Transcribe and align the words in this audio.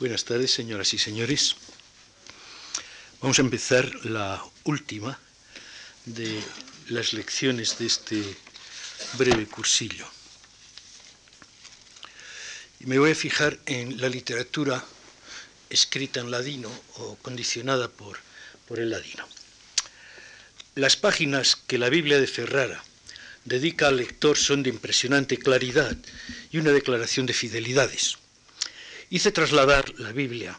Buenas 0.00 0.24
tardes, 0.24 0.50
señoras 0.50 0.94
y 0.94 0.98
señores. 0.98 1.56
Vamos 3.20 3.38
a 3.38 3.42
empezar 3.42 3.84
la 4.06 4.42
última 4.64 5.20
de 6.06 6.42
las 6.88 7.12
lecciones 7.12 7.78
de 7.78 7.84
este 7.84 8.24
breve 9.18 9.44
cursillo. 9.44 10.08
Y 12.80 12.86
me 12.86 12.98
voy 12.98 13.10
a 13.10 13.14
fijar 13.14 13.58
en 13.66 14.00
la 14.00 14.08
literatura 14.08 14.82
escrita 15.68 16.20
en 16.20 16.30
ladino 16.30 16.70
o 16.94 17.16
condicionada 17.16 17.90
por, 17.90 18.18
por 18.66 18.80
el 18.80 18.88
ladino. 18.88 19.28
Las 20.76 20.96
páginas 20.96 21.56
que 21.56 21.76
la 21.76 21.90
Biblia 21.90 22.18
de 22.18 22.26
Ferrara 22.26 22.82
dedica 23.44 23.88
al 23.88 23.98
lector 23.98 24.38
son 24.38 24.62
de 24.62 24.70
impresionante 24.70 25.36
claridad 25.36 25.94
y 26.50 26.56
una 26.56 26.72
declaración 26.72 27.26
de 27.26 27.34
fidelidades. 27.34 28.16
Hice 29.12 29.32
trasladar 29.32 29.89
la 30.00 30.12
Biblia 30.12 30.58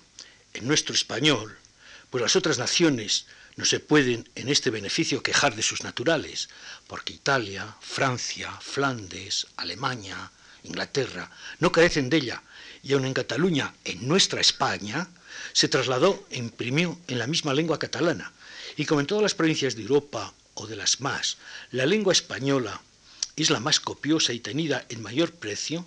en 0.53 0.67
nuestro 0.67 0.93
español, 0.93 1.57
pues 2.09 2.21
las 2.21 2.35
otras 2.35 2.57
naciones 2.57 3.25
no 3.55 3.65
se 3.65 3.79
pueden 3.79 4.29
en 4.35 4.49
este 4.49 4.69
beneficio 4.69 5.23
quejar 5.23 5.55
de 5.55 5.63
sus 5.63 5.83
naturales, 5.83 6.49
porque 6.87 7.13
Italia, 7.13 7.75
Francia, 7.81 8.51
Flandes, 8.61 9.47
Alemania, 9.57 10.31
Inglaterra 10.63 11.29
no 11.59 11.71
carecen 11.71 12.09
de 12.09 12.17
ella, 12.17 12.43
y 12.83 12.93
aun 12.93 13.05
en 13.05 13.13
Cataluña, 13.13 13.73
en 13.85 14.07
nuestra 14.07 14.41
España, 14.41 15.07
se 15.53 15.67
trasladó 15.67 16.25
e 16.29 16.37
imprimió 16.37 16.99
en 17.07 17.19
la 17.19 17.27
misma 17.27 17.53
lengua 17.53 17.79
catalana, 17.79 18.31
y 18.77 18.85
como 18.85 19.01
en 19.01 19.07
todas 19.07 19.23
las 19.23 19.35
provincias 19.35 19.75
de 19.75 19.83
Europa 19.83 20.33
o 20.53 20.67
de 20.67 20.75
las 20.75 21.01
más, 21.01 21.37
la 21.71 21.85
lengua 21.85 22.13
española 22.13 22.81
es 23.35 23.49
la 23.49 23.59
más 23.59 23.79
copiosa 23.79 24.33
y 24.33 24.39
tenida 24.39 24.85
en 24.89 25.01
mayor 25.01 25.31
precio, 25.31 25.85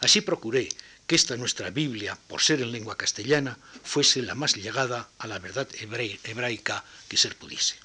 así 0.00 0.20
procuré 0.20 0.68
que 1.06 1.14
esta 1.14 1.36
nuestra 1.36 1.70
Biblia, 1.70 2.18
por 2.28 2.42
ser 2.42 2.60
en 2.60 2.72
lengua 2.72 2.96
castellana, 2.96 3.58
fuese 3.82 4.22
la 4.22 4.34
más 4.34 4.56
llegada 4.56 5.08
a 5.18 5.26
la 5.26 5.38
verdad 5.38 5.68
hebraica 6.24 6.84
que 7.08 7.16
ser 7.16 7.36
pudiese. 7.36 7.76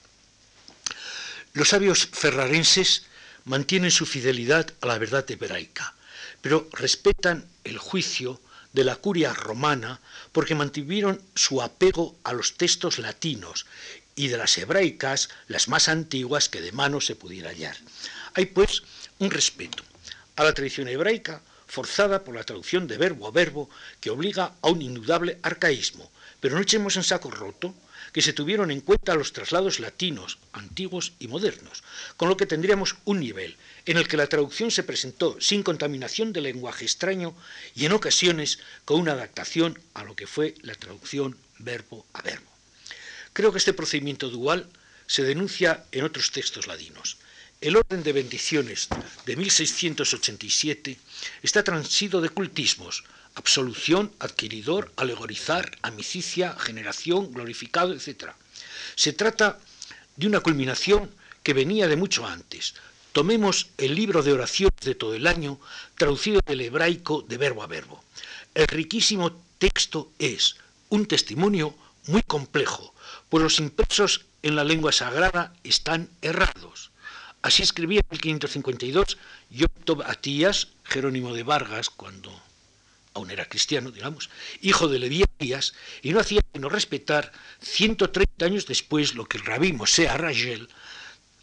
Los 1.54 1.70
sabios 1.70 2.08
ferrarenses 2.12 3.04
mantienen 3.46 3.92
su 3.92 4.06
fidelidad 4.06 4.74
a 4.82 4.88
la 4.88 4.98
verdad 4.98 5.30
hebraica, 5.30 5.94
pero 6.42 6.70
respetan 6.74 7.48
el 7.64 7.78
juicio 7.78 8.42
de 8.74 8.84
la 8.84 8.96
curia 8.96 9.34
romana 9.34 10.00
porque 10.32 10.56
mantuvieron 10.56 11.22
su 11.36 11.62
apego 11.62 12.18
a 12.24 12.34
los 12.34 12.56
textos 12.58 13.00
latinos 13.00 13.66
y 14.16 14.28
de 14.30 14.38
las 14.38 14.58
hebraicas 14.58 15.30
las 15.48 15.68
más 15.68 15.88
antiguas 15.90 16.50
que 16.50 16.62
de 16.62 16.72
mano 16.72 17.02
se 17.02 17.16
pudiera 17.16 17.50
hallar. 17.50 17.78
Hay 18.34 18.46
pues 18.48 18.84
un 19.20 19.30
respeto 19.30 19.84
a 20.38 20.44
la 20.44 20.54
tradición 20.54 20.88
hebraica 20.88 21.42
forzada 21.72 22.26
por 22.26 22.36
la 22.36 22.44
traducción 22.44 22.84
de 22.86 22.98
verbo 22.98 23.24
a 23.28 23.32
verbo 23.32 23.70
que 24.02 24.12
obliga 24.12 24.46
a 24.62 24.68
un 24.68 24.82
indudable 24.82 25.40
arcaísmo, 25.42 26.12
pero 26.42 26.56
no 26.56 26.62
echemos 26.62 26.98
en 26.98 27.06
saco 27.08 27.32
roto 27.32 27.74
que 28.12 28.22
se 28.22 28.34
tuvieron 28.34 28.72
en 28.72 28.82
cuenta 28.82 29.16
los 29.16 29.32
traslados 29.32 29.80
latinos, 29.80 30.38
antiguos 30.52 31.14
y 31.18 31.30
modernos, 31.30 31.82
con 32.18 32.28
lo 32.28 32.36
que 32.36 32.46
tendríamos 32.46 32.98
un 33.06 33.22
nivel 33.22 33.56
en 33.86 33.96
el 33.96 34.10
que 34.10 34.18
la 34.18 34.28
traducción 34.28 34.70
se 34.70 34.84
presentó 34.84 35.40
sin 35.40 35.64
contaminación 35.64 36.34
de 36.34 36.42
lenguaje 36.42 36.84
extraño 36.84 37.34
y 37.74 37.86
en 37.86 37.94
ocasiones 37.94 38.60
con 38.84 39.00
una 39.00 39.14
adaptación 39.14 39.80
a 39.94 40.04
lo 40.04 40.14
que 40.14 40.28
fue 40.28 40.56
la 40.64 40.76
traducción 40.76 41.38
verbo 41.58 42.06
a 42.12 42.22
verbo. 42.22 42.52
Creo 43.32 43.54
que 43.54 43.60
este 43.60 43.72
procedimiento 43.72 44.30
dual 44.30 44.68
se 45.08 45.24
denuncia 45.24 45.86
en 45.94 46.04
otros 46.04 46.32
textos 46.32 46.68
ladinos. 46.68 47.16
El 47.62 47.76
orden 47.76 48.02
de 48.02 48.12
bendiciones 48.12 48.88
de 49.28 49.36
1687 49.36 50.98
está 51.44 51.64
transido 51.64 52.20
de 52.20 52.30
cultismos, 52.30 53.04
absolución, 53.36 54.12
adquiridor, 54.18 54.92
alegorizar, 54.96 55.78
amicicia, 55.84 56.56
generación, 56.58 57.32
glorificado, 57.32 57.94
etc. 57.94 58.32
Se 58.96 59.14
trata 59.14 59.60
de 60.16 60.26
una 60.26 60.40
culminación 60.40 61.12
que 61.44 61.54
venía 61.54 61.88
de 61.88 61.98
mucho 61.98 62.26
antes. 62.26 62.74
Tomemos 63.12 63.68
el 63.78 63.94
libro 63.94 64.24
de 64.24 64.34
oraciones 64.34 64.80
de 64.82 64.96
todo 64.96 65.14
el 65.14 65.28
año, 65.28 65.60
traducido 66.00 66.42
del 66.44 66.62
hebraico 66.62 67.22
de 67.22 67.38
verbo 67.38 67.62
a 67.62 67.68
verbo. 67.68 68.04
El 68.56 68.66
riquísimo 68.66 69.40
texto 69.60 70.12
es 70.18 70.56
un 70.90 71.06
testimonio 71.06 71.76
muy 72.08 72.24
complejo, 72.24 72.96
pues 73.30 73.44
los 73.44 73.60
impresos 73.60 74.26
en 74.42 74.56
la 74.56 74.64
lengua 74.64 74.92
sagrada 74.92 75.54
están 75.64 76.10
errados. 76.24 76.91
Así 77.42 77.64
escribía 77.64 78.02
en 78.02 78.08
1552 78.12 79.18
Yoptob 79.50 80.04
Atías, 80.04 80.68
Jerónimo 80.84 81.34
de 81.34 81.44
Vargas, 81.44 81.90
cuando 81.90 82.32
aún 83.14 83.32
era 83.32 83.50
cristiano, 83.50 83.92
digamos, 83.92 84.30
hijo 84.62 84.88
de 84.88 85.00
Leví 85.00 85.24
Atías, 85.24 85.74
y 86.02 86.14
no 86.14 86.20
hacía 86.20 86.42
sino 86.54 86.70
respetar 86.70 87.32
130 87.62 88.46
años 88.46 88.68
después 88.68 89.16
lo 89.16 89.26
que 89.26 89.38
el 89.38 89.46
rabí 89.46 89.74
Mosé 89.74 90.08
Arragel 90.08 90.70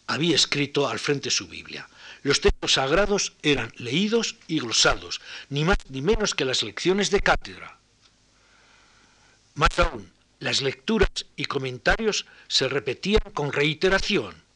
había 0.07 0.37
escrito 0.37 0.89
al 0.89 0.99
frente 0.99 1.27
de 1.27 1.35
su 1.35 1.49
Biblia. 1.49 1.89
Los 2.23 2.41
textos 2.41 2.75
sagrados 2.75 3.35
eran 3.43 3.73
leídos 3.77 4.37
y 4.47 4.61
glosados, 4.61 5.21
ni 5.51 5.65
más 5.65 5.79
ni 5.89 6.01
menos 6.01 6.35
que 6.35 6.45
las 6.45 6.63
lecciones 6.63 7.11
de 7.11 7.21
cátedra. 7.21 7.79
Más 9.55 9.79
aún, 9.79 10.11
las 10.39 10.63
lecturas 10.63 11.27
y 11.37 11.45
comentarios 11.45 12.27
se 12.47 12.69
repetían 12.69 13.33
con 13.35 13.53
reiteración 13.53 14.48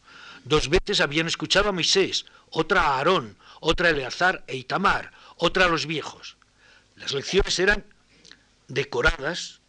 Dos 0.44 0.69
veces 0.69 1.00
habían 1.00 1.26
escuchado 1.26 1.69
a 1.69 1.72
Moisés, 1.72 2.26
otra 2.50 2.82
a 2.82 2.98
Aarón, 2.98 3.36
otra 3.60 3.88
a 3.88 3.91
Eleazar 3.91 4.44
e 4.47 4.56
Itamar, 4.56 5.12
otra 5.36 5.66
a 5.66 5.69
los 5.69 5.86
viejos. 5.86 6.36
Las 6.97 7.12
lecciones 7.12 7.58
eran 7.58 7.84
decoradas, 8.69 9.60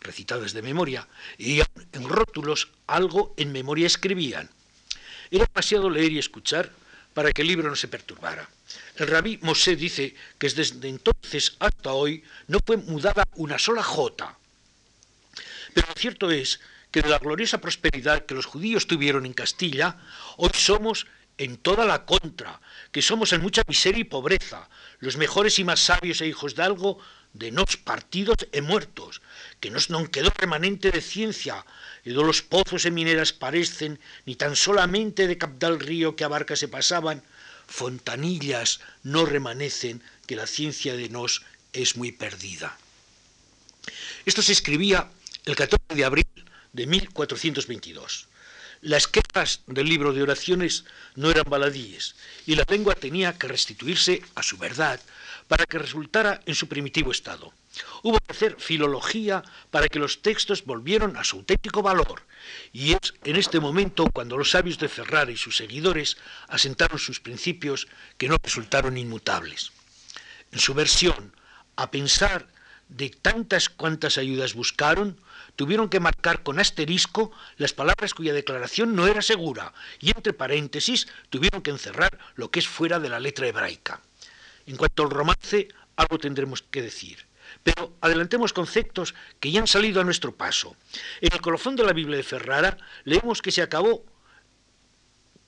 recitadas 0.00 0.52
de 0.52 0.62
memoria, 0.62 1.06
y 1.38 1.60
en 1.60 2.08
rótulos 2.08 2.70
algo 2.86 3.34
en 3.36 3.52
memoria 3.52 3.86
escribían. 3.86 4.50
Era 5.30 5.46
demasiado 5.46 5.88
leer 5.88 6.12
y 6.12 6.18
escuchar 6.18 6.72
para 7.14 7.32
que 7.32 7.42
el 7.42 7.48
libro 7.48 7.68
no 7.68 7.76
se 7.76 7.88
perturbara. 7.88 8.48
El 8.96 9.06
rabí 9.06 9.38
Mosé 9.42 9.76
dice 9.76 10.14
que 10.38 10.48
desde 10.48 10.88
entonces 10.88 11.56
hasta 11.58 11.92
hoy 11.92 12.24
no 12.48 12.58
fue 12.64 12.76
mudada 12.76 13.24
una 13.34 13.58
sola 13.58 13.82
jota. 13.82 14.36
Pero 15.74 15.88
lo 15.88 15.94
cierto 15.94 16.30
es 16.30 16.60
que 16.92 17.02
de 17.02 17.08
la 17.08 17.18
gloriosa 17.18 17.58
prosperidad 17.58 18.26
que 18.26 18.34
los 18.34 18.46
judíos 18.46 18.86
tuvieron 18.86 19.26
en 19.26 19.32
Castilla, 19.32 19.96
hoy 20.36 20.50
somos 20.54 21.06
en 21.38 21.56
toda 21.56 21.86
la 21.86 22.04
contra, 22.04 22.60
que 22.92 23.02
somos 23.02 23.32
en 23.32 23.40
mucha 23.40 23.62
miseria 23.66 24.02
y 24.02 24.04
pobreza, 24.04 24.68
los 25.00 25.16
mejores 25.16 25.58
y 25.58 25.64
más 25.64 25.80
sabios 25.80 26.20
e 26.20 26.28
hijos 26.28 26.54
de 26.54 26.62
algo 26.62 26.98
de 27.32 27.50
nos 27.50 27.80
partidos 27.80 28.36
e 28.52 28.60
muertos, 28.60 29.24
que 29.56 29.72
nos 29.72 29.88
non 29.88 30.04
quedó 30.12 30.28
remanente 30.36 30.92
de 30.92 31.00
ciencia, 31.00 31.64
e 32.04 32.12
do 32.12 32.20
los 32.20 32.44
pozos 32.44 32.84
e 32.84 32.92
mineras 32.92 33.32
parecen, 33.32 33.96
ni 34.28 34.36
tan 34.36 34.52
solamente 34.52 35.24
de 35.24 35.40
capdal 35.40 35.80
río 35.80 36.12
que 36.12 36.28
abarca 36.28 36.60
se 36.60 36.68
pasaban, 36.68 37.24
fontanillas 37.64 38.84
no 39.00 39.24
remanecen, 39.24 40.04
que 40.28 40.36
la 40.36 40.44
ciencia 40.44 40.92
de 40.92 41.08
nos 41.08 41.40
es 41.72 41.96
muy 41.96 42.12
perdida. 42.12 42.76
Esto 44.28 44.44
se 44.44 44.52
escribía 44.52 45.08
el 45.48 45.56
14 45.56 45.96
de 45.96 46.04
abril 46.04 46.31
de 46.72 46.86
1422. 46.86 48.28
Las 48.80 49.06
quejas 49.06 49.60
del 49.66 49.88
libro 49.88 50.12
de 50.12 50.22
oraciones 50.22 50.84
no 51.14 51.30
eran 51.30 51.44
baladíes 51.48 52.16
y 52.46 52.56
la 52.56 52.64
lengua 52.68 52.94
tenía 52.96 53.38
que 53.38 53.46
restituirse 53.46 54.22
a 54.34 54.42
su 54.42 54.56
verdad 54.56 55.00
para 55.46 55.66
que 55.66 55.78
resultara 55.78 56.40
en 56.46 56.54
su 56.54 56.66
primitivo 56.66 57.12
estado. 57.12 57.52
Hubo 58.02 58.18
que 58.18 58.32
hacer 58.32 58.56
filología 58.58 59.44
para 59.70 59.88
que 59.88 59.98
los 59.98 60.20
textos 60.20 60.64
volvieran 60.64 61.16
a 61.16 61.24
su 61.24 61.36
auténtico 61.36 61.80
valor 61.80 62.22
y 62.72 62.92
es 62.92 63.14
en 63.24 63.36
este 63.36 63.60
momento 63.60 64.10
cuando 64.12 64.36
los 64.36 64.50
sabios 64.50 64.78
de 64.78 64.88
Ferrara 64.88 65.30
y 65.30 65.36
sus 65.36 65.56
seguidores 65.56 66.16
asentaron 66.48 66.98
sus 66.98 67.20
principios 67.20 67.86
que 68.18 68.28
no 68.28 68.36
resultaron 68.42 68.96
inmutables. 68.96 69.72
En 70.50 70.58
su 70.58 70.74
versión, 70.74 71.34
a 71.76 71.90
pensar 71.90 72.48
de 72.88 73.10
tantas 73.10 73.68
cuantas 73.68 74.18
ayudas 74.18 74.54
buscaron, 74.54 75.18
tuvieron 75.56 75.88
que 75.88 76.00
marcar 76.00 76.42
con 76.42 76.58
asterisco 76.58 77.32
las 77.56 77.72
palabras 77.72 78.14
cuya 78.14 78.32
declaración 78.32 78.94
no 78.94 79.06
era 79.06 79.22
segura 79.22 79.72
y 80.00 80.10
entre 80.10 80.32
paréntesis 80.32 81.08
tuvieron 81.30 81.62
que 81.62 81.70
encerrar 81.70 82.18
lo 82.34 82.50
que 82.50 82.60
es 82.60 82.68
fuera 82.68 82.98
de 82.98 83.08
la 83.08 83.20
letra 83.20 83.46
hebraica. 83.46 84.00
En 84.66 84.76
cuanto 84.76 85.02
al 85.02 85.10
romance, 85.10 85.68
algo 85.96 86.18
tendremos 86.18 86.62
que 86.62 86.82
decir. 86.82 87.26
Pero 87.62 87.96
adelantemos 88.00 88.52
conceptos 88.52 89.14
que 89.40 89.50
ya 89.50 89.60
han 89.60 89.66
salido 89.66 90.00
a 90.00 90.04
nuestro 90.04 90.34
paso. 90.34 90.76
En 91.20 91.32
el 91.32 91.40
colofón 91.40 91.76
de 91.76 91.84
la 91.84 91.92
Biblia 91.92 92.16
de 92.16 92.22
Ferrara 92.22 92.78
leemos 93.04 93.42
que 93.42 93.52
se 93.52 93.62
acabó 93.62 94.04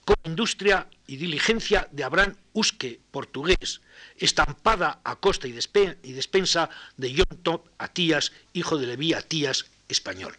con 0.05 0.17
industria 0.25 0.89
y 1.07 1.17
diligencia 1.17 1.89
de 1.93 2.05
Abraham 2.05 2.37
Usque, 2.53 3.01
portugués, 3.11 3.81
estampada 4.17 5.01
a 5.03 5.17
costa 5.17 5.49
y, 5.49 5.53
despensa 5.53 6.71
de 6.97 7.15
John 7.17 7.39
Top 7.43 7.69
Atías, 7.79 8.33
hijo 8.53 8.79
de 8.79 8.87
Leví 8.87 9.13
Atías, 9.13 9.67
español. 9.89 10.37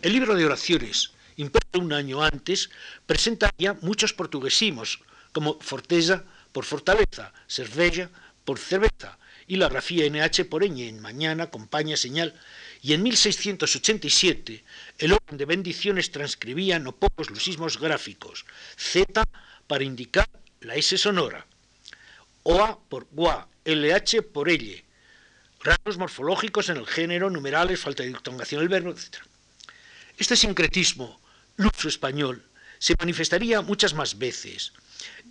El 0.00 0.12
libro 0.12 0.34
de 0.34 0.44
oraciones, 0.44 1.12
impreso 1.36 1.78
un 1.78 1.92
año 1.92 2.22
antes, 2.22 2.70
presenta 3.06 3.50
ya 3.58 3.74
muchos 3.74 4.12
portuguesimos, 4.12 5.00
como 5.32 5.58
Forteza 5.60 6.24
por 6.52 6.64
fortaleza, 6.64 7.32
cerveza 7.46 8.10
por 8.44 8.58
cerveza, 8.58 9.18
y 9.46 9.56
la 9.56 9.68
grafía 9.68 10.08
NH 10.08 10.44
por 10.46 10.62
ñ 10.62 10.88
en 10.88 11.00
mañana, 11.00 11.50
compañía, 11.50 11.96
señal, 11.96 12.34
y 12.82 12.92
en 12.94 13.02
1687 13.02 14.64
el 14.98 15.12
orden 15.12 15.38
de 15.38 15.44
bendiciones 15.44 16.10
transcribía 16.10 16.78
no 16.78 16.92
pocos 16.92 17.30
lusismos 17.30 17.78
gráficos, 17.78 18.44
Z 18.76 19.22
para 19.66 19.84
indicar 19.84 20.28
la 20.60 20.74
S 20.76 20.96
sonora, 20.98 21.46
OA 22.44 22.78
por 22.88 23.06
GUA, 23.10 23.48
LH 23.64 24.22
por 24.22 24.48
L, 24.48 24.84
rasgos 25.62 25.98
morfológicos 25.98 26.68
en 26.68 26.76
el 26.76 26.86
género, 26.86 27.30
numerales, 27.30 27.80
falta 27.80 28.02
de 28.02 28.10
dictongación 28.10 28.60
del 28.60 28.68
verbo, 28.68 28.90
etc. 28.90 29.16
Este 30.18 30.36
sincretismo 30.36 31.20
luso 31.56 31.88
español 31.88 32.42
se 32.78 32.94
manifestaría 32.98 33.60
muchas 33.60 33.94
más 33.94 34.18
veces. 34.18 34.72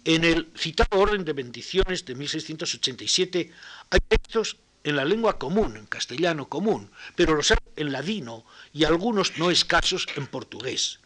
En 0.06 0.24
el 0.24 0.52
citado 0.58 1.00
orden 1.00 1.26
de 1.26 1.34
bendiciones 1.34 2.06
de 2.06 2.16
1687 2.16 3.52
hay 3.90 4.00
textos 4.08 4.58
en 4.84 4.96
la 4.96 5.06
lengua 5.06 5.38
común, 5.38 5.78
en 5.78 5.86
castellano 5.86 6.50
común, 6.50 6.90
pero 7.16 7.36
los 7.36 7.52
hay 7.52 7.58
en 7.76 7.92
ladino 7.92 8.46
y 8.74 8.86
algunos 8.86 9.38
no 9.38 9.52
escasos 9.52 10.08
en 10.16 10.28
portugués. 10.28 11.00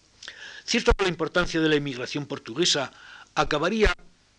Cierto 0.64 0.94
que 0.94 1.04
la 1.04 1.10
importancia 1.10 1.60
de 1.60 1.70
la 1.70 1.76
inmigración 1.76 2.26
portuguesa 2.26 2.92
acabaría 3.36 3.94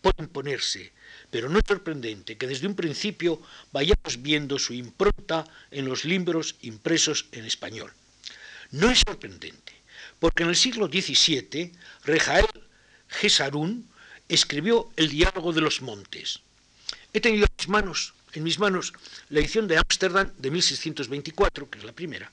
por 0.07 0.23
imponerse, 0.23 0.93
pero 1.33 1.49
no 1.49 1.59
es 1.59 1.65
sorprendente 1.67 2.39
que 2.39 2.47
desde 2.47 2.69
un 2.71 2.79
principio 2.79 3.43
vayamos 3.73 4.23
viendo 4.23 4.57
su 4.57 4.73
impronta 4.73 5.43
en 5.73 5.85
los 5.91 6.05
libros 6.05 6.55
impresos 6.63 7.27
en 7.33 7.45
español. 7.45 7.91
No 8.71 8.89
es 8.89 9.01
sorprendente, 9.01 9.75
porque 10.21 10.45
en 10.45 10.51
el 10.51 10.55
siglo 10.55 10.87
XVII 10.87 11.73
Rejael 12.05 12.47
Gesarún 13.09 13.91
escribió 14.29 14.89
El 14.95 15.09
diálogo 15.09 15.53
de 15.53 15.61
los 15.61 15.83
montes. 15.83 16.39
He 17.13 17.21
tenido 17.21 17.47
en 17.47 17.55
mis 17.59 17.69
manos, 17.69 18.15
en 18.33 18.45
mis 18.45 18.61
manos 18.61 18.93
la 19.29 19.41
edición 19.41 19.67
de 19.67 19.79
Ámsterdam 19.79 20.31
de 20.39 20.53
1624, 20.53 21.69
que 21.69 21.79
es 21.79 21.85
la 21.85 21.93
primera, 21.93 22.31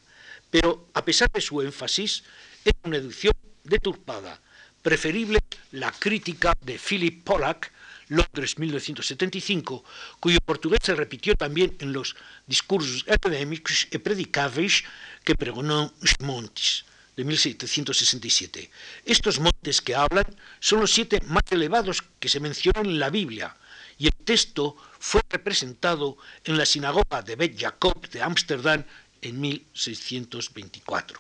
pero 0.52 0.88
a 0.94 1.04
pesar 1.04 1.32
de 1.32 1.42
su 1.42 1.60
énfasis, 1.60 2.24
es 2.64 2.74
una 2.84 2.98
edición 2.98 3.34
deturpada, 3.64 4.40
preferible 4.84 5.40
la 5.72 5.92
crítica 5.92 6.54
de 6.62 6.78
Philip 6.78 7.24
Pollack, 7.24 7.72
Londres 8.10 8.60
1975, 8.60 9.84
cuyo 10.20 10.38
portugués 10.46 10.82
se 10.84 10.94
repitió 10.94 11.36
también 11.36 11.76
en 11.80 11.94
los 11.94 12.16
discursos 12.46 13.06
académicos 13.10 13.88
y 13.90 13.98
predicables 13.98 14.84
que 15.24 15.36
pregonó 15.36 15.94
Montes 16.20 16.86
de 17.16 17.24
1767. 17.24 18.70
Estos 19.06 19.40
montes 19.40 19.82
que 19.82 19.96
hablan 19.96 20.26
son 20.60 20.82
los 20.82 20.92
siete 20.92 21.22
más 21.28 21.44
elevados 21.50 22.04
que 22.20 22.30
se 22.30 22.40
mencionan 22.40 22.86
en 22.86 23.00
la 23.00 23.10
Biblia, 23.10 23.56
y 23.98 24.08
el 24.08 24.14
texto 24.26 24.76
fue 25.00 25.22
representado 25.30 26.18
en 26.44 26.58
la 26.58 26.66
sinagoga 26.66 27.22
de 27.22 27.36
Bet 27.36 27.58
Jacob 27.58 28.10
de 28.10 28.22
Ámsterdam 28.22 28.84
en 29.22 29.40
1624. 29.40 31.20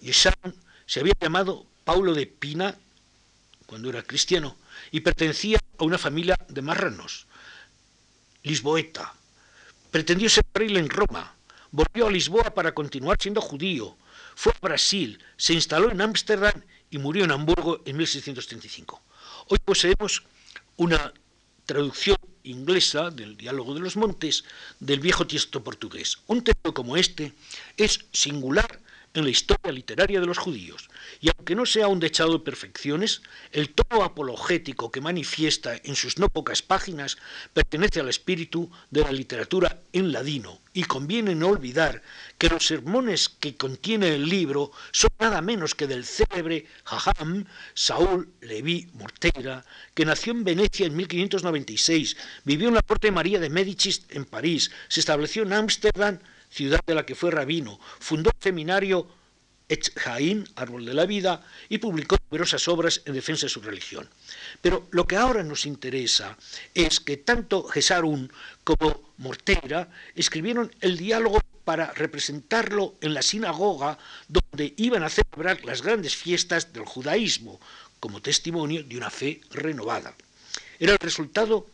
Yeshan 0.00 0.54
se 0.86 1.00
había 1.00 1.12
llamado 1.20 1.66
Paulo 1.88 2.12
de 2.12 2.26
Pina 2.26 2.76
cuando 3.64 3.88
era 3.88 4.02
cristiano 4.02 4.58
y 4.90 5.00
pertenecía 5.00 5.58
a 5.78 5.84
una 5.84 5.96
familia 5.96 6.36
de 6.46 6.60
marranos, 6.60 7.26
lisboeta. 8.42 9.14
Pretendió 9.90 10.28
ser 10.28 10.44
fraile 10.52 10.80
en 10.80 10.90
Roma, 10.90 11.34
volvió 11.70 12.08
a 12.08 12.10
Lisboa 12.10 12.52
para 12.52 12.74
continuar 12.74 13.16
siendo 13.18 13.40
judío, 13.40 13.96
fue 14.34 14.52
a 14.52 14.58
Brasil, 14.60 15.18
se 15.38 15.54
instaló 15.54 15.90
en 15.90 16.02
Ámsterdam 16.02 16.60
y 16.90 16.98
murió 16.98 17.24
en 17.24 17.30
Hamburgo 17.30 17.80
en 17.86 17.96
1635. 17.96 19.00
Hoy 19.46 19.58
poseemos 19.64 20.24
una 20.76 21.14
traducción 21.64 22.18
inglesa 22.42 23.08
del 23.08 23.34
Diálogo 23.34 23.72
de 23.72 23.80
los 23.80 23.96
Montes 23.96 24.44
del 24.78 25.00
viejo 25.00 25.26
texto 25.26 25.64
portugués. 25.64 26.18
Un 26.26 26.44
texto 26.44 26.74
como 26.74 26.98
este 26.98 27.32
es 27.78 28.04
singular 28.12 28.78
en 29.14 29.24
la 29.24 29.30
historia 29.30 29.72
literaria 29.72 30.20
de 30.20 30.26
los 30.26 30.38
judíos, 30.38 30.88
y 31.20 31.28
aunque 31.28 31.54
no 31.54 31.66
sea 31.66 31.88
un 31.88 32.00
dechado 32.00 32.32
de 32.32 32.44
perfecciones, 32.44 33.22
el 33.52 33.70
tono 33.70 34.04
apologético 34.04 34.90
que 34.90 35.00
manifiesta 35.00 35.80
en 35.82 35.96
sus 35.96 36.18
no 36.18 36.28
pocas 36.28 36.62
páginas 36.62 37.18
pertenece 37.52 38.00
al 38.00 38.08
espíritu 38.08 38.70
de 38.90 39.02
la 39.02 39.12
literatura 39.12 39.80
en 39.92 40.12
ladino, 40.12 40.60
y 40.72 40.84
conviene 40.84 41.34
no 41.34 41.48
olvidar 41.48 42.02
que 42.38 42.48
los 42.48 42.66
sermones 42.66 43.28
que 43.28 43.56
contiene 43.56 44.14
el 44.14 44.28
libro 44.28 44.70
son 44.92 45.10
nada 45.18 45.40
menos 45.42 45.74
que 45.74 45.88
del 45.88 46.04
célebre 46.04 46.66
Jajam 46.84 47.46
Saúl 47.74 48.28
Leví 48.42 48.88
Morteira, 48.94 49.64
que 49.94 50.04
nació 50.04 50.32
en 50.32 50.44
Venecia 50.44 50.86
en 50.86 50.96
1596, 50.96 52.16
vivió 52.44 52.68
en 52.68 52.74
la 52.74 52.82
corte 52.82 53.08
de 53.08 53.12
María 53.12 53.40
de 53.40 53.50
Médicis 53.50 54.04
en 54.10 54.24
París, 54.24 54.70
se 54.86 55.00
estableció 55.00 55.42
en 55.42 55.52
Ámsterdam, 55.52 56.20
ciudad 56.50 56.80
de 56.86 56.94
la 56.94 57.06
que 57.06 57.14
fue 57.14 57.30
rabino, 57.30 57.78
fundó 57.98 58.30
el 58.30 58.42
seminario 58.42 59.08
Etz 59.68 59.92
Árbol 60.56 60.86
de 60.86 60.94
la 60.94 61.04
Vida, 61.04 61.44
y 61.68 61.78
publicó 61.78 62.16
numerosas 62.30 62.66
obras 62.68 63.02
en 63.04 63.12
defensa 63.12 63.46
de 63.46 63.50
su 63.50 63.60
religión. 63.60 64.08
Pero 64.62 64.88
lo 64.92 65.06
que 65.06 65.16
ahora 65.16 65.42
nos 65.42 65.66
interesa 65.66 66.36
es 66.74 67.00
que 67.00 67.18
tanto 67.18 67.64
Gesarun 67.64 68.32
como 68.64 69.12
Mortera 69.18 69.90
escribieron 70.14 70.74
el 70.80 70.96
diálogo 70.96 71.40
para 71.64 71.92
representarlo 71.92 72.94
en 73.02 73.12
la 73.12 73.20
sinagoga 73.20 73.98
donde 74.26 74.72
iban 74.78 75.02
a 75.02 75.10
celebrar 75.10 75.62
las 75.64 75.82
grandes 75.82 76.16
fiestas 76.16 76.72
del 76.72 76.86
judaísmo, 76.86 77.60
como 78.00 78.22
testimonio 78.22 78.82
de 78.84 78.96
una 78.96 79.10
fe 79.10 79.42
renovada. 79.50 80.14
Era 80.78 80.92
el 80.92 80.98
resultado 80.98 81.66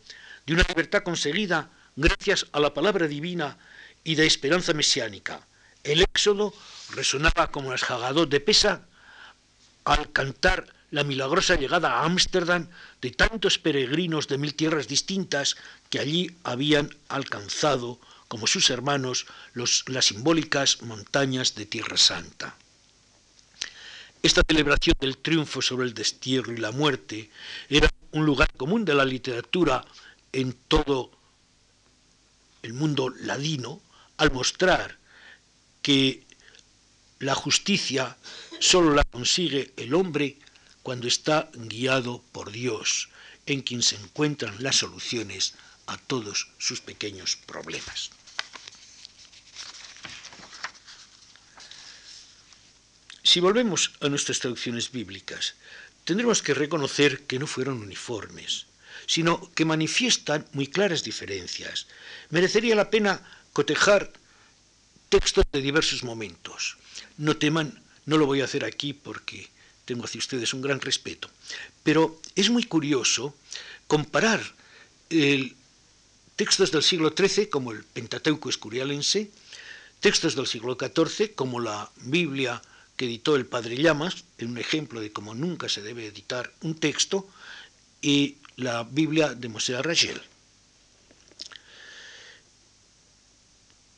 de 0.45 0.53
una 0.53 0.65
libertad 0.67 1.03
conseguida 1.03 1.69
gracias 1.95 2.47
a 2.51 2.59
la 2.59 2.73
palabra 2.73 3.07
divina 3.07 3.57
y 4.05 4.15
de 4.15 4.25
esperanza 4.25 4.71
mesiánica. 4.73 5.45
El 5.83 5.99
éxodo 6.01 6.53
resonaba 6.91 7.51
como 7.51 7.73
el 7.73 7.79
jagadot 7.79 8.29
de 8.29 8.39
Pesa 8.39 8.87
al 9.83 10.11
cantar 10.13 10.73
la 10.91 11.03
milagrosa 11.03 11.55
llegada 11.55 11.91
a 11.91 12.05
Ámsterdam 12.05 12.69
de 13.01 13.11
tantos 13.11 13.57
peregrinos 13.59 14.29
de 14.29 14.37
mil 14.37 14.55
tierras 14.55 14.87
distintas 14.87 15.57
que 15.89 15.99
allí 15.99 16.31
habían 16.43 16.95
alcanzado, 17.09 17.99
como 18.29 18.47
sus 18.47 18.69
hermanos, 18.69 19.25
las 19.53 20.05
simbólicas 20.05 20.81
montañas 20.83 21.55
de 21.55 21.65
Tierra 21.65 21.97
Santa. 21.97 22.55
Esta 24.23 24.41
celebración 24.47 24.95
del 24.99 25.17
triunfo 25.17 25.61
sobre 25.61 25.85
el 25.85 25.93
destierro 25.93 26.53
y 26.53 26.57
la 26.57 26.71
muerte 26.71 27.29
era 27.69 27.89
un 28.11 28.25
lugar 28.25 28.51
común 28.53 28.85
de 28.85 28.95
la 28.95 29.05
literatura 29.05 29.85
en 30.31 30.53
todo 30.67 31.11
el 32.63 32.73
mundo 32.73 33.09
ladino, 33.09 33.81
al 34.17 34.31
mostrar 34.31 34.97
que 35.81 36.25
la 37.19 37.35
justicia 37.35 38.17
solo 38.59 38.93
la 38.93 39.03
consigue 39.03 39.73
el 39.77 39.93
hombre 39.93 40.37
cuando 40.83 41.07
está 41.07 41.49
guiado 41.53 42.23
por 42.31 42.51
Dios, 42.51 43.09
en 43.45 43.61
quien 43.61 43.81
se 43.81 43.95
encuentran 43.95 44.61
las 44.61 44.77
soluciones 44.77 45.55
a 45.87 45.97
todos 45.97 46.49
sus 46.57 46.81
pequeños 46.81 47.35
problemas. 47.35 48.11
Si 53.23 53.39
volvemos 53.39 53.93
a 54.01 54.09
nuestras 54.09 54.39
traducciones 54.39 54.91
bíblicas, 54.91 55.55
tendremos 56.03 56.41
que 56.41 56.53
reconocer 56.53 57.25
que 57.25 57.39
no 57.39 57.47
fueron 57.47 57.81
uniformes, 57.81 58.67
sino 59.07 59.51
que 59.53 59.65
manifiestan 59.65 60.47
muy 60.53 60.67
claras 60.67 61.03
diferencias. 61.03 61.87
Merecería 62.29 62.75
la 62.75 62.89
pena 62.89 63.21
cotejar 63.55 64.11
textos 65.07 65.45
de 65.53 65.61
diversos 65.61 66.03
momentos. 66.03 66.75
No 67.15 67.37
teman, 67.37 67.79
no 68.05 68.17
lo 68.17 68.25
voy 68.25 68.41
a 68.41 68.43
hacer 68.43 68.65
aquí 68.65 68.91
porque 68.91 69.47
tengo 69.85 70.03
hacia 70.03 70.19
ustedes 70.19 70.53
un 70.53 70.61
gran 70.61 70.81
respeto, 70.81 71.29
pero 71.81 72.19
es 72.35 72.49
muy 72.49 72.65
curioso 72.65 73.33
comparar 73.87 74.43
textos 76.35 76.71
del 76.71 76.83
siglo 76.83 77.13
XIII 77.15 77.47
como 77.47 77.71
el 77.71 77.85
Pentateuco 77.85 78.49
escurialense, 78.49 79.31
textos 80.01 80.35
del 80.35 80.47
siglo 80.47 80.75
XIV 80.75 81.33
como 81.33 81.61
la 81.61 81.89
Biblia 82.03 82.61
que 82.97 83.05
editó 83.05 83.37
el 83.37 83.45
padre 83.45 83.77
Llamas, 83.77 84.25
en 84.37 84.49
un 84.49 84.57
ejemplo 84.57 84.99
de 84.99 85.13
cómo 85.13 85.33
nunca 85.33 85.69
se 85.69 85.81
debe 85.81 86.07
editar 86.07 86.51
un 86.61 86.75
texto, 86.75 87.25
y 88.01 88.35
la 88.57 88.83
Biblia 88.83 89.33
de 89.33 89.47
Mosé 89.47 89.81
Rachel. 89.81 90.21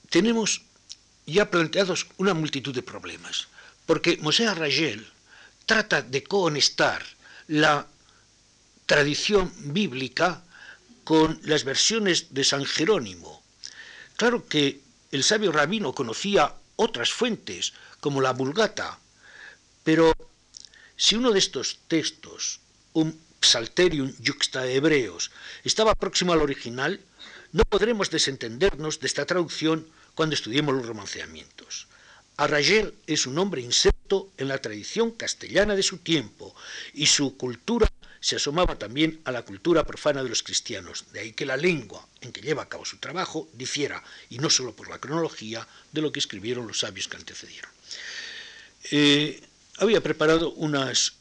Tenemos 0.09 0.61
ya 1.25 1.51
planteados 1.51 2.07
una 2.17 2.33
multitud 2.33 2.73
de 2.73 2.83
problemas, 2.83 3.47
porque 3.85 4.17
Mosé 4.21 4.47
Arragel 4.47 5.05
trata 5.65 6.01
de 6.01 6.23
cohonestar 6.23 7.03
la 7.47 7.87
tradición 8.85 9.51
bíblica 9.73 10.43
con 11.03 11.39
las 11.43 11.63
versiones 11.63 12.33
de 12.33 12.43
San 12.43 12.65
Jerónimo. 12.65 13.43
Claro 14.15 14.47
que 14.47 14.81
el 15.11 15.23
sabio 15.23 15.51
rabino 15.51 15.93
conocía 15.93 16.53
otras 16.75 17.11
fuentes, 17.11 17.73
como 17.99 18.21
la 18.21 18.33
Vulgata, 18.33 18.99
pero 19.83 20.13
si 20.95 21.15
uno 21.15 21.31
de 21.31 21.39
estos 21.39 21.79
textos, 21.87 22.59
un 22.93 23.19
Psalterium 23.41 24.13
juxta 24.25 24.65
hebreos, 24.67 25.31
estaba 25.63 25.93
próximo 25.95 26.33
al 26.33 26.41
original, 26.41 26.99
No 27.57 27.65
podremos 27.65 28.11
desentendernos 28.11 28.99
de 28.99 29.07
esta 29.07 29.25
traducción 29.25 29.87
cuando 30.13 30.35
estudiemos 30.35 30.75
los 30.75 30.85
romanceamientos. 30.85 31.87
Arrayel 32.37 32.93
es 33.07 33.25
un 33.25 33.39
hombre 33.39 33.61
inserto 33.61 34.29
en 34.37 34.47
la 34.47 34.61
tradición 34.61 35.09
castellana 35.09 35.75
de 35.75 35.81
su 35.81 35.97
tiempo 35.97 36.55
y 36.93 37.07
su 37.07 37.35
cultura 37.35 37.91
se 38.19 38.35
asomaba 38.35 38.77
también 38.77 39.21
a 39.25 39.31
la 39.31 39.41
cultura 39.41 39.87
profana 39.87 40.21
de 40.21 40.29
los 40.29 40.43
cristianos, 40.43 41.05
de 41.13 41.21
ahí 41.21 41.33
que 41.33 41.47
la 41.47 41.57
lengua 41.57 42.07
en 42.21 42.31
que 42.31 42.41
lleva 42.41 42.61
a 42.61 42.69
cabo 42.69 42.85
su 42.85 42.97
trabajo 42.97 43.49
difiera, 43.53 44.03
y 44.29 44.37
no 44.37 44.51
solo 44.51 44.75
por 44.75 44.87
la 44.87 44.99
cronología, 44.99 45.67
de 45.91 46.01
lo 46.01 46.11
que 46.11 46.19
escribieron 46.19 46.67
los 46.67 46.81
sabios 46.81 47.07
que 47.07 47.17
antecedieron. 47.17 47.71
Eh, 48.91 49.41
había 49.77 50.01
preparado 50.01 50.51
unos 50.51 51.15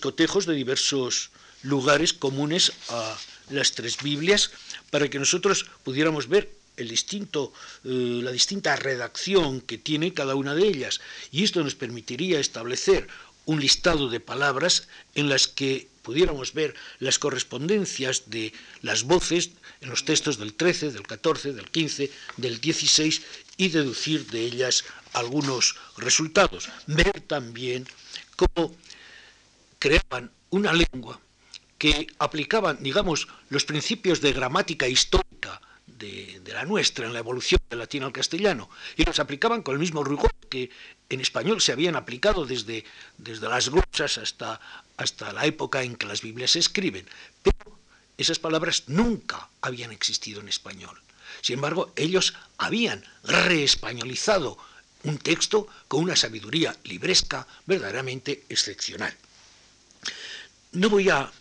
cotejos 0.00 0.46
de 0.46 0.54
diversos 0.54 1.30
lugares 1.62 2.12
comunes 2.12 2.72
a 2.88 3.16
las 3.50 3.72
tres 3.72 4.02
Biblias 4.02 4.50
para 4.90 5.08
que 5.08 5.18
nosotros 5.18 5.66
pudiéramos 5.84 6.28
ver 6.28 6.50
el 6.76 6.88
distinto, 6.88 7.52
eh, 7.84 8.20
la 8.22 8.32
distinta 8.32 8.74
redacción 8.76 9.60
que 9.60 9.78
tiene 9.78 10.14
cada 10.14 10.34
una 10.34 10.54
de 10.54 10.66
ellas. 10.66 11.00
Y 11.30 11.44
esto 11.44 11.62
nos 11.62 11.74
permitiría 11.74 12.40
establecer 12.40 13.06
un 13.46 13.60
listado 13.60 14.08
de 14.08 14.20
palabras 14.20 14.88
en 15.14 15.28
las 15.28 15.48
que 15.48 15.88
pudiéramos 16.02 16.54
ver 16.54 16.74
las 16.98 17.18
correspondencias 17.18 18.30
de 18.30 18.52
las 18.82 19.04
voces 19.04 19.50
en 19.80 19.90
los 19.90 20.04
textos 20.04 20.38
del 20.38 20.54
13, 20.54 20.92
del 20.92 21.06
14, 21.06 21.52
del 21.52 21.70
15, 21.70 22.10
del 22.36 22.60
16 22.60 23.22
y 23.56 23.68
deducir 23.68 24.26
de 24.30 24.40
ellas 24.40 24.84
algunos 25.12 25.76
resultados. 25.96 26.68
Ver 26.86 27.20
también 27.26 27.86
cómo 28.36 28.74
creaban 29.78 30.30
una 30.50 30.72
lengua 30.72 31.20
que 31.80 32.06
aplicaban, 32.18 32.76
digamos, 32.82 33.26
los 33.48 33.64
principios 33.64 34.20
de 34.20 34.34
gramática 34.34 34.86
histórica 34.86 35.62
de, 35.86 36.42
la 36.52 36.66
nuestra 36.66 37.06
en 37.06 37.14
la 37.14 37.20
evolución 37.20 37.58
del 37.70 37.78
latín 37.78 38.02
al 38.02 38.12
castellano, 38.12 38.68
y 38.96 39.04
los 39.04 39.18
aplicaban 39.18 39.62
con 39.62 39.72
el 39.72 39.80
mismo 39.80 40.04
rigor 40.04 40.30
que 40.50 40.68
en 41.08 41.22
español 41.22 41.62
se 41.62 41.72
habían 41.72 41.96
aplicado 41.96 42.44
desde, 42.44 42.84
desde 43.16 43.48
las 43.48 43.70
glosas 43.70 44.18
hasta, 44.18 44.60
hasta 44.98 45.32
la 45.32 45.46
época 45.46 45.82
en 45.82 45.96
que 45.96 46.04
las 46.04 46.20
Biblias 46.20 46.50
se 46.50 46.58
escriben. 46.58 47.06
Pero 47.42 47.78
esas 48.18 48.38
palabras 48.38 48.84
nunca 48.88 49.48
habían 49.62 49.90
existido 49.90 50.42
en 50.42 50.48
español. 50.48 51.00
Sin 51.40 51.54
embargo, 51.54 51.94
ellos 51.96 52.34
habían 52.58 53.02
reespañolizado 53.24 54.58
un 55.04 55.16
texto 55.16 55.66
con 55.88 56.02
una 56.02 56.14
sabiduría 56.14 56.76
libresca 56.84 57.46
verdaderamente 57.64 58.44
excepcional. 58.50 59.16
No 60.72 60.90
voy 60.90 61.08
a 61.08 61.32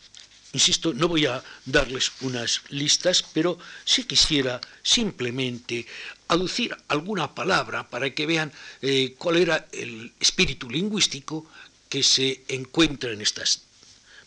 Insisto, 0.52 0.94
no 0.94 1.08
voy 1.08 1.28
a 1.28 1.44
darles 1.66 2.12
unas 2.22 2.62
listas, 2.70 3.22
pero 3.22 3.60
sí 3.86 4.06
quisiera 4.06 4.60
simplemente 4.82 5.86
aducir 6.28 6.76
alguna 6.88 7.36
palabra 7.36 7.88
para 7.88 8.10
que 8.16 8.26
vean 8.26 8.52
eh, 8.82 9.14
cuál 9.18 9.38
era 9.38 9.68
el 9.72 10.12
espíritu 10.20 10.70
lingüístico 10.70 11.46
que 11.88 12.02
se 12.02 12.44
encuentra 12.48 13.12
en 13.12 13.22
estas 13.22 13.62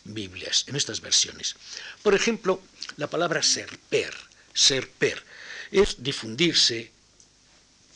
Biblias, 0.05 0.65
en 0.67 0.75
estas 0.75 1.01
versiones. 1.01 1.55
Por 2.01 2.13
ejemplo, 2.13 2.61
la 2.97 3.07
palabra 3.07 3.43
serper, 3.43 4.13
serper, 4.53 5.23
es 5.71 6.03
difundirse, 6.03 6.91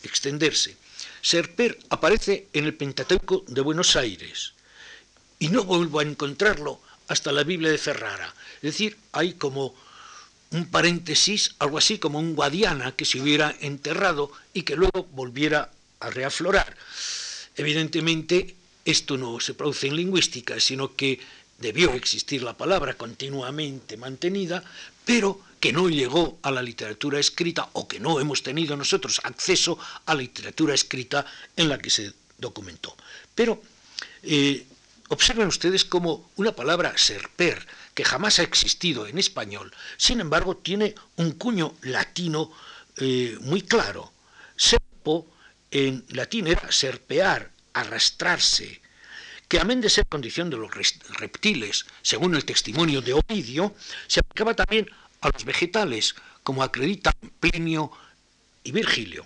extenderse. 0.03 0.75
Serper 1.21 1.79
aparece 1.89 2.47
en 2.53 2.65
el 2.65 2.73
Pentateuco 2.73 3.43
de 3.47 3.61
Buenos 3.61 3.95
Aires 3.95 4.53
y 5.39 5.49
no 5.49 5.63
vuelvo 5.63 5.99
a 5.99 6.03
encontrarlo 6.03 6.81
hasta 7.07 7.31
la 7.31 7.43
Biblia 7.43 7.71
de 7.71 7.77
Ferrara. 7.77 8.33
Es 8.57 8.73
decir, 8.73 8.97
hay 9.11 9.33
como 9.33 9.75
un 10.51 10.67
paréntesis, 10.67 11.55
algo 11.59 11.77
así 11.77 11.99
como 11.99 12.19
un 12.19 12.35
Guadiana 12.35 12.93
que 12.93 13.05
se 13.05 13.19
hubiera 13.19 13.55
enterrado 13.59 14.31
y 14.53 14.63
que 14.63 14.75
luego 14.75 15.07
volviera 15.11 15.71
a 15.99 16.09
reaflorar. 16.09 16.75
Evidentemente, 17.55 18.55
esto 18.85 19.17
no 19.17 19.39
se 19.39 19.53
produce 19.53 19.87
en 19.87 19.95
lingüística, 19.95 20.59
sino 20.59 20.95
que 20.95 21.19
debió 21.59 21.93
existir 21.93 22.43
la 22.43 22.55
palabra 22.55 22.93
continuamente 22.93 23.97
mantenida, 23.97 24.63
pero 25.03 25.41
que 25.59 25.73
no 25.73 25.89
llegó 25.89 26.37
a 26.43 26.51
la 26.51 26.61
literatura 26.61 27.19
escrita 27.19 27.69
o 27.73 27.87
que 27.87 27.99
no 27.99 28.19
hemos 28.19 28.43
tenido 28.43 28.77
nosotros 28.77 29.19
acceso 29.23 29.77
a 30.05 30.13
la 30.13 30.21
literatura 30.21 30.75
escrita 30.75 31.25
en 31.55 31.67
la 31.69 31.79
que 31.79 31.89
se 31.89 32.13
documentó. 32.37 32.95
Pero 33.33 33.61
eh, 34.21 34.65
Observen 35.09 35.47
ustedes 35.47 35.85
como 35.85 36.29
una 36.35 36.51
palabra 36.51 36.97
serper, 36.97 37.65
que 37.93 38.03
jamás 38.03 38.39
ha 38.39 38.43
existido 38.43 39.07
en 39.07 39.17
español, 39.17 39.73
sin 39.97 40.19
embargo 40.19 40.57
tiene 40.57 40.95
un 41.15 41.31
cuño 41.31 41.75
latino 41.81 42.51
eh, 42.97 43.37
muy 43.41 43.61
claro. 43.61 44.11
Serpo 44.55 45.27
en 45.71 46.03
latín 46.09 46.47
era 46.47 46.71
serpear, 46.71 47.51
arrastrarse, 47.73 48.81
que 49.47 49.59
amén 49.59 49.79
de 49.79 49.89
ser 49.89 50.05
condición 50.07 50.49
de 50.49 50.57
los 50.57 50.71
reptiles, 51.19 51.85
según 52.01 52.35
el 52.35 52.43
testimonio 52.43 53.01
de 53.01 53.13
Ovidio, 53.13 53.73
se 54.07 54.19
aplicaba 54.19 54.55
también 54.55 54.89
a 55.21 55.29
los 55.29 55.45
vegetales, 55.45 56.15
como 56.43 56.63
acreditan 56.63 57.13
Plinio 57.39 57.91
y 58.63 58.71
Virgilio. 58.71 59.25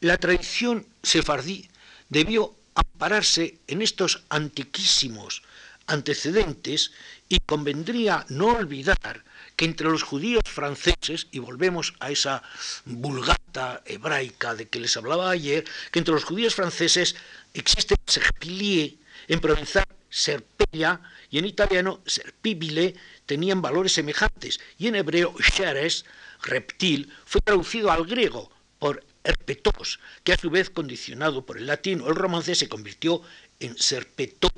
La 0.00 0.18
tradición 0.18 0.86
sefardí 1.02 1.68
debió 2.08 2.54
ampararse 2.74 3.58
en 3.66 3.82
estos 3.82 4.24
antiquísimos 4.28 5.42
antecedentes 5.86 6.92
y 7.28 7.40
convendría 7.40 8.24
no 8.28 8.46
olvidar 8.46 9.24
que 9.56 9.64
entre 9.64 9.90
los 9.90 10.02
judíos 10.02 10.42
franceses, 10.46 11.26
y 11.32 11.38
volvemos 11.38 11.94
a 12.00 12.10
esa 12.10 12.42
vulgata 12.86 13.82
hebraica 13.84 14.54
de 14.54 14.68
que 14.68 14.80
les 14.80 14.96
hablaba 14.96 15.30
ayer, 15.30 15.64
que 15.90 15.98
entre 15.98 16.14
los 16.14 16.24
judíos 16.24 16.54
franceses 16.54 17.16
existe 17.52 17.96
serpilier, 18.06 18.94
en 19.28 19.40
provenzal 19.40 19.84
serpella 20.08 21.00
y 21.30 21.38
en 21.38 21.44
italiano 21.44 22.00
serpibile 22.06 22.94
tenían 23.26 23.60
valores 23.60 23.92
semejantes, 23.92 24.60
y 24.78 24.88
en 24.88 24.96
hebreo 24.96 25.34
sheres, 25.38 26.04
reptil, 26.42 27.12
fue 27.26 27.40
traducido 27.40 27.90
al 27.90 28.06
griego 28.06 28.50
por 28.78 29.04
herpetos, 29.24 30.00
que 30.24 30.32
a 30.32 30.38
su 30.38 30.50
vez, 30.50 30.70
condicionado 30.70 31.44
por 31.44 31.58
el 31.58 31.66
latín 31.66 32.00
o 32.00 32.08
el 32.08 32.16
romance, 32.16 32.54
se 32.54 32.68
convirtió 32.68 33.22
en 33.58 33.76
serpetó, 33.76 34.50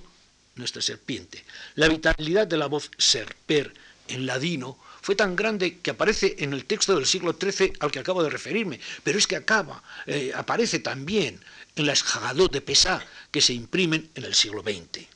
nuestra 0.54 0.83
serpiente. 0.83 1.45
La 1.76 1.88
vitalidad 1.88 2.47
de 2.47 2.59
la 2.59 2.66
voz 2.66 2.90
serper 2.99 3.73
en 4.09 4.26
ladino 4.26 4.78
fue 5.00 5.16
tan 5.16 5.35
grande 5.35 5.78
que 5.78 5.90
aparece 5.90 6.37
en 6.38 6.52
el 6.52 6.64
texto 6.64 6.95
del 6.95 7.07
siglo 7.07 7.37
XIII 7.40 7.73
al 7.81 7.90
que 7.90 7.99
acabo 7.99 8.23
de 8.23 8.31
referirme, 8.31 8.78
pero 9.02 9.19
es 9.19 9.26
que 9.26 9.37
acaba, 9.37 9.83
eh, 10.07 10.33
aparece 10.35 10.78
también 10.78 11.40
en 11.75 11.87
las 11.87 12.02
Jagadot 12.02 12.52
de 12.52 12.61
Pesá 12.61 13.04
que 13.31 13.40
se 13.40 13.54
imprimen 13.54 14.11
en 14.14 14.25
el 14.25 14.35
siglo 14.35 14.62
XX. 14.62 15.07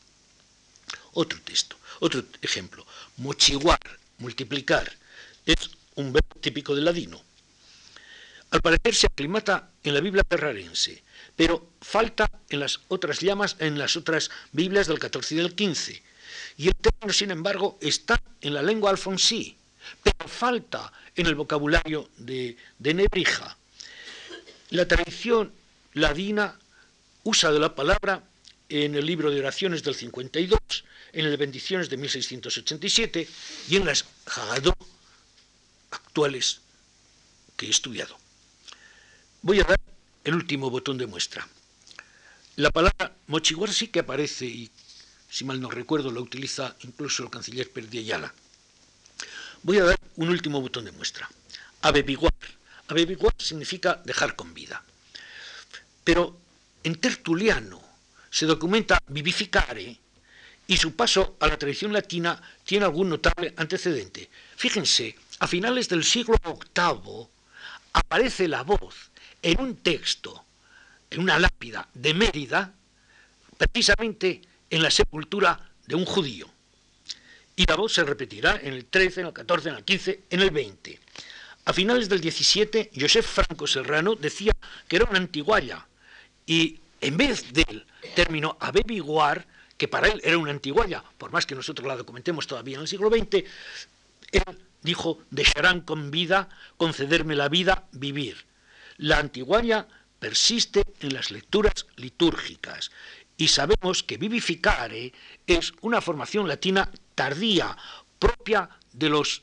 Otro 1.13 1.41
texto, 1.43 1.77
otro 2.01 2.25
ejemplo, 2.43 2.87
mochiguar, 3.19 3.81
multiplicar, 4.19 4.91
es 5.45 5.71
un 5.95 6.13
verbo 6.13 6.41
típico 6.41 6.75
del 6.75 6.87
ladino. 6.87 7.23
Al 8.51 8.61
parecer 8.61 8.95
se 8.95 9.07
aclimata 9.07 9.71
en 9.83 9.95
la 9.95 10.01
Biblia 10.01 10.23
ferrarense, 10.29 11.03
pero 11.35 11.71
falta 11.81 12.31
en 12.49 12.61
las 12.61 12.81
otras 12.89 13.21
llamas, 13.21 13.57
en 13.59 13.79
las 13.79 13.97
otras 13.97 14.31
Biblias 14.53 14.87
del 14.87 14.99
14 14.99 15.35
y 15.35 15.39
del 15.39 15.55
15. 15.55 16.03
Y 16.59 16.69
el 16.69 16.75
término, 16.77 17.13
sin 17.13 17.31
embargo, 17.31 17.79
está 17.81 18.21
en 18.41 18.55
la 18.55 18.63
lengua 18.63 18.91
alfonsí, 18.91 19.57
pero 20.03 20.29
falta 20.29 20.93
en 21.15 21.27
el 21.27 21.35
vocabulario 21.35 22.09
de, 22.17 22.57
de 22.79 22.95
Nebrija. 22.95 23.57
La 24.71 24.87
tradición 24.87 25.53
ladina 25.95 26.59
usa 27.25 27.51
de 27.51 27.59
la 27.59 27.75
palabra 27.75 28.23
en 28.69 28.95
el 28.95 29.07
libro 29.07 29.31
de 29.31 29.41
oraciones 29.41 29.83
del 29.83 29.95
52, 29.95 30.61
en 31.13 31.31
de 31.31 31.37
bendiciones 31.37 31.89
de 31.89 31.97
1687 31.97 33.29
y 33.69 33.77
en 33.77 33.87
las 33.87 34.05
Hagadot 34.27 34.77
actuales 35.91 36.61
que 37.57 37.67
he 37.67 37.71
estudiado. 37.71 38.26
Voy 39.43 39.61
a 39.61 39.65
dar 39.65 39.81
el 40.25 40.35
último 40.35 40.71
botón 40.71 40.99
de 40.99 41.07
muestra. 41.07 41.47
La 42.57 42.71
palabra 42.71 43.13
mochiguar 43.27 43.73
sí 43.73 43.89
que 43.89 44.01
aparece 44.01 44.47
y, 44.47 44.71
si 45.31 45.45
mal 45.45 45.61
no 45.61 45.71
recuerdo, 45.71 46.11
la 46.11 46.21
utiliza 46.21 46.75
incluso 46.81 47.23
el 47.23 47.31
canciller 47.31 47.71
Perdiayala. 47.71 48.33
Voy 49.63 49.79
a 49.79 49.85
dar 49.85 50.01
un 50.17 50.31
último 50.31 50.61
botón 50.61 50.85
de 50.85 50.93
muestra. 50.93 51.29
Abebiguar. 51.83 52.33
Abebiguar 52.89 53.35
significa 53.39 54.01
dejar 54.05 54.37
con 54.37 54.55
vida. 54.55 54.83
Pero 56.03 56.39
en 56.83 56.97
Tertuliano 56.97 57.83
se 58.31 58.47
documenta 58.47 58.99
vivificare 59.09 59.99
y 60.67 60.77
su 60.77 60.95
paso 60.95 61.37
a 61.41 61.47
la 61.47 61.59
tradición 61.59 61.93
latina 61.93 62.41
tiene 62.65 62.85
algún 62.85 63.09
notable 63.09 63.55
antecedente. 63.57 64.31
Fíjense, 64.57 65.17
a 65.39 65.47
finales 65.47 65.89
del 65.89 66.05
siglo 66.05 66.37
VIII 66.45 67.29
aparece 67.93 68.49
la 68.49 68.63
voz 68.63 69.11
en 69.47 69.61
un 69.61 69.77
texto, 69.77 70.45
en 71.09 71.21
una 71.21 71.39
lápida 71.39 71.89
de 71.95 72.15
Mérida, 72.15 72.73
precisamente 73.57 74.43
en 74.69 74.83
la 74.83 74.91
sepultura 74.91 75.71
de 75.87 75.95
un 75.95 76.05
judío. 76.05 76.51
Y 77.55 77.65
la 77.65 77.77
voz 77.77 77.95
se 77.95 78.03
repetirá 78.03 78.59
en 78.61 78.73
el 78.73 78.87
13, 78.87 79.21
en 79.21 79.27
el 79.29 79.33
14, 79.33 79.69
en 79.69 79.75
el 79.77 79.85
15, 79.85 80.21
en 80.31 80.41
el 80.41 80.51
20. 80.51 80.99
A 81.65 81.73
finales 81.73 82.09
del 82.09 82.21
17, 82.21 82.91
Josef 82.99 83.25
Franco 83.25 83.69
Serrano 83.69 84.17
decía 84.17 84.51
que 84.89 84.97
era 84.97 85.05
una 85.05 85.19
antiguaya 85.19 85.87
y 86.45 86.81
en 87.01 87.17
vez 87.17 87.53
del 87.53 87.87
término 88.17 88.57
abebiguar, 88.59 89.47
que 89.79 89.87
para 89.87 90.09
él 90.09 90.21
era 90.25 90.39
una 90.39 90.51
antiguaya, 90.51 91.05
por 91.19 91.31
más 91.31 91.47
que 91.47 91.55
nosotros 91.55 91.87
la 91.87 91.97
documentemos 91.97 92.49
todavía 92.49 92.77
en 92.77 92.83
el 92.83 92.89
siglo 92.89 93.11
XX, 93.11 93.45
él 94.33 94.59
dijo, 94.83 95.23
dejarán 95.31 95.83
con 95.83 96.11
vida, 96.11 96.49
concederme 96.77 97.37
la 97.37 97.49
vida, 97.49 97.85
vivir. 97.93 98.46
La 98.99 99.19
antiguaya 99.19 99.87
persiste 100.19 100.83
en 101.01 101.15
las 101.15 101.31
lecturas 101.31 101.87
litúrgicas 101.97 102.91
y 103.37 103.49
sabemos 103.49 104.03
que 104.03 104.17
vivificare 104.17 105.13
es 105.47 105.73
una 105.83 106.01
formación 106.01 106.49
latina 106.49 106.91
tardía, 107.15 107.77
propia 108.19 108.71
de 108.93 109.09
los 109.11 109.43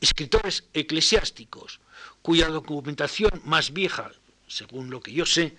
escritores 0.00 0.64
eclesiásticos, 0.72 1.80
cuya 2.22 2.48
documentación 2.48 3.30
más 3.44 3.72
vieja, 3.72 4.12
según 4.46 4.90
lo 4.90 5.00
que 5.00 5.12
yo 5.12 5.26
sé, 5.26 5.56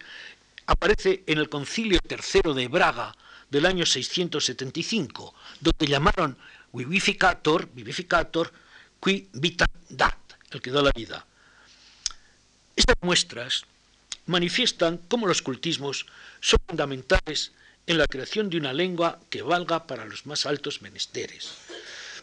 aparece 0.65 1.23
en 1.27 1.39
el 1.39 1.49
Concilio 1.49 1.99
III 2.09 2.53
de 2.53 2.67
Braga 2.67 3.15
del 3.49 3.65
año 3.65 3.85
675, 3.85 5.33
donde 5.59 5.87
llamaron 5.87 6.37
vivificator, 6.71 7.69
vivificator, 7.73 8.51
qui 8.99 9.29
vita 9.33 9.67
dat, 9.89 10.17
el 10.49 10.61
que 10.61 10.71
da 10.71 10.81
la 10.81 10.91
vida. 10.95 11.25
Estas 12.75 12.95
muestras 13.01 13.63
manifiestan 14.25 14.99
cómo 15.07 15.27
los 15.27 15.41
cultismos 15.41 16.05
son 16.41 16.59
fundamentales 16.67 17.51
en 17.87 17.97
la 17.97 18.07
creación 18.07 18.49
de 18.49 18.57
una 18.57 18.73
lengua 18.73 19.19
que 19.29 19.41
valga 19.41 19.87
para 19.87 20.05
los 20.05 20.25
más 20.25 20.45
altos 20.45 20.81
menesteres. 20.81 21.51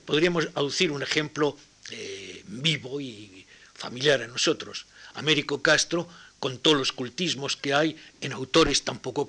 Podríamos 0.05 0.49
aducir 0.55 0.91
un 0.91 1.03
ejemplo 1.03 1.57
eh, 1.91 2.43
vivo 2.47 3.01
y 3.01 3.47
familiar 3.75 4.23
a 4.23 4.27
nosotros. 4.27 4.87
Américo 5.15 5.63
Castro 5.63 6.09
contó 6.39 6.75
los 6.75 6.93
cultismos 6.93 7.57
que 7.57 7.75
hay 7.75 7.97
en 8.21 8.33
autores 8.33 8.83
tan 8.83 8.99
poco 8.99 9.29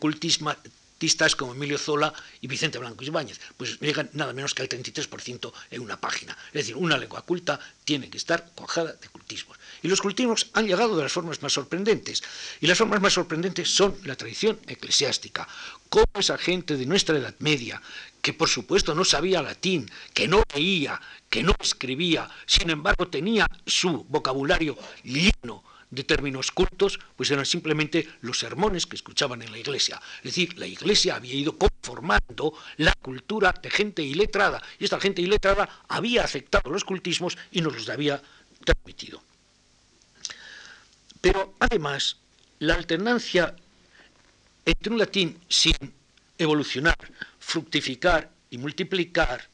cultistas 1.04 1.36
como 1.36 1.52
Emilio 1.52 1.78
Zola 1.78 2.14
y 2.40 2.48
Vicente 2.48 2.80
Blanco 2.80 3.04
Ibáñez. 3.04 3.38
Pues 3.58 3.78
llegan 3.82 4.10
nada 4.14 4.32
menos 4.32 4.54
que 4.54 4.62
al 4.62 4.70
33% 4.70 5.52
en 5.72 5.82
una 5.82 6.00
página. 6.00 6.38
Es 6.48 6.62
decir, 6.64 6.78
una 6.78 6.98
lengua 6.98 7.24
culta 7.24 7.60
tiene 7.84 8.10
que 8.10 8.18
estar 8.18 8.52
cuajada 8.56 8.94
de 8.94 9.10
cultismos. 9.10 9.58
Y 9.82 9.90
los 9.90 10.00
cultismos 10.00 10.48
han 10.54 10.66
llegado 10.66 10.96
de 10.96 11.04
las 11.04 11.12
formas 11.12 11.42
más 11.42 11.52
sorprendentes. 11.52 12.24
Y 12.62 12.68
las 12.68 12.78
formas 12.78 13.02
más 13.02 13.12
sorprendentes 13.12 13.70
son 13.70 13.98
la 14.06 14.16
tradición 14.16 14.58
eclesiástica. 14.66 15.46
Cómo 15.90 16.08
esa 16.18 16.38
gente 16.38 16.78
de 16.78 16.86
nuestra 16.86 17.18
Edad 17.18 17.36
Media, 17.40 17.82
que 18.22 18.32
por 18.32 18.48
supuesto 18.48 18.96
no 18.96 19.04
sabía 19.04 19.42
latín, 19.42 19.92
que 20.14 20.30
no 20.30 20.42
leía, 20.56 21.02
que 21.30 21.44
no 21.44 21.54
escribía, 21.60 22.30
sin 22.46 22.70
embargo 22.70 23.10
tenía 23.10 23.46
su 23.68 24.06
vocabulario 24.06 24.78
lleno 25.04 25.66
de 25.94 26.04
términos 26.04 26.52
cultos, 26.52 27.00
pues 27.16 27.30
eran 27.30 27.46
simplemente 27.46 28.08
los 28.22 28.40
sermones 28.40 28.88
que 28.88 28.96
escuchaban 28.96 29.42
en 29.44 29.52
la 29.52 29.60
iglesia. 29.60 30.02
Es 30.18 30.36
decir, 30.36 30.58
la 30.58 30.66
iglesia 30.66 31.16
había 31.16 31.36
ido 31.36 31.58
conformando 31.58 32.54
la 32.78 32.94
cultura 32.94 33.54
de 33.62 33.70
gente 33.70 34.02
iletrada, 34.02 34.62
y 34.80 34.86
esta 34.86 35.00
gente 35.00 35.22
iletrada 35.22 35.84
había 35.88 36.24
aceptado 36.24 36.72
los 36.72 36.84
cultismos 36.84 37.38
y 37.52 37.62
nos 37.62 37.76
los 37.76 37.90
había 37.90 38.22
transmitido. 38.66 39.22
Pero 41.22 41.56
además, 41.60 42.18
la 42.60 42.74
alternancia 42.74 43.56
entre 44.66 44.92
un 44.92 44.98
latín 44.98 45.40
sin 45.48 45.76
evolucionar, 46.38 46.98
fructificar 47.40 48.32
y 48.50 48.58
multiplicar, 48.58 49.48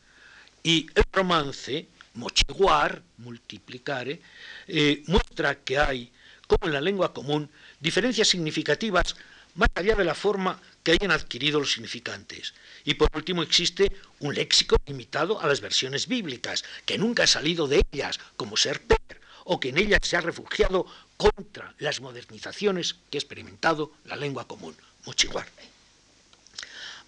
y 0.63 0.87
el 0.95 1.03
romance, 1.11 1.87
mochiguar, 2.13 3.01
multiplicare, 3.17 4.21
eh, 4.67 5.03
muestra 5.07 5.55
que 5.55 5.77
hay, 5.77 6.11
como 6.49 6.65
en 6.65 6.73
la 6.73 6.81
lengua 6.81 7.13
común, 7.13 7.47
diferencias 7.79 8.27
significativas 8.27 9.15
más 9.53 9.69
allá 9.75 9.95
de 9.95 10.03
la 10.03 10.15
forma 10.15 10.59
que 10.83 10.93
hayan 10.93 11.11
adquirido 11.11 11.59
los 11.59 11.73
significantes. 11.73 12.55
Y 12.85 12.95
por 12.95 13.09
último 13.13 13.43
existe 13.43 13.91
un 14.19 14.33
léxico 14.33 14.75
limitado 14.87 15.39
a 15.39 15.47
las 15.47 15.61
versiones 15.61 16.07
bíblicas, 16.07 16.65
que 16.85 16.97
nunca 16.97 17.23
ha 17.23 17.27
salido 17.27 17.67
de 17.67 17.85
ellas, 17.91 18.19
como 18.35 18.57
ser 18.57 18.81
per, 18.81 19.21
o 19.45 19.59
que 19.59 19.69
en 19.69 19.77
ellas 19.77 19.99
se 20.01 20.17
ha 20.17 20.21
refugiado 20.21 20.87
contra 21.17 21.75
las 21.77 22.01
modernizaciones 22.01 22.95
que 23.11 23.17
ha 23.17 23.21
experimentado 23.21 23.91
la 24.05 24.15
lengua 24.15 24.47
común, 24.47 24.75
mochiguar. 25.05 25.47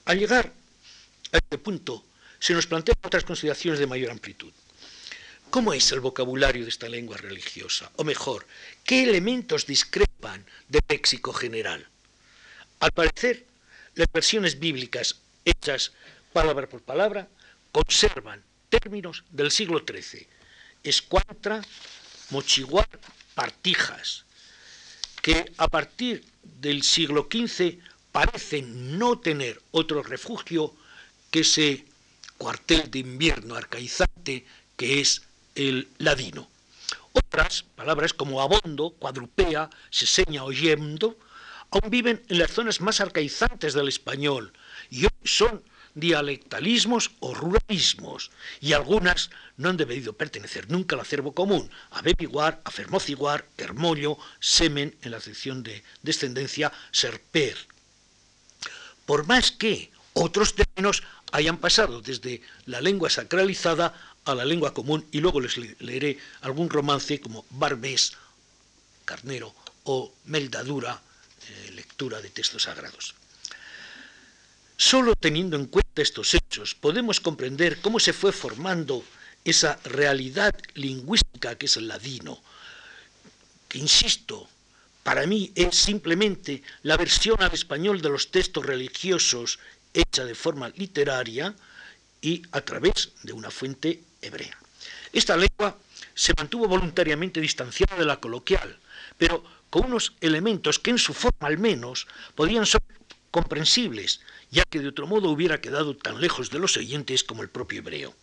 Al 0.06 0.20
llegar 0.20 0.54
a 1.32 1.38
este 1.38 1.58
punto, 1.58 2.06
se 2.40 2.54
nos 2.54 2.68
plantean 2.68 2.98
otras 3.02 3.24
consideraciones 3.24 3.80
de 3.80 3.88
mayor 3.88 4.12
amplitud. 4.12 4.52
¿Cómo 5.52 5.74
es 5.74 5.92
el 5.92 6.00
vocabulario 6.00 6.64
de 6.64 6.70
esta 6.70 6.88
lengua 6.88 7.18
religiosa? 7.18 7.92
O 7.98 8.06
mejor, 8.06 8.48
¿qué 8.86 9.04
elementos 9.04 9.66
discrepan 9.66 10.46
del 10.70 10.80
léxico 10.88 11.34
general? 11.34 11.86
Al 12.80 12.94
parecer, 12.94 13.46
las 13.96 14.08
versiones 14.14 14.60
bíblicas 14.60 15.18
hechas 15.44 15.92
palabra 16.32 16.70
por 16.70 16.82
palabra 16.82 17.28
conservan 17.74 18.42
términos 18.70 19.26
del 19.30 19.52
siglo 19.52 19.84
XIII, 19.86 20.26
escuantra, 20.86 21.62
mochiguar, 22.30 22.88
partijas, 23.36 24.24
que 25.22 25.52
a 25.58 25.68
partir 25.68 26.24
del 26.62 26.82
siglo 26.82 27.28
XV 27.30 27.78
parecen 28.14 28.98
no 28.98 29.20
tener 29.20 29.62
otro 29.72 30.02
refugio 30.02 30.74
que 31.30 31.42
ese 31.42 31.84
cuartel 32.38 32.90
de 32.90 33.00
invierno 33.00 33.56
arcaizante 33.56 34.46
que 34.78 35.02
es 35.02 35.24
el 35.56 35.88
ladino. 35.98 36.50
Otras 37.14 37.64
palabras 37.76 38.14
como 38.14 38.42
abondo, 38.42 38.92
cuadrupea, 38.92 39.70
seseña 39.90 40.44
oyendo, 40.44 41.18
aún 41.70 41.90
viven 41.90 42.24
en 42.30 42.40
las 42.40 42.52
zonas 42.52 42.82
más 42.82 43.02
arcaizantes 43.02 43.74
del 43.74 43.88
español 43.88 44.54
y 44.90 45.06
hoy 45.06 45.12
son 45.24 45.64
dialectalismos 45.94 47.12
o 47.20 47.34
ruralismos, 47.34 48.32
y 48.62 48.74
algunas 48.74 49.30
no 49.58 49.70
han 49.70 49.78
debido 49.78 50.14
pertenecer 50.14 50.70
nunca 50.70 50.96
al 50.96 51.02
acervo 51.02 51.34
común, 51.34 51.70
a 51.92 52.02
Bebiguar, 52.02 52.62
a 52.64 52.72
Fermociguar, 52.72 53.46
Hermollo, 53.58 54.18
Semen, 54.40 54.96
en 55.02 55.12
la 55.12 55.20
sección 55.20 55.64
de 55.64 55.84
descendencia, 56.02 56.72
Serper. 56.92 57.58
Por 59.06 59.28
más 59.28 59.52
que 59.52 59.92
otros 60.14 60.56
términos 60.56 61.04
hayan 61.32 61.58
pasado 61.58 62.02
desde 62.02 62.42
la 62.66 62.82
lengua 62.82 63.10
sacralizada 63.10 63.94
a 64.26 64.36
la 64.36 64.46
lengua 64.46 64.74
común, 64.74 65.06
y 65.12 65.20
luego 65.20 65.42
les 65.42 65.58
leeré 65.82 66.18
algún 66.42 66.70
romance 66.70 67.20
como 67.20 67.46
Barbés, 67.50 68.14
Carnero 69.06 69.54
o 69.84 70.14
Meldadura, 70.26 71.02
eh, 71.50 71.72
lectura 71.72 72.22
de 72.22 72.30
textos 72.30 72.64
sagrados. 72.64 73.16
Solo 74.78 75.16
teniendo 75.16 75.58
en 75.58 75.66
cuenta 75.66 76.02
estos 76.02 76.34
hechos 76.34 76.76
podemos 76.76 77.20
comprender 77.20 77.82
cómo 77.82 78.00
se 78.00 78.14
fue 78.14 78.32
formando 78.32 79.04
esa 79.44 79.80
realidad 79.84 80.56
lingüística 80.76 81.56
que 81.56 81.66
es 81.66 81.78
el 81.78 81.88
ladino, 81.88 82.42
que 83.68 83.80
insisto, 83.80 84.48
para 85.04 85.26
mí 85.26 85.52
es 85.56 85.76
simplemente 85.76 86.62
la 86.84 86.98
versión 86.98 87.42
al 87.42 87.54
español 87.54 88.02
de 88.02 88.10
los 88.10 88.30
textos 88.30 88.66
religiosos 88.66 89.60
hecha 89.94 90.26
de 90.26 90.36
forma 90.36 90.70
literaria 90.70 91.56
y 92.22 92.44
a 92.52 92.62
través 92.62 93.12
de 93.24 93.34
una 93.34 93.50
fuente 93.50 94.04
hebrea. 94.22 94.58
Esta 95.14 95.36
lengua 95.36 95.78
se 96.14 96.34
mantuvo 96.38 96.68
voluntariamente 96.68 97.42
distanciada 97.42 97.98
de 97.98 98.06
la 98.06 98.20
coloquial, 98.20 98.80
pero 99.18 99.44
con 99.70 99.86
unos 99.86 100.14
elementos 100.22 100.80
que 100.80 100.92
en 100.92 100.98
su 100.98 101.14
forma 101.14 101.48
al 101.48 101.58
menos 101.58 102.08
podían 102.36 102.66
ser 102.66 102.82
comprensibles, 103.32 104.22
ya 104.52 104.64
que 104.70 104.80
de 104.80 104.90
otro 104.90 105.08
modo 105.08 105.30
hubiera 105.30 105.62
quedado 105.62 105.96
tan 105.96 106.20
lejos 106.20 106.50
de 106.50 106.60
los 106.60 106.76
oyentes 106.78 107.24
como 107.24 107.42
el 107.42 107.50
propio 107.50 107.80
hebreo. 107.80 108.14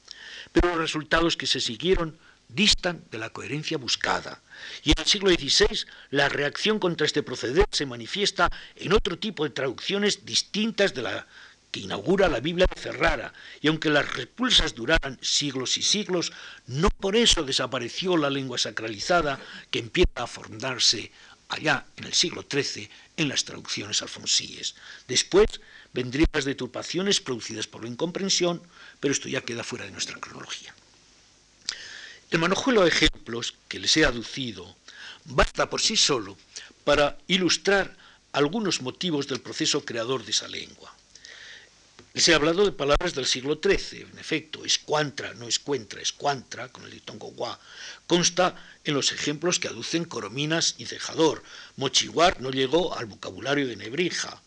Pero 0.52 0.68
los 0.68 0.78
resultados 0.78 1.36
que 1.36 1.46
se 1.46 1.60
siguieron 1.60 2.18
distan 2.48 3.04
de 3.10 3.18
la 3.18 3.30
coherencia 3.30 3.78
buscada. 3.78 4.40
Y 4.82 4.90
en 4.90 4.98
el 4.98 5.06
siglo 5.06 5.30
XVI 5.30 5.86
la 6.10 6.28
reacción 6.28 6.78
contra 6.78 7.06
este 7.06 7.22
proceder 7.22 7.66
se 7.70 7.86
manifiesta 7.86 8.50
en 8.76 8.92
otro 8.92 9.18
tipo 9.18 9.44
de 9.44 9.50
traducciones 9.50 10.24
distintas 10.24 10.94
de 10.94 11.02
la 11.02 11.26
inaugura 11.78 12.28
la 12.28 12.40
Biblia 12.40 12.66
de 12.72 12.80
Ferrara, 12.80 13.32
y 13.60 13.68
aunque 13.68 13.90
las 13.90 14.12
repulsas 14.14 14.74
duraran 14.74 15.18
siglos 15.20 15.78
y 15.78 15.82
siglos, 15.82 16.32
no 16.66 16.88
por 16.90 17.16
eso 17.16 17.42
desapareció 17.42 18.16
la 18.16 18.30
lengua 18.30 18.58
sacralizada 18.58 19.40
que 19.70 19.78
empieza 19.78 20.22
a 20.22 20.26
formarse 20.26 21.12
allá 21.48 21.86
en 21.96 22.04
el 22.04 22.14
siglo 22.14 22.44
XIII 22.50 22.88
en 23.16 23.28
las 23.28 23.44
traducciones 23.44 24.02
alfonsíes. 24.02 24.74
Después 25.06 25.46
vendrían 25.92 26.28
las 26.32 26.44
deturpaciones 26.44 27.20
producidas 27.20 27.66
por 27.66 27.82
la 27.82 27.88
incomprensión, 27.88 28.62
pero 29.00 29.12
esto 29.12 29.28
ya 29.28 29.40
queda 29.40 29.64
fuera 29.64 29.84
de 29.84 29.90
nuestra 29.90 30.18
cronología. 30.18 30.74
El 32.30 32.40
manojuelo 32.40 32.82
de 32.82 32.90
ejemplos 32.90 33.54
que 33.68 33.78
les 33.78 33.96
he 33.96 34.04
aducido 34.04 34.76
basta 35.24 35.70
por 35.70 35.80
sí 35.80 35.96
solo 35.96 36.36
para 36.84 37.16
ilustrar 37.26 37.96
algunos 38.32 38.82
motivos 38.82 39.26
del 39.26 39.40
proceso 39.40 39.84
creador 39.84 40.24
de 40.24 40.30
esa 40.30 40.48
lengua. 40.48 40.94
Les 42.14 42.26
he 42.26 42.34
hablado 42.34 42.64
de 42.64 42.72
palabras 42.72 43.14
del 43.14 43.26
siglo 43.26 43.60
XIII, 43.62 44.06
en 44.10 44.18
efecto, 44.18 44.64
escuantra, 44.64 45.34
no 45.34 45.46
escuentra, 45.46 46.00
escuantra, 46.00 46.68
con 46.72 46.84
el 46.84 46.90
ditongo 46.90 47.28
gua, 47.28 47.60
consta 48.06 48.56
en 48.84 48.94
los 48.94 49.12
ejemplos 49.12 49.60
que 49.60 49.68
aducen 49.68 50.04
Corominas 50.04 50.74
y 50.78 50.86
Cejador. 50.86 51.42
Mochiguar 51.76 52.40
no 52.40 52.50
llegó 52.50 52.96
al 52.96 53.06
vocabulario 53.06 53.68
de 53.68 53.76
Nebrija. 53.76 54.40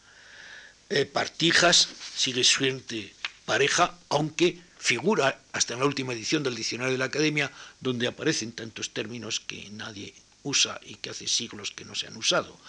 Eh, 0.90 1.06
partijas 1.06 1.88
sigue 2.16 2.44
suente 2.44 3.14
pareja, 3.46 3.98
aunque 4.10 4.60
figura 4.78 5.40
hasta 5.52 5.74
en 5.74 5.80
la 5.80 5.86
última 5.86 6.14
edición 6.14 6.42
del 6.42 6.56
diccionario 6.56 6.94
de 6.94 6.98
la 6.98 7.06
Academia, 7.06 7.52
donde 7.80 8.08
aparecen 8.08 8.54
tantos 8.54 8.90
términos 8.92 9.40
que 9.40 9.70
nadie 9.70 10.14
usa 10.44 10.82
y 10.84 10.96
que 10.96 11.12
hace 11.12 11.28
siglos 11.28 11.72
que 11.72 11.86
no 11.86 11.94
se 11.94 12.08
han 12.08 12.18
usado. 12.18 12.60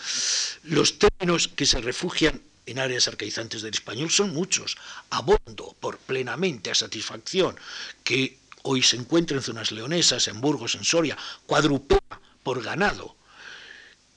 Los 0.64 0.98
términos 0.98 1.48
que 1.48 1.64
se 1.64 1.80
refugian 1.80 2.42
en 2.66 2.78
áreas 2.78 3.08
arcaizantes 3.08 3.62
del 3.62 3.74
español 3.74 4.10
son 4.10 4.32
muchos. 4.32 4.76
Abondo, 5.10 5.76
por 5.80 5.98
plenamente, 5.98 6.70
a 6.70 6.74
satisfacción, 6.74 7.56
que 8.04 8.38
hoy 8.62 8.82
se 8.82 8.96
encuentra 8.96 9.36
en 9.36 9.42
zonas 9.42 9.72
leonesas, 9.72 10.28
en 10.28 10.40
Burgos, 10.40 10.74
en 10.74 10.84
Soria, 10.84 11.16
cuadrupea, 11.46 12.00
por 12.42 12.62
ganado, 12.62 13.16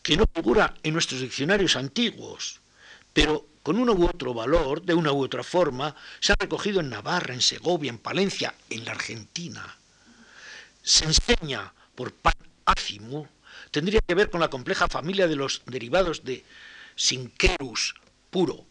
que 0.01 0.17
no 0.17 0.25
figura 0.33 0.75
en 0.83 0.93
nuestros 0.93 1.21
diccionarios 1.21 1.75
antiguos, 1.75 2.59
pero 3.13 3.47
con 3.63 3.79
uno 3.79 3.93
u 3.93 4.05
otro 4.05 4.33
valor, 4.33 4.83
de 4.83 4.93
una 4.93 5.11
u 5.11 5.23
otra 5.23 5.43
forma, 5.43 5.95
se 6.19 6.33
ha 6.33 6.35
recogido 6.37 6.79
en 6.79 6.89
Navarra, 6.89 7.33
en 7.33 7.41
Segovia, 7.41 7.89
en 7.89 7.97
Palencia, 7.97 8.53
en 8.69 8.85
la 8.85 8.91
Argentina. 8.91 9.77
Se 10.83 11.05
enseña 11.05 11.73
por 11.95 12.13
pan 12.13 12.35
ácimo, 12.65 13.27
tendría 13.71 14.01
que 14.07 14.13
ver 14.13 14.29
con 14.29 14.41
la 14.41 14.49
compleja 14.49 14.87
familia 14.87 15.27
de 15.27 15.35
los 15.35 15.63
derivados 15.65 16.23
de 16.23 16.45
sinquerus, 16.95 17.95
puro, 18.35 18.67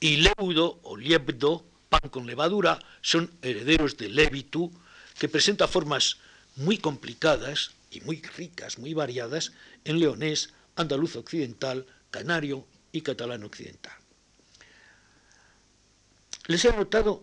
y 0.00 0.16
leudo 0.16 0.80
o 0.82 0.96
liebdo, 0.96 1.64
pan 1.88 2.10
con 2.10 2.26
levadura, 2.26 2.80
son 3.02 3.30
herederos 3.40 3.96
de 3.96 4.08
levitu, 4.08 4.72
que 5.16 5.28
presenta 5.28 5.68
formas 5.68 6.18
muy 6.56 6.78
complicadas 6.78 7.70
y 7.92 8.00
muy 8.00 8.20
ricas, 8.36 8.80
muy 8.80 8.92
variadas, 8.92 9.52
en 9.84 10.00
leonés, 10.00 10.50
andaluz 10.74 11.14
occidental, 11.14 11.86
canario 12.10 12.66
y 12.90 13.02
catalán 13.02 13.44
occidental. 13.44 13.94
Les 16.48 16.64
he 16.64 16.70
anotado 16.70 17.22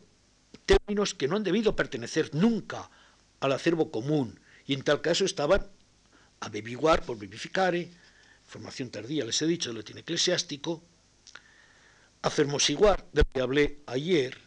términos 0.66 1.14
que 1.14 1.28
no 1.28 1.36
han 1.36 1.44
debido 1.44 1.76
pertenecer 1.76 2.34
nunca 2.34 2.90
al 3.42 3.52
acervo 3.52 3.92
común 3.92 4.40
y 4.66 4.74
en 4.74 4.84
tal 4.84 5.02
caso 5.02 5.26
estaban 5.26 5.68
a 6.40 6.50
por 7.06 7.20
vivificare, 7.20 7.92
formación 8.48 8.90
tardía, 8.90 9.26
les 9.26 9.42
he 9.42 9.48
dicho, 9.48 9.68
del 9.68 9.80
latín 9.80 9.98
eclesiástico, 9.98 10.82
Afermosiguar, 12.22 13.06
de 13.14 13.22
lo 13.22 13.30
que 13.34 13.42
hablé 13.42 13.80
ayer, 13.88 14.38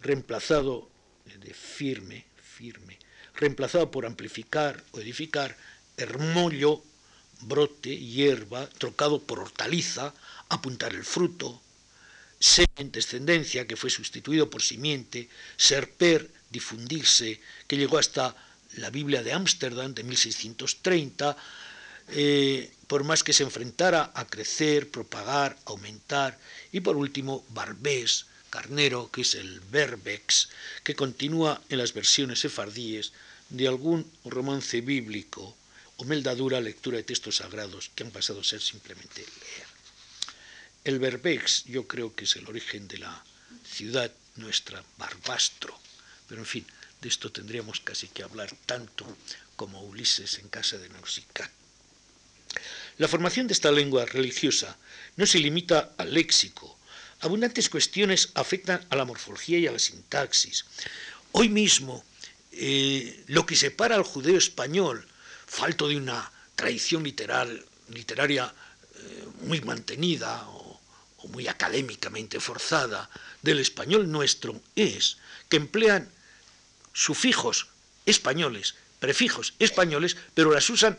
reemplazado 0.00 0.90
de 1.24 1.54
firme, 1.54 2.26
firme, 2.36 2.98
reemplazado 3.34 3.90
por 3.90 4.06
amplificar 4.06 4.82
o 4.92 5.00
edificar, 5.00 5.56
hermollo, 5.96 6.82
brote, 7.42 7.96
hierba, 7.96 8.68
trocado 8.68 9.22
por 9.22 9.40
hortaliza, 9.40 10.14
apuntar 10.48 10.94
el 10.94 11.04
fruto, 11.04 11.60
semen, 12.38 12.92
descendencia, 12.92 13.66
que 13.66 13.76
fue 13.76 13.90
sustituido 13.90 14.48
por 14.48 14.62
simiente, 14.62 15.28
serper, 15.56 16.30
difundirse, 16.50 17.40
que 17.66 17.76
llegó 17.76 17.98
hasta 17.98 18.34
la 18.76 18.90
Biblia 18.90 19.22
de 19.22 19.32
Ámsterdam 19.32 19.94
de 19.94 20.04
1630, 20.04 21.36
eh, 22.12 22.70
por 22.86 23.04
más 23.04 23.22
que 23.22 23.32
se 23.32 23.42
enfrentara 23.42 24.10
a 24.14 24.26
crecer, 24.26 24.90
propagar, 24.90 25.56
aumentar, 25.64 26.38
y 26.72 26.80
por 26.80 26.96
último, 26.96 27.44
Barbés, 27.50 28.26
carnero, 28.50 29.10
que 29.10 29.22
es 29.22 29.34
el 29.34 29.60
verbex, 29.60 30.48
que 30.82 30.96
continúa 30.96 31.62
en 31.68 31.78
las 31.78 31.94
versiones 31.94 32.40
sefardíes 32.40 33.12
de 33.48 33.68
algún 33.68 34.10
romance 34.24 34.80
bíblico 34.80 35.56
o 35.96 36.04
meldadura 36.04 36.60
lectura 36.60 36.96
de 36.96 37.04
textos 37.04 37.36
sagrados 37.36 37.90
que 37.94 38.04
han 38.04 38.10
pasado 38.10 38.40
a 38.40 38.44
ser 38.44 38.60
simplemente 38.60 39.20
leer. 39.20 39.68
El 40.82 40.98
verbex 40.98 41.64
yo 41.64 41.86
creo 41.86 42.14
que 42.14 42.24
es 42.24 42.36
el 42.36 42.48
origen 42.48 42.88
de 42.88 42.98
la 42.98 43.24
ciudad 43.64 44.10
nuestra, 44.36 44.82
Barbastro, 44.98 45.78
pero 46.28 46.40
en 46.40 46.46
fin, 46.46 46.66
de 47.00 47.08
esto 47.08 47.30
tendríamos 47.30 47.80
casi 47.80 48.08
que 48.08 48.22
hablar 48.22 48.50
tanto 48.66 49.04
como 49.56 49.82
Ulises 49.82 50.38
en 50.38 50.48
casa 50.48 50.78
de 50.78 50.88
Nausicaa. 50.88 51.50
La 52.98 53.08
formación 53.08 53.46
de 53.46 53.54
esta 53.54 53.72
lengua 53.72 54.04
religiosa 54.04 54.76
no 55.16 55.26
se 55.26 55.38
limita 55.38 55.92
al 55.96 56.12
léxico. 56.12 56.78
Abundantes 57.20 57.68
cuestiones 57.68 58.30
afectan 58.34 58.84
a 58.90 58.96
la 58.96 59.04
morfología 59.04 59.58
y 59.58 59.66
a 59.66 59.72
la 59.72 59.78
sintaxis. 59.78 60.64
Hoy 61.32 61.48
mismo, 61.48 62.04
eh, 62.52 63.24
lo 63.28 63.46
que 63.46 63.56
separa 63.56 63.94
al 63.96 64.02
judeo 64.02 64.36
español, 64.36 65.06
falto 65.46 65.88
de 65.88 65.96
una 65.96 66.30
tradición 66.56 67.04
literal, 67.04 67.64
literaria 67.88 68.52
eh, 68.96 69.24
muy 69.42 69.60
mantenida 69.60 70.46
o, 70.48 70.80
o 71.18 71.28
muy 71.28 71.48
académicamente 71.48 72.40
forzada 72.40 73.08
del 73.42 73.60
español 73.60 74.10
nuestro, 74.10 74.60
es 74.76 75.18
que 75.48 75.56
emplean 75.56 76.10
sufijos 76.92 77.68
españoles, 78.06 78.74
prefijos 78.98 79.54
españoles, 79.58 80.16
pero 80.34 80.52
las 80.52 80.68
usan 80.68 80.98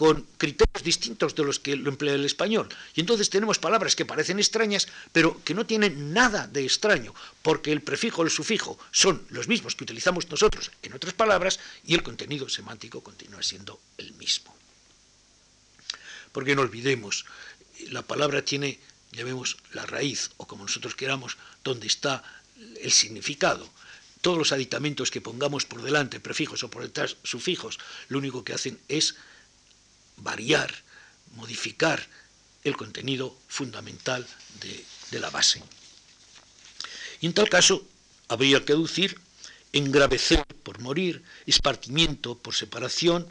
con 0.00 0.24
criterios 0.38 0.82
distintos 0.82 1.34
de 1.34 1.44
los 1.44 1.60
que 1.60 1.76
lo 1.76 1.90
emplea 1.90 2.14
el 2.14 2.24
español. 2.24 2.70
Y 2.94 3.00
entonces 3.00 3.28
tenemos 3.28 3.58
palabras 3.58 3.94
que 3.94 4.06
parecen 4.06 4.38
extrañas, 4.38 4.88
pero 5.12 5.44
que 5.44 5.52
no 5.52 5.66
tienen 5.66 6.14
nada 6.14 6.46
de 6.46 6.64
extraño, 6.64 7.14
porque 7.42 7.70
el 7.70 7.82
prefijo 7.82 8.22
o 8.22 8.24
el 8.24 8.30
sufijo 8.30 8.78
son 8.92 9.20
los 9.28 9.46
mismos 9.46 9.76
que 9.76 9.84
utilizamos 9.84 10.26
nosotros 10.30 10.70
en 10.80 10.94
otras 10.94 11.12
palabras 11.12 11.60
y 11.84 11.92
el 11.92 12.02
contenido 12.02 12.48
semántico 12.48 13.02
continúa 13.02 13.42
siendo 13.42 13.78
el 13.98 14.14
mismo. 14.14 14.56
Porque 16.32 16.56
no 16.56 16.62
olvidemos, 16.62 17.26
la 17.90 18.00
palabra 18.00 18.42
tiene, 18.42 18.80
llamemos, 19.12 19.58
la 19.74 19.84
raíz, 19.84 20.30
o 20.38 20.46
como 20.46 20.64
nosotros 20.64 20.94
queramos, 20.94 21.36
donde 21.62 21.88
está 21.88 22.24
el 22.80 22.90
significado 22.90 23.68
todos 24.22 24.38
los 24.38 24.52
aditamentos 24.52 25.10
que 25.10 25.20
pongamos 25.20 25.64
por 25.64 25.82
delante, 25.82 26.20
prefijos 26.20 26.62
o 26.62 26.70
por 26.70 26.82
detrás, 26.82 27.16
sufijos, 27.22 27.78
lo 28.08 28.18
único 28.18 28.44
que 28.44 28.52
hacen 28.52 28.78
es 28.88 29.16
variar, 30.22 30.72
modificar 31.36 32.06
el 32.64 32.76
contenido 32.76 33.36
fundamental 33.48 34.26
de, 34.60 35.18
la 35.18 35.30
base. 35.30 35.62
Y 37.20 37.26
en 37.26 37.34
tal 37.34 37.48
caso, 37.48 37.84
habría 38.28 38.64
que 38.64 38.72
aducir 38.72 39.18
engravecer 39.72 40.44
por 40.62 40.80
morir, 40.80 41.22
espartimiento 41.46 42.38
por 42.38 42.54
separación, 42.54 43.26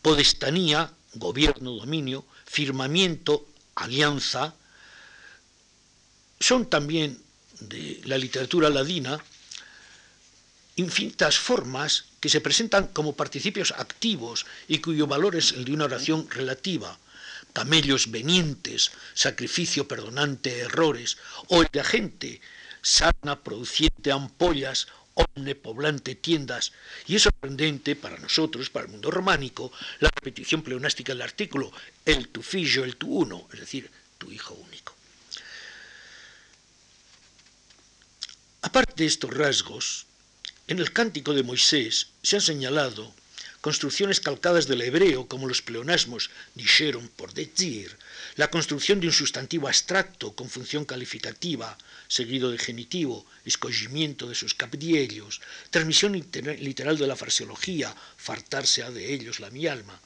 podestanía, 0.00 0.92
gobierno, 1.14 1.72
dominio, 1.72 2.24
firmamiento, 2.44 3.46
alianza, 3.74 4.54
son 6.40 6.68
también 6.68 7.22
de 7.60 8.00
la 8.04 8.18
literatura 8.18 8.68
ladina 8.68 9.22
infinitas 10.76 11.38
formas 11.38 12.06
que 12.20 12.28
se 12.28 12.40
presentan 12.40 12.86
como 12.88 13.14
participios 13.14 13.72
activos 13.72 14.46
y 14.68 14.78
cuyo 14.78 15.06
valor 15.06 15.36
es 15.36 15.52
el 15.52 15.64
de 15.64 15.72
una 15.72 15.84
oración 15.84 16.28
relativa, 16.30 16.98
camellos 17.52 18.10
venientes, 18.10 18.92
sacrificio 19.14 19.86
perdonante 19.86 20.60
errores, 20.60 21.18
o 21.48 21.62
el 21.62 21.68
de 21.72 21.80
agente, 21.80 22.40
sana 22.80 23.42
produciente 23.42 24.12
ampollas, 24.12 24.88
omne 25.14 25.54
poblante 25.54 26.14
tiendas, 26.14 26.72
y 27.06 27.16
es 27.16 27.22
sorprendente 27.22 27.96
para 27.96 28.18
nosotros, 28.18 28.70
para 28.70 28.86
el 28.86 28.92
mundo 28.92 29.10
románico, 29.10 29.70
la 30.00 30.10
repetición 30.10 30.62
pleonástica 30.62 31.12
del 31.12 31.22
artículo, 31.22 31.70
el 32.06 32.28
tu 32.28 32.42
fillo, 32.42 32.84
el 32.84 32.96
tu 32.96 33.08
uno, 33.08 33.46
es 33.52 33.60
decir, 33.60 33.90
tu 34.16 34.32
hijo 34.32 34.54
único. 34.54 34.94
Aparte 38.62 39.02
de 39.02 39.06
estos 39.06 39.34
rasgos, 39.34 40.06
en 40.72 40.78
el 40.78 40.90
cántico 40.90 41.34
de 41.34 41.42
Moisés 41.42 42.06
se 42.22 42.36
han 42.36 42.40
señalado 42.40 43.14
construcciones 43.60 44.20
calcadas 44.20 44.66
del 44.66 44.80
hebreo 44.80 45.28
como 45.28 45.46
los 45.46 45.60
pleonasmos 45.60 46.30
dijeron 46.54 47.10
por 47.14 47.34
decir, 47.34 47.94
la 48.36 48.48
construcción 48.48 48.98
de 48.98 49.08
un 49.08 49.12
sustantivo 49.12 49.68
abstracto 49.68 50.32
con 50.32 50.48
función 50.48 50.86
calificativa, 50.86 51.76
seguido 52.08 52.50
de 52.50 52.56
genitivo, 52.56 53.26
escogimiento 53.44 54.30
de 54.30 54.34
sus 54.34 54.54
capdiellos, 54.54 55.42
transmisión 55.68 56.14
literal 56.14 56.96
de 56.96 57.06
la 57.06 57.16
fraseología, 57.16 57.94
fartarse 58.16 58.82
de 58.90 59.12
ellos 59.12 59.40
la 59.40 59.50
mi 59.50 59.66
alma. 59.66 60.00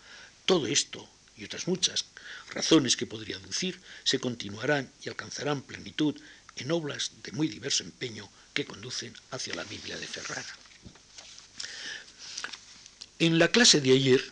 Todo 0.46 0.66
esto 0.66 1.09
y 1.37 1.44
otras 1.44 1.68
muchas 1.68 2.07
razones 2.50 2.96
que 2.96 3.07
podría 3.07 3.37
aducir 3.37 3.79
se 4.02 4.18
continuarán 4.18 4.90
y 5.00 5.11
alcanzarán 5.11 5.62
plenitud 5.62 6.16
en 6.57 6.72
obras 6.72 7.12
de 7.22 7.31
muy 7.31 7.46
diverso 7.46 7.85
empeño 7.85 8.29
que 8.56 8.64
conducen 8.64 9.12
hacia 9.32 9.54
la 9.54 9.64
Biblia 9.64 9.98
de 9.98 10.06
Ferrara. 10.06 10.56
En 13.18 13.38
la 13.38 13.48
clase 13.48 13.82
de 13.82 13.92
ayer 13.92 14.24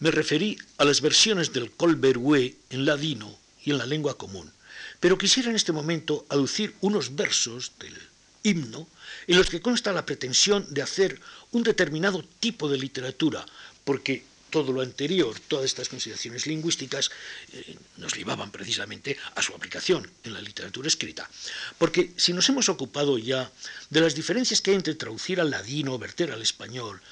me 0.00 0.10
referí 0.10 0.58
a 0.78 0.84
las 0.84 1.00
versiones 1.00 1.52
del 1.52 1.70
Colberue 1.70 2.56
en 2.70 2.84
ladino 2.84 3.38
y 3.64 3.70
en 3.70 3.78
la 3.78 3.86
lengua 3.86 4.18
común, 4.18 4.52
Pero 4.98 5.18
quisiera 5.18 5.50
en 5.50 5.56
este 5.56 5.72
momento 5.72 6.26
aducir 6.28 6.74
unos 6.80 7.14
versos 7.14 7.72
del 7.78 7.94
himno 8.42 8.88
en 9.28 9.36
los 9.36 9.48
que 9.48 9.60
consta 9.60 9.92
la 9.92 10.06
pretensión 10.06 10.66
de 10.74 10.82
hacer 10.82 11.20
un 11.52 11.62
determinado 11.62 12.24
tipo 12.40 12.68
de 12.68 12.78
literatura, 12.78 13.44
porque 13.84 14.24
todo 14.54 14.72
lo 14.72 14.82
anterior, 14.82 15.34
todas 15.48 15.64
estas 15.64 15.88
consideraciones 15.88 16.46
lingüísticas, 16.46 17.10
eh, 17.52 17.76
nos 17.96 18.14
llevaban 18.14 18.52
precisamente 18.52 19.18
a 19.34 19.42
su 19.42 19.52
aplicación 19.52 20.08
en 20.22 20.32
la 20.32 20.40
literatura 20.40 20.86
escrita. 20.86 21.28
Porque 21.76 22.12
si 22.16 22.32
nos 22.32 22.48
hemos 22.50 22.68
ocupado 22.68 23.18
ya 23.18 23.50
de 23.90 24.00
las 24.00 24.14
diferencias 24.14 24.60
que 24.60 24.70
hay 24.70 24.76
entre 24.76 24.94
traducir 24.94 25.40
al 25.40 25.50
ladino 25.50 25.98
verter 25.98 26.30
al 26.30 26.40
español, 26.40 27.02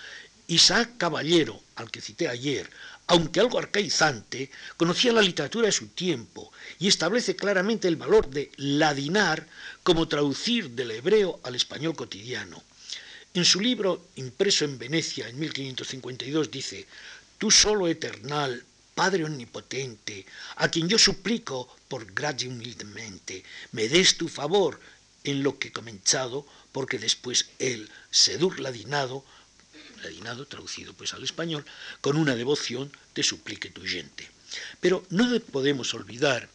Isaac 0.47 0.91
Caballero, 0.99 1.61
al 1.75 1.91
que 1.91 2.01
cité 2.01 2.29
ayer, 2.29 2.71
aunque 3.09 3.41
algo 3.41 3.59
arcaizante, 3.59 4.49
conocía 4.77 5.13
la 5.13 5.21
literatura 5.21 5.67
de 5.67 5.73
su 5.73 5.89
tiempo 5.89 6.53
y 6.79 6.87
establece 6.87 7.35
claramente 7.35 7.89
el 7.89 7.97
valor 7.97 8.31
de 8.31 8.53
ladinar 8.57 9.49
como 9.83 10.07
traducir 10.07 10.71
del 10.71 10.93
hebreo 10.93 11.41
al 11.43 11.57
español 11.57 11.97
cotidiano. 11.97 12.63
En 13.35 13.47
su 13.47 13.61
libro, 13.61 14.09
impreso 14.17 14.67
en 14.67 14.79
Venecia 14.79 15.27
en 15.27 15.39
1552, 15.39 16.51
dice, 16.51 16.87
Tú 17.43 17.51
solo 17.51 17.89
eternal, 17.89 18.65
Padre 18.95 19.25
omnipotente, 19.25 20.25
a 20.63 20.69
quien 20.69 20.89
yo 20.89 20.97
suplico 20.97 21.77
por 21.89 22.13
gracia 22.15 22.49
humildemente, 22.49 23.43
me 23.73 23.89
des 23.89 24.17
tu 24.17 24.29
favor 24.29 24.79
en 25.25 25.43
lo 25.43 25.59
que 25.59 25.67
he 25.67 25.73
comenzado, 25.73 26.47
porque 26.71 27.01
después 27.01 27.49
él, 27.59 27.91
sedur 28.13 28.61
ladinado, 28.61 29.25
ladinado 30.05 30.47
traducido 30.47 30.95
pues 30.95 31.15
al 31.15 31.25
español, 31.25 31.67
con 32.01 32.17
una 32.17 32.37
devoción 32.37 32.93
te 33.13 33.25
suplique 33.25 33.71
tu 33.71 33.83
gente. 33.85 34.31
Pero 34.79 35.05
no 35.11 35.27
podemos 35.41 35.95
olvidar 35.95 36.49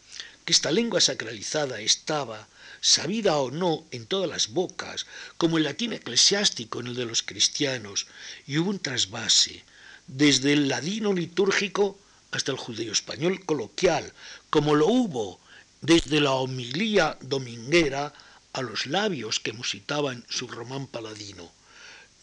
que 0.45 0.53
esta 0.53 0.71
lengua 0.71 1.01
sacralizada 1.01 1.81
estaba, 1.81 2.47
sabida 2.79 3.35
o 3.39 3.51
no, 3.51 3.83
en 3.91 4.05
todas 4.05 4.29
las 4.29 4.47
bocas, 4.51 5.05
como 5.35 5.57
el 5.57 5.65
latín 5.65 5.91
eclesiástico 5.91 6.79
en 6.79 6.87
el 6.87 6.95
de 6.95 7.07
los 7.07 7.23
cristianos, 7.23 8.07
y 8.45 8.57
hubo 8.57 8.69
un 8.69 8.79
trasvase, 8.79 9.65
desde 10.07 10.53
el 10.53 10.67
ladino 10.67 11.13
litúrgico 11.13 11.99
hasta 12.31 12.51
el 12.51 12.57
judío 12.57 12.91
español 12.91 13.45
coloquial, 13.45 14.13
como 14.49 14.75
lo 14.75 14.87
hubo 14.87 15.39
desde 15.81 16.19
la 16.19 16.33
homilía 16.33 17.17
dominguera 17.21 18.13
a 18.53 18.61
los 18.61 18.87
labios 18.87 19.39
que 19.39 19.53
musitaban 19.53 20.25
su 20.29 20.47
román 20.47 20.87
paladino. 20.87 21.51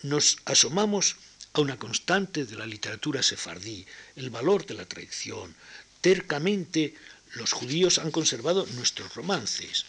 Nos 0.03 0.39
asomamos 0.45 1.17
a 1.53 1.61
una 1.61 1.79
constante 1.79 2.45
de 2.45 2.57
la 2.57 2.67
literatura 2.67 3.23
sefardí, 3.23 3.87
el 4.17 4.31
valor 4.31 4.67
de 4.67 4.75
la 4.75 4.85
tradición. 4.85 5.55
Tercamente 6.01 6.95
los 7.35 7.53
judíos 7.53 7.99
han 7.99 8.11
conservado 8.11 8.67
nuestros 8.75 9.15
romances. 9.15 9.87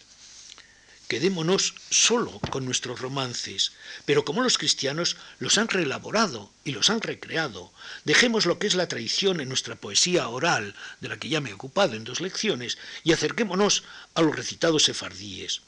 Quedémonos 1.08 1.74
solo 1.88 2.40
con 2.50 2.64
nuestros 2.64 3.00
romances, 3.00 3.72
pero 4.06 4.24
como 4.24 4.42
los 4.42 4.58
cristianos 4.58 5.16
los 5.38 5.56
han 5.56 5.68
reelaborado 5.68 6.52
y 6.64 6.72
los 6.72 6.90
han 6.90 7.00
recreado, 7.00 7.72
dejemos 8.04 8.44
lo 8.44 8.58
que 8.58 8.66
es 8.66 8.74
la 8.74 8.88
tradición 8.88 9.40
en 9.40 9.48
nuestra 9.48 9.76
poesía 9.76 10.28
oral, 10.28 10.74
de 11.00 11.08
la 11.08 11.16
que 11.16 11.28
ya 11.28 11.40
me 11.40 11.50
he 11.50 11.54
ocupado 11.54 11.94
en 11.94 12.02
dos 12.02 12.20
lecciones, 12.20 12.76
y 13.04 13.12
acerquémonos 13.12 13.84
a 14.14 14.22
los 14.22 14.34
recitados 14.34 14.82
sefardíes. 14.84 15.62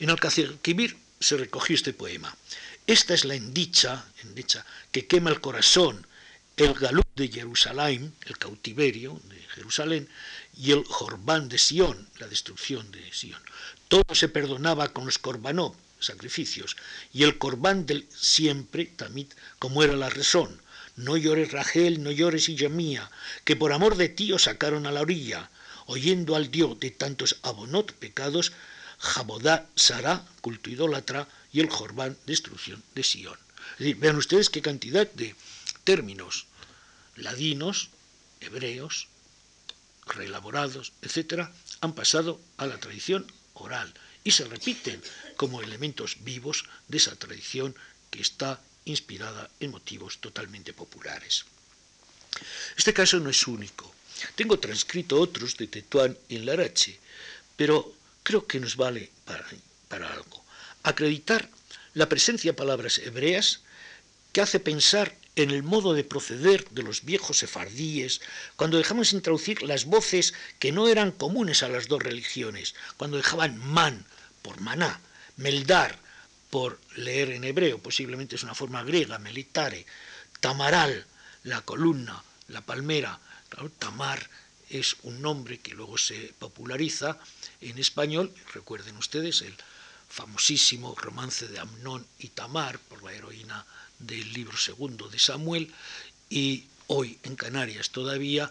En 0.00 0.10
Alcacirquivir 0.10 0.98
se 1.20 1.36
recogió 1.36 1.76
este 1.76 1.92
poema. 1.92 2.36
Esta 2.88 3.14
es 3.14 3.24
la 3.24 3.34
endicha, 3.34 4.04
endicha 4.24 4.66
que 4.90 5.06
quema 5.06 5.30
el 5.30 5.40
corazón, 5.40 6.06
el 6.56 6.74
galú 6.74 7.02
de 7.14 7.28
Jerusalén, 7.28 8.14
el 8.26 8.38
cautiverio 8.38 9.20
de 9.24 9.38
Jerusalén, 9.54 10.08
y 10.56 10.72
el 10.72 10.84
Jorbán 10.84 11.48
de 11.48 11.58
Sión, 11.58 12.08
la 12.18 12.26
destrucción 12.28 12.90
de 12.90 13.12
Sión. 13.12 13.40
Todo 13.88 14.14
se 14.14 14.28
perdonaba 14.28 14.88
con 14.88 15.06
los 15.06 15.18
corbanó, 15.18 15.74
sacrificios, 16.00 16.76
y 17.12 17.22
el 17.22 17.38
corbán 17.38 17.86
del 17.86 18.06
siempre, 18.10 18.86
tamit, 18.86 19.32
como 19.58 19.82
era 19.82 19.94
la 19.94 20.10
razón. 20.10 20.60
No 20.96 21.16
llores 21.16 21.52
Rachel, 21.52 22.02
no 22.02 22.10
llores 22.10 22.48
hija 22.48 22.68
mía, 22.68 23.10
que 23.44 23.56
por 23.56 23.72
amor 23.72 23.96
de 23.96 24.08
ti 24.08 24.32
os 24.32 24.44
sacaron 24.44 24.86
a 24.86 24.92
la 24.92 25.02
orilla, 25.02 25.50
oyendo 25.86 26.34
al 26.36 26.50
Dios 26.50 26.80
de 26.80 26.90
tantos 26.90 27.36
abonot 27.42 27.92
pecados, 27.92 28.52
Jabodá, 28.98 29.66
Sará, 29.76 30.24
culto 30.40 30.70
idólatra, 30.70 31.28
y 31.52 31.60
el 31.60 31.70
Jorbán, 31.70 32.16
destrucción 32.26 32.82
de 32.94 33.02
Sion. 33.02 33.38
vean 33.78 34.16
ustedes 34.16 34.50
qué 34.50 34.62
cantidad 34.62 35.10
de 35.12 35.34
términos 35.84 36.46
ladinos, 37.16 37.90
hebreos, 38.40 39.08
reelaborados, 40.06 40.92
etcétera, 41.02 41.52
han 41.80 41.94
pasado 41.94 42.40
a 42.56 42.66
la 42.66 42.78
tradición 42.78 43.26
oral 43.56 43.92
y 44.24 44.30
se 44.30 44.44
repiten 44.44 45.02
como 45.36 45.62
elementos 45.62 46.18
vivos 46.24 46.64
de 46.88 46.98
esa 46.98 47.14
tradición 47.16 47.74
que 48.10 48.20
está 48.20 48.60
inspirada 48.84 49.50
en 49.60 49.70
motivos 49.70 50.18
totalmente 50.18 50.72
populares. 50.72 51.44
Este 52.76 52.92
caso 52.92 53.18
no 53.20 53.30
es 53.30 53.46
único. 53.46 53.92
Tengo 54.34 54.58
transcrito 54.58 55.20
otros 55.20 55.56
de 55.56 55.66
Tetuán 55.66 56.16
en 56.28 56.46
Larache, 56.46 56.98
pero 57.56 57.94
creo 58.22 58.46
que 58.46 58.60
nos 58.60 58.76
vale 58.76 59.10
para, 59.24 59.46
para 59.88 60.12
algo. 60.12 60.44
Acreditar 60.82 61.48
la 61.94 62.08
presencia 62.08 62.52
de 62.52 62.56
palabras 62.56 62.98
hebreas 62.98 63.60
que 64.32 64.40
hace 64.40 64.60
pensar 64.60 65.14
en 65.36 65.50
el 65.50 65.62
modo 65.62 65.92
de 65.92 66.02
proceder 66.02 66.68
de 66.70 66.82
los 66.82 67.04
viejos 67.04 67.38
sefardíes, 67.38 68.22
cuando 68.56 68.78
dejamos 68.78 69.12
introducir 69.12 69.62
las 69.62 69.84
voces 69.84 70.34
que 70.58 70.72
no 70.72 70.88
eran 70.88 71.12
comunes 71.12 71.62
a 71.62 71.68
las 71.68 71.88
dos 71.88 72.02
religiones, 72.02 72.74
cuando 72.96 73.18
dejaban 73.18 73.58
man 73.58 74.06
por 74.42 74.60
maná, 74.60 75.00
meldar 75.36 75.98
por 76.50 76.80
leer 76.96 77.30
en 77.30 77.44
hebreo, 77.44 77.78
posiblemente 77.78 78.36
es 78.36 78.42
una 78.42 78.54
forma 78.54 78.82
griega, 78.82 79.18
melitare, 79.18 79.84
tamaral, 80.40 81.06
la 81.44 81.60
columna, 81.60 82.24
la 82.48 82.62
palmera, 82.62 83.20
tamar 83.78 84.28
es 84.70 84.96
un 85.02 85.22
nombre 85.22 85.60
que 85.60 85.74
luego 85.74 85.98
se 85.98 86.34
populariza 86.38 87.18
en 87.60 87.78
español, 87.78 88.32
recuerden 88.54 88.96
ustedes 88.96 89.42
el 89.42 89.54
famosísimo 90.08 90.94
romance 90.96 91.46
de 91.48 91.58
Amnón 91.58 92.06
y 92.18 92.28
Tamar 92.28 92.78
por 92.78 93.02
la 93.02 93.12
heroína 93.12 93.66
del 93.98 94.32
libro 94.32 94.56
segundo 94.56 95.08
de 95.08 95.18
Samuel 95.18 95.72
y 96.28 96.64
hoy 96.88 97.18
en 97.22 97.36
Canarias 97.36 97.90
todavía 97.90 98.50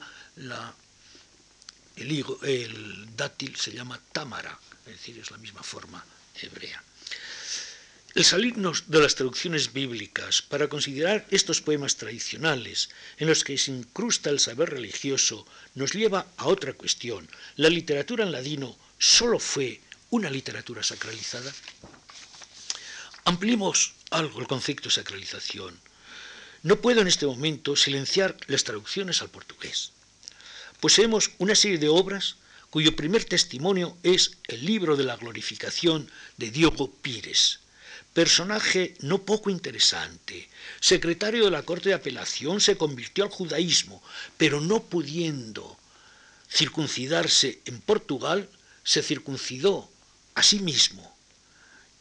el 1.96 3.16
dátil 3.16 3.56
se 3.56 3.72
llama 3.72 4.00
Támara, 4.12 4.60
es 4.86 4.94
decir, 4.94 5.18
es 5.20 5.32
la 5.32 5.38
misma 5.38 5.64
forma 5.64 6.04
hebrea. 6.42 6.84
El 8.14 8.24
salirnos 8.24 8.86
de 8.88 9.02
las 9.02 9.16
traducciones 9.16 9.74
bíblicas 9.74 10.42
para 10.42 10.70
considerar 10.70 11.26
estos 11.32 11.60
poemas 11.60 11.98
tradicionales 11.98 12.90
en 13.18 13.28
los 13.28 13.44
que 13.44 13.58
se 13.58 13.72
incrusta 13.72 14.30
el 14.30 14.40
saber 14.40 14.70
religioso 14.70 15.46
nos 15.74 15.92
lleva 15.92 16.26
a 16.38 16.46
otra 16.46 16.72
cuestión. 16.74 17.30
¿La 17.58 17.68
literatura 17.68 18.24
en 18.24 18.32
ladino 18.32 18.78
solo 18.98 19.38
fue 19.38 19.82
una 20.12 20.30
literatura 20.30 20.82
sacralizada? 20.82 21.54
Ampliemos 23.26 23.96
algo 24.16 24.40
el 24.40 24.48
concepto 24.48 24.90
de 24.90 24.96
sacralización. 24.96 25.78
No 26.64 26.78
puedo 26.78 27.02
en 27.02 27.08
este 27.08 27.26
momento 27.26 27.76
silenciar 27.76 28.36
las 28.48 28.64
traducciones 28.64 29.22
al 29.22 29.30
portugués. 29.30 29.92
Poseemos 30.80 31.32
una 31.38 31.56
serie 31.56 31.78
de 31.78 31.90
obras 31.90 32.38
cuyo 32.70 32.96
primer 32.96 33.26
testimonio 33.26 33.98
es 34.04 34.38
el 34.48 34.66
libro 34.66 34.96
de 34.96 35.04
la 35.04 35.16
glorificación 35.16 36.10
de 36.38 36.52
Diogo 36.52 36.92
Pires, 36.92 37.60
personaje 38.14 38.96
no 39.00 39.24
poco 39.24 39.50
interesante. 39.50 40.50
Secretario 40.80 41.46
de 41.46 41.52
la 41.52 41.64
Corte 41.64 41.90
de 41.90 41.96
Apelación 41.96 42.62
se 42.62 42.78
convirtió 42.78 43.26
al 43.26 43.30
judaísmo, 43.30 44.02
pero 44.38 44.60
no 44.62 44.84
pudiendo 44.84 45.78
circuncidarse 46.50 47.60
en 47.66 47.80
Portugal, 47.82 48.50
se 48.84 49.04
circuncidó 49.04 49.90
a 50.36 50.44
sí 50.44 50.60
mismo 50.60 51.16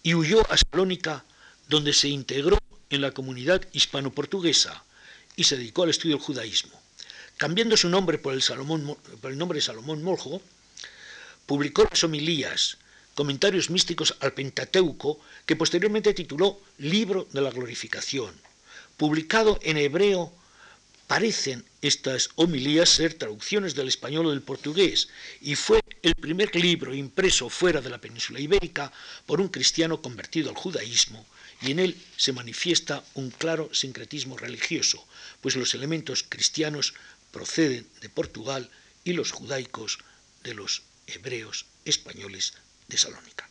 y 0.03 0.15
huyó 0.15 0.41
a 0.51 0.57
Salónica 0.57 1.25
donde 1.69 1.93
se 1.93 2.09
integró 2.09 2.59
en 2.91 3.01
la 3.01 3.13
comunidad 3.13 3.67
hispano-portuguesa 3.73 4.85
y 5.37 5.45
se 5.45 5.57
dedicó 5.57 5.83
al 5.83 5.91
estudio 5.91 6.17
del 6.17 6.25
judaísmo. 6.25 6.81
Cambiando 7.37 7.77
su 7.77 7.89
nombre 7.89 8.19
por 8.19 8.35
el, 8.35 9.39
nombre 9.39 9.57
de 9.57 9.63
Salomón 9.63 10.03
Moljo, 10.03 10.41
publicó 11.47 11.87
las 11.91 12.05
homilías, 12.05 12.77
comentarios 13.15 13.71
místicos 13.71 14.15
al 14.21 14.33
Pentateuco, 14.33 15.19
que 15.45 15.57
posteriormente 15.57 16.15
tituló 16.15 16.61
Libro 16.79 17.27
de 17.33 17.41
la 17.41 17.51
Glorificación. 17.51 18.33
Publicado 18.97 19.59
en 19.63 19.79
hebreo, 19.79 20.33
parecen 21.09 21.65
estas 21.83 22.31
homilías 22.37 22.89
ser 22.89 23.15
traducciones 23.15 23.75
del 23.75 23.89
español 23.89 24.27
o 24.27 24.31
del 24.31 24.43
portugués, 24.43 25.09
y 25.41 25.57
fue 25.57 25.81
el 26.03 26.15
primer 26.15 26.55
libro 26.55 26.95
impreso 26.95 27.49
fuera 27.49 27.81
de 27.81 27.91
la 27.91 28.01
península 28.01 28.39
ibérica 28.39 28.93
por 29.27 29.41
un 29.41 29.49
cristiano 29.49 30.01
convertido 30.01 30.51
al 30.51 30.57
judaísmo 30.57 31.27
y 31.61 31.71
en 31.71 31.79
él 31.79 31.97
se 32.17 32.33
manifiesta 32.33 33.05
un 33.15 33.31
claro 33.31 33.71
sincretismo 33.73 34.37
religioso, 34.37 35.07
pues 35.41 35.57
los 35.57 35.75
elementos 35.75 36.25
cristianos 36.29 36.95
proceden 37.31 37.87
de 38.01 38.09
Portugal 38.09 38.71
y 39.05 39.13
los 39.13 39.33
judaicos 39.33 39.99
de 40.43 40.55
los 40.55 40.83
hebreos 41.07 41.67
españoles 41.85 42.55
de 42.89 42.97
Salónica. 42.97 43.49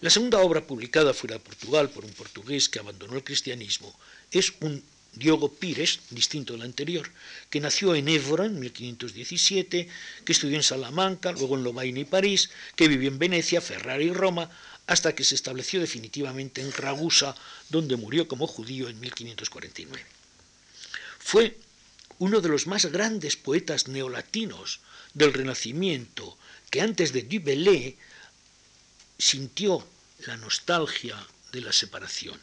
La 0.00 0.10
segunda 0.10 0.40
obra 0.40 0.66
publicada 0.66 1.14
fuera 1.14 1.36
de 1.36 1.40
Portugal 1.40 1.88
por 1.90 2.04
un 2.04 2.12
portugués 2.12 2.68
que 2.68 2.78
abandonó 2.78 3.14
el 3.14 3.24
cristianismo 3.24 3.98
es 4.30 4.52
un 4.60 4.82
Diogo 5.14 5.54
Pires, 5.54 6.00
distinto 6.10 6.54
del 6.54 6.62
anterior, 6.62 7.08
que 7.48 7.60
nació 7.60 7.94
en 7.94 8.08
Évora 8.08 8.46
en 8.46 8.58
1517, 8.58 9.88
que 10.24 10.32
estudió 10.32 10.56
en 10.56 10.62
Salamanca, 10.62 11.30
luego 11.32 11.56
en 11.56 11.62
Lovaina 11.62 12.00
y 12.00 12.04
París, 12.04 12.50
que 12.74 12.88
vivió 12.88 13.08
en 13.08 13.18
Venecia, 13.18 13.60
Ferrara 13.60 14.02
y 14.02 14.10
Roma, 14.10 14.50
hasta 14.86 15.14
que 15.14 15.24
se 15.24 15.34
estableció 15.34 15.80
definitivamente 15.80 16.60
en 16.60 16.72
Ragusa, 16.72 17.34
donde 17.70 17.96
murió 17.96 18.28
como 18.28 18.46
judío 18.46 18.88
en 18.88 19.00
1549. 19.00 20.04
Fue 21.18 21.58
uno 22.18 22.40
de 22.40 22.48
los 22.48 22.66
más 22.66 22.86
grandes 22.86 23.36
poetas 23.36 23.88
neolatinos 23.88 24.80
del 25.14 25.32
Renacimiento, 25.32 26.36
que 26.70 26.80
antes 26.80 27.12
de 27.12 27.22
Du 27.22 27.40
sintió 29.18 29.86
la 30.26 30.36
nostalgia 30.36 31.16
de 31.52 31.60
la 31.60 31.72
separación. 31.72 32.38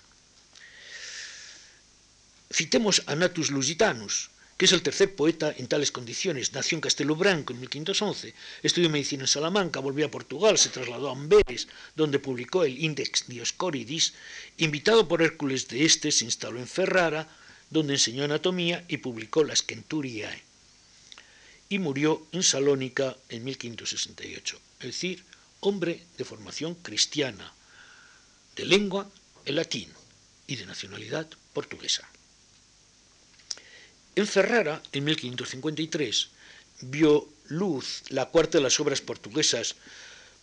Citemos 2.51 3.03
a 3.05 3.15
Natus 3.15 3.51
Lusitanus, 3.51 4.29
que 4.61 4.65
es 4.65 4.73
el 4.73 4.83
tercer 4.83 5.15
poeta 5.15 5.55
en 5.57 5.65
tales 5.65 5.91
condiciones. 5.91 6.53
Nació 6.53 6.75
en 6.75 6.81
Castelo 6.81 7.15
Branco 7.15 7.51
en 7.51 7.61
1511, 7.61 8.31
estudió 8.61 8.91
medicina 8.91 9.23
en 9.23 9.27
Salamanca, 9.27 9.79
volvió 9.79 10.05
a 10.05 10.11
Portugal, 10.11 10.55
se 10.59 10.69
trasladó 10.69 11.09
a 11.09 11.13
Amberes, 11.13 11.67
donde 11.95 12.19
publicó 12.19 12.63
el 12.63 12.77
Index 12.77 13.25
Dioscoridis. 13.25 14.13
Invitado 14.57 15.07
por 15.07 15.23
Hércules 15.23 15.67
de 15.67 15.83
Este, 15.83 16.11
se 16.11 16.25
instaló 16.25 16.59
en 16.59 16.67
Ferrara, 16.67 17.27
donde 17.71 17.93
enseñó 17.93 18.23
anatomía 18.23 18.85
y 18.87 18.97
publicó 18.97 19.43
las 19.43 19.65
Centuriae. 19.65 20.43
Y 21.67 21.79
murió 21.79 22.27
en 22.31 22.43
Salónica 22.43 23.17
en 23.29 23.43
1568, 23.43 24.59
es 24.81 24.85
decir, 24.85 25.25
hombre 25.61 26.03
de 26.19 26.23
formación 26.23 26.75
cristiana, 26.75 27.51
de 28.55 28.65
lengua 28.65 29.09
el 29.43 29.55
latín 29.55 29.89
y 30.45 30.57
de 30.57 30.67
nacionalidad 30.67 31.27
portuguesa. 31.51 32.07
En 34.15 34.27
Ferrara, 34.27 34.81
en 34.91 35.05
1553, 35.05 36.27
vio 36.81 37.29
luz 37.47 38.03
la 38.09 38.25
cuarta 38.25 38.57
de 38.57 38.63
las 38.63 38.79
obras 38.79 38.99
portuguesas 38.99 39.75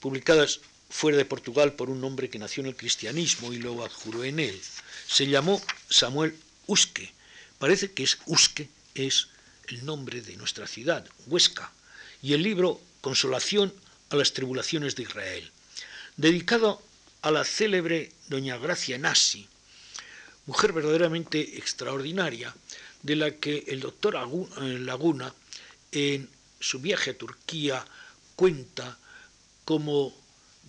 publicadas 0.01 0.61
fuera 0.89 1.19
de 1.19 1.27
Portugal 1.27 1.75
por 1.75 1.91
un 1.91 2.03
hombre 2.03 2.31
que 2.31 2.39
nació 2.39 2.63
en 2.63 2.69
el 2.69 2.77
cristianismo 2.77 3.53
y 3.53 3.59
luego 3.59 3.85
adjuró 3.85 4.25
en 4.25 4.39
él. 4.39 4.59
Se 5.07 5.27
llamó 5.27 5.61
Samuel 5.91 6.35
Usque. 6.67 7.13
Parece 7.59 7.93
que 7.93 8.05
es 8.05 8.19
Usque, 8.25 8.69
es 8.95 9.29
el 9.69 9.85
nombre 9.85 10.23
de 10.23 10.37
nuestra 10.37 10.67
ciudad, 10.67 11.07
Huesca, 11.27 11.71
y 12.23 12.33
el 12.33 12.43
libro 12.43 12.81
Consolación 13.03 13.73
a 14.09 14.17
las 14.17 14.33
tribulaciones 14.33 14.97
de 14.97 15.03
Israel, 15.03 15.51
dedicado 16.17 16.83
a 17.21 17.31
la 17.31 17.45
célebre 17.45 18.13
doña 18.29 18.57
Gracia 18.57 18.97
Nassi, 18.97 19.47
mujer 20.47 20.73
verdaderamente 20.73 21.59
extraordinaria, 21.59 22.55
de 23.03 23.17
la 23.17 23.37
que 23.37 23.65
el 23.69 23.81
doctor 23.81 24.17
eh, 24.17 24.79
Laguna 24.79 25.33
en 25.93 26.29
su 26.61 26.81
viaje 26.81 27.11
a 27.11 27.19
Turquía 27.19 27.85
cuenta 28.35 28.99
cómo 29.65 30.15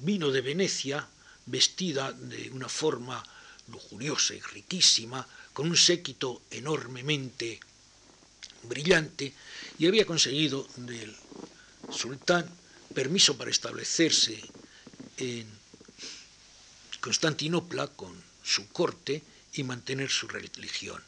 vino 0.01 0.31
de 0.31 0.41
Venecia 0.41 1.07
vestida 1.45 2.11
de 2.11 2.49
una 2.51 2.69
forma 2.69 3.23
lujuriosa 3.67 4.33
y 4.33 4.39
riquísima, 4.39 5.27
con 5.53 5.67
un 5.67 5.77
séquito 5.77 6.43
enormemente 6.51 7.59
brillante, 8.63 9.33
y 9.77 9.87
había 9.87 10.05
conseguido 10.05 10.67
del 10.77 11.15
sultán 11.91 12.49
permiso 12.93 13.37
para 13.37 13.51
establecerse 13.51 14.39
en 15.17 15.47
Constantinopla 16.99 17.87
con 17.87 18.13
su 18.43 18.67
corte 18.69 19.21
y 19.53 19.63
mantener 19.63 20.09
su 20.09 20.27
religión 20.27 21.01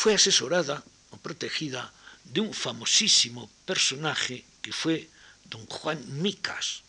fue 0.00 0.14
asesorada 0.14 0.82
o 1.10 1.18
protegida 1.18 1.92
de 2.24 2.40
un 2.40 2.54
famosísimo 2.54 3.50
personaje 3.66 4.46
que 4.62 4.72
fue 4.72 5.10
don 5.44 5.66
Juan 5.66 6.00
Micas, 6.22 6.80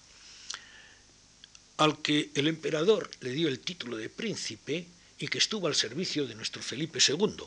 al 1.76 2.02
que 2.02 2.32
el 2.36 2.48
emperador 2.48 3.12
le 3.20 3.32
dio 3.32 3.50
el 3.50 3.60
título 3.60 3.98
de 3.98 4.08
príncipe 4.08 4.88
y 5.20 5.28
que 5.28 5.40
estuvo 5.40 5.68
al 5.68 5.76
servicio 5.76 6.26
de 6.26 6.36
nuestro 6.36 6.64
Felipe 6.64 7.00
II. 7.06 7.44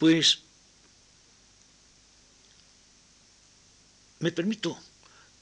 Pues 0.00 0.40
me 4.18 4.32
permito 4.32 4.76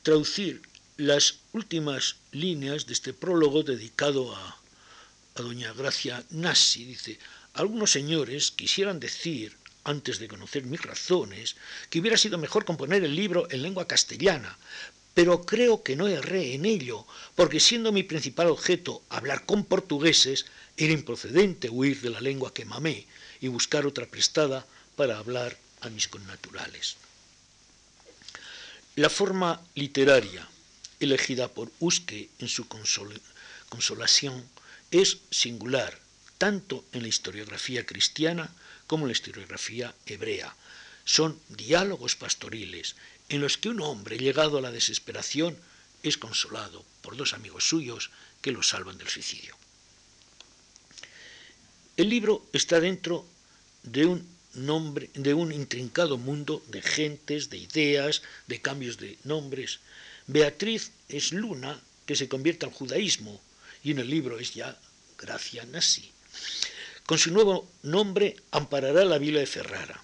traducir 0.03 0.61
las 0.99 1.37
últimas 1.55 2.17
líneas 2.31 2.85
de 2.85 2.93
este 2.93 3.15
prólogo 3.15 3.63
dedicado 3.63 4.37
a, 4.37 4.61
a 5.37 5.41
doña 5.41 5.73
Gracia 5.73 6.23
Nassi. 6.29 6.85
Dice, 6.85 7.19
algunos 7.57 7.91
señores 7.91 8.51
quisieran 8.51 9.01
decir, 9.01 9.57
antes 9.83 10.19
de 10.19 10.29
conocer 10.29 10.65
mis 10.65 10.83
razones, 10.83 11.57
que 11.89 12.01
hubiera 12.01 12.19
sido 12.19 12.39
mejor 12.39 12.65
componer 12.65 13.03
el 13.03 13.17
libro 13.17 13.49
en 13.51 13.63
lengua 13.63 13.89
castellana, 13.89 14.59
pero 15.15 15.43
creo 15.47 15.83
que 15.83 15.97
no 15.97 16.07
erré 16.07 16.55
en 16.55 16.67
ello, 16.67 17.07
porque 17.35 17.59
siendo 17.59 17.93
mi 17.93 18.03
principal 18.03 18.49
objeto 18.49 19.03
hablar 19.09 19.47
con 19.47 19.65
portugueses, 19.65 20.45
era 20.77 20.93
improcedente 20.93 21.71
huir 21.71 22.03
de 22.03 22.11
la 22.11 22.21
lengua 22.21 22.53
que 22.53 22.67
mamé 22.67 23.07
y 23.41 23.49
buscar 23.49 23.87
otra 23.87 24.05
prestada 24.07 24.67
para 24.95 25.17
hablar 25.17 25.57
a 25.81 25.89
mis 25.89 26.09
connaturales. 26.09 26.97
La 28.97 29.09
forma 29.09 29.63
literaria 29.75 30.47
elegida 31.01 31.49
por 31.49 31.71
Usque 31.81 32.29
en 32.39 32.49
su 32.49 32.67
consolación 32.69 34.45
es 34.91 35.19
singular 35.31 36.06
tanto 36.39 36.85
en 36.93 37.03
la 37.03 37.09
historiografía 37.09 37.87
cristiana 37.87 38.53
como 38.87 39.05
en 39.05 39.09
la 39.09 39.13
historiografía 39.13 39.95
hebrea. 40.07 40.55
Son 41.05 41.41
diálogos 41.49 42.17
pastoriles 42.17 42.97
en 43.29 43.41
los 43.41 43.59
que 43.59 43.69
un 43.69 43.81
hombre 43.81 44.19
llegado 44.19 44.59
a 44.59 44.61
la 44.61 44.71
desesperación 44.71 45.57
es 46.03 46.19
consolado 46.19 46.85
por 47.03 47.17
dos 47.17 47.33
amigos 47.33 47.69
suyos 47.69 48.11
que 48.41 48.53
lo 48.53 48.63
salvan 48.63 48.99
del 48.99 49.09
suicidio. 49.09 49.57
El 51.97 52.11
libro 52.11 52.47
está 52.53 52.79
dentro 52.79 53.27
de 53.83 54.07
un 54.07 54.29
nombre, 54.55 55.11
de 55.15 55.35
un 55.35 55.53
intrincado 55.53 56.19
mundo 56.19 56.63
de 56.69 56.83
gentes, 56.83 57.51
de 57.51 57.59
ideas, 57.59 58.23
de 58.47 58.61
cambios 58.61 58.99
de 58.99 59.19
nombres. 59.25 59.81
Beatriz 60.27 60.93
es 61.09 61.33
Luna, 61.33 61.81
que 62.05 62.17
se 62.17 62.29
convierte 62.29 62.67
al 62.67 62.73
judaísmo, 62.73 63.41
y 63.83 63.93
en 63.93 63.99
el 63.99 64.11
libro 64.11 64.39
es 64.39 64.55
ya 64.55 64.79
Gracia 65.19 65.65
Nasi. 65.67 66.13
Con 67.07 67.19
su 67.19 67.31
nuevo 67.31 67.71
nombre 67.83 68.37
amparará 68.51 69.05
la 69.05 69.19
Biblia 69.19 69.41
de 69.41 69.47
Ferrara. 69.47 70.03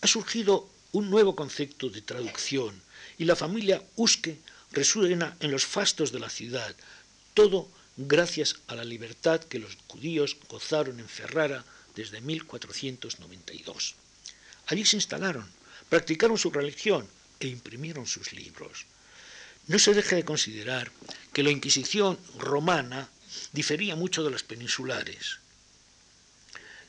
Ha 0.00 0.06
surgido 0.06 0.68
un 0.92 1.10
nuevo 1.10 1.34
concepto 1.34 1.90
de 1.90 2.02
traducción 2.02 2.80
y 3.18 3.24
la 3.24 3.36
familia 3.36 3.82
Usque 3.96 4.38
resuena 4.70 5.36
en 5.40 5.50
los 5.50 5.66
fastos 5.66 6.12
de 6.12 6.20
la 6.20 6.30
ciudad, 6.30 6.74
todo 7.34 7.68
gracias 7.96 8.56
a 8.66 8.74
la 8.74 8.84
libertad 8.84 9.40
que 9.40 9.58
los 9.58 9.76
judíos 9.86 10.36
gozaron 10.48 11.00
en 11.00 11.08
Ferrara 11.08 11.64
desde 11.94 12.20
1492. 12.20 13.94
Allí 14.66 14.84
se 14.84 14.96
instalaron, 14.96 15.46
practicaron 15.88 16.38
su 16.38 16.50
religión 16.50 17.06
e 17.40 17.48
imprimieron 17.48 18.06
sus 18.06 18.32
libros. 18.32 18.86
No 19.66 19.78
se 19.78 19.94
deje 19.94 20.16
de 20.16 20.24
considerar 20.24 20.90
que 21.32 21.42
la 21.42 21.50
Inquisición 21.50 22.18
romana 22.38 23.08
difería 23.52 23.96
mucho 23.96 24.22
de 24.24 24.30
las 24.30 24.42
peninsulares. 24.42 25.38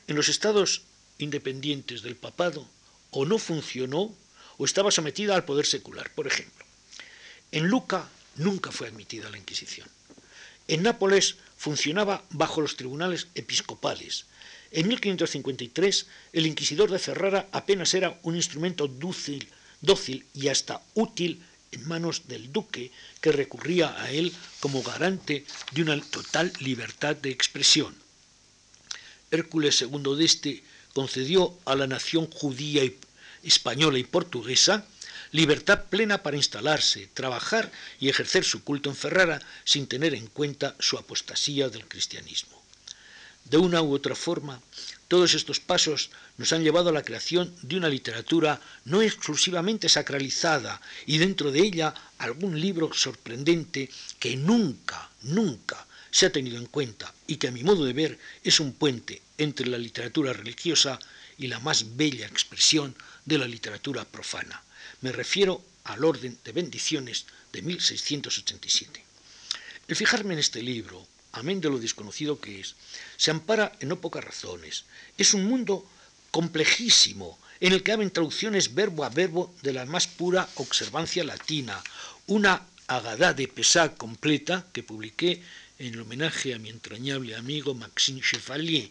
En 0.06 0.16
los 0.16 0.28
estados 0.28 0.82
independientes 1.18 2.02
del 2.02 2.16
papado 2.16 2.68
o 3.10 3.24
no 3.24 3.38
funcionó 3.38 4.14
o 4.58 4.64
estaba 4.64 4.90
sometida 4.90 5.34
al 5.34 5.44
poder 5.44 5.66
secular. 5.66 6.10
Por 6.14 6.26
ejemplo, 6.26 6.64
en 7.52 7.66
Luca 7.66 8.08
nunca 8.36 8.72
fue 8.72 8.88
admitida 8.88 9.30
la 9.30 9.38
Inquisición. 9.38 9.88
En 10.68 10.82
Nápoles 10.82 11.36
funcionaba 11.56 12.24
bajo 12.30 12.60
los 12.60 12.76
tribunales 12.76 13.28
episcopales. 13.34 14.26
En 14.72 14.88
1553 14.88 16.06
el 16.32 16.46
inquisidor 16.46 16.90
de 16.90 16.98
Ferrara 16.98 17.48
apenas 17.52 17.94
era 17.94 18.18
un 18.22 18.36
instrumento 18.36 18.88
dócil, 18.88 19.48
dócil 19.80 20.26
y 20.34 20.48
hasta 20.48 20.82
útil 20.94 21.42
en 21.76 21.88
manos 21.88 22.28
del 22.28 22.52
duque, 22.52 22.90
que 23.20 23.32
recurría 23.32 23.94
a 24.02 24.10
él 24.10 24.32
como 24.60 24.82
garante 24.82 25.44
de 25.72 25.82
una 25.82 26.00
total 26.00 26.52
libertad 26.60 27.16
de 27.16 27.30
expresión. 27.30 27.94
Hércules 29.30 29.80
II 29.82 30.16
de 30.16 30.24
este 30.24 30.62
concedió 30.92 31.56
a 31.64 31.74
la 31.74 31.86
nación 31.86 32.26
judía 32.30 32.84
y 32.84 32.98
española 33.42 33.98
y 33.98 34.04
portuguesa 34.04 34.86
libertad 35.32 35.84
plena 35.90 36.22
para 36.22 36.36
instalarse, 36.36 37.08
trabajar 37.12 37.70
y 38.00 38.08
ejercer 38.08 38.44
su 38.44 38.64
culto 38.64 38.88
en 38.88 38.96
Ferrara 38.96 39.40
sin 39.64 39.86
tener 39.86 40.14
en 40.14 40.26
cuenta 40.28 40.76
su 40.78 40.96
apostasía 40.96 41.68
del 41.68 41.86
cristianismo. 41.86 42.62
De 43.44 43.58
una 43.58 43.82
u 43.82 43.94
otra 43.94 44.14
forma, 44.14 44.60
Todos 45.08 45.34
estos 45.34 45.60
pasos 45.60 46.10
nos 46.36 46.52
han 46.52 46.64
llevado 46.64 46.88
a 46.88 46.92
la 46.92 47.04
creación 47.04 47.54
de 47.62 47.76
una 47.76 47.88
literatura 47.88 48.60
no 48.84 49.02
exclusivamente 49.02 49.88
sacralizada 49.88 50.80
y 51.06 51.18
dentro 51.18 51.52
de 51.52 51.60
ella 51.60 51.94
algún 52.18 52.60
libro 52.60 52.92
sorprendente 52.92 53.88
que 54.18 54.36
nunca, 54.36 55.10
nunca 55.22 55.86
se 56.10 56.26
ha 56.26 56.32
tenido 56.32 56.58
en 56.58 56.66
cuenta 56.66 57.12
y 57.26 57.36
que 57.36 57.48
a 57.48 57.52
mi 57.52 57.62
modo 57.62 57.84
de 57.84 57.92
ver 57.92 58.18
es 58.42 58.58
un 58.58 58.72
puente 58.72 59.22
entre 59.38 59.68
la 59.68 59.78
literatura 59.78 60.32
religiosa 60.32 60.98
y 61.38 61.46
la 61.46 61.60
más 61.60 61.96
bella 61.96 62.26
expresión 62.26 62.96
de 63.24 63.38
la 63.38 63.46
literatura 63.46 64.04
profana. 64.04 64.62
Me 65.02 65.12
refiero 65.12 65.62
al 65.84 66.04
orden 66.04 66.38
de 66.44 66.52
bendiciones 66.52 67.26
de 67.52 67.62
1687. 67.62 69.04
El 69.88 69.94
fijarme 69.94 70.34
en 70.34 70.40
este 70.40 70.62
libro, 70.62 71.06
amén 71.36 71.60
de 71.60 71.70
lo 71.70 71.78
desconocido 71.78 72.40
que 72.40 72.60
es, 72.60 72.74
se 73.16 73.30
ampara 73.30 73.72
en 73.80 73.88
no 73.88 74.00
pocas 74.00 74.24
razones. 74.24 74.84
Es 75.16 75.34
un 75.34 75.44
mundo 75.44 75.86
complejísimo, 76.30 77.38
en 77.60 77.72
el 77.72 77.82
que 77.82 77.92
hablan 77.92 78.10
traducciones 78.10 78.74
verbo 78.74 79.04
a 79.04 79.08
verbo 79.08 79.54
de 79.62 79.72
la 79.72 79.86
más 79.86 80.06
pura 80.06 80.48
observancia 80.56 81.24
latina, 81.24 81.82
una 82.26 82.62
agadá 82.86 83.32
de 83.32 83.48
pesá 83.48 83.94
completa 83.94 84.66
que 84.72 84.82
publiqué 84.82 85.42
en 85.78 85.98
homenaje 85.98 86.54
a 86.54 86.58
mi 86.58 86.70
entrañable 86.70 87.36
amigo 87.36 87.74
Maxime 87.74 88.20
Chevalier, 88.20 88.90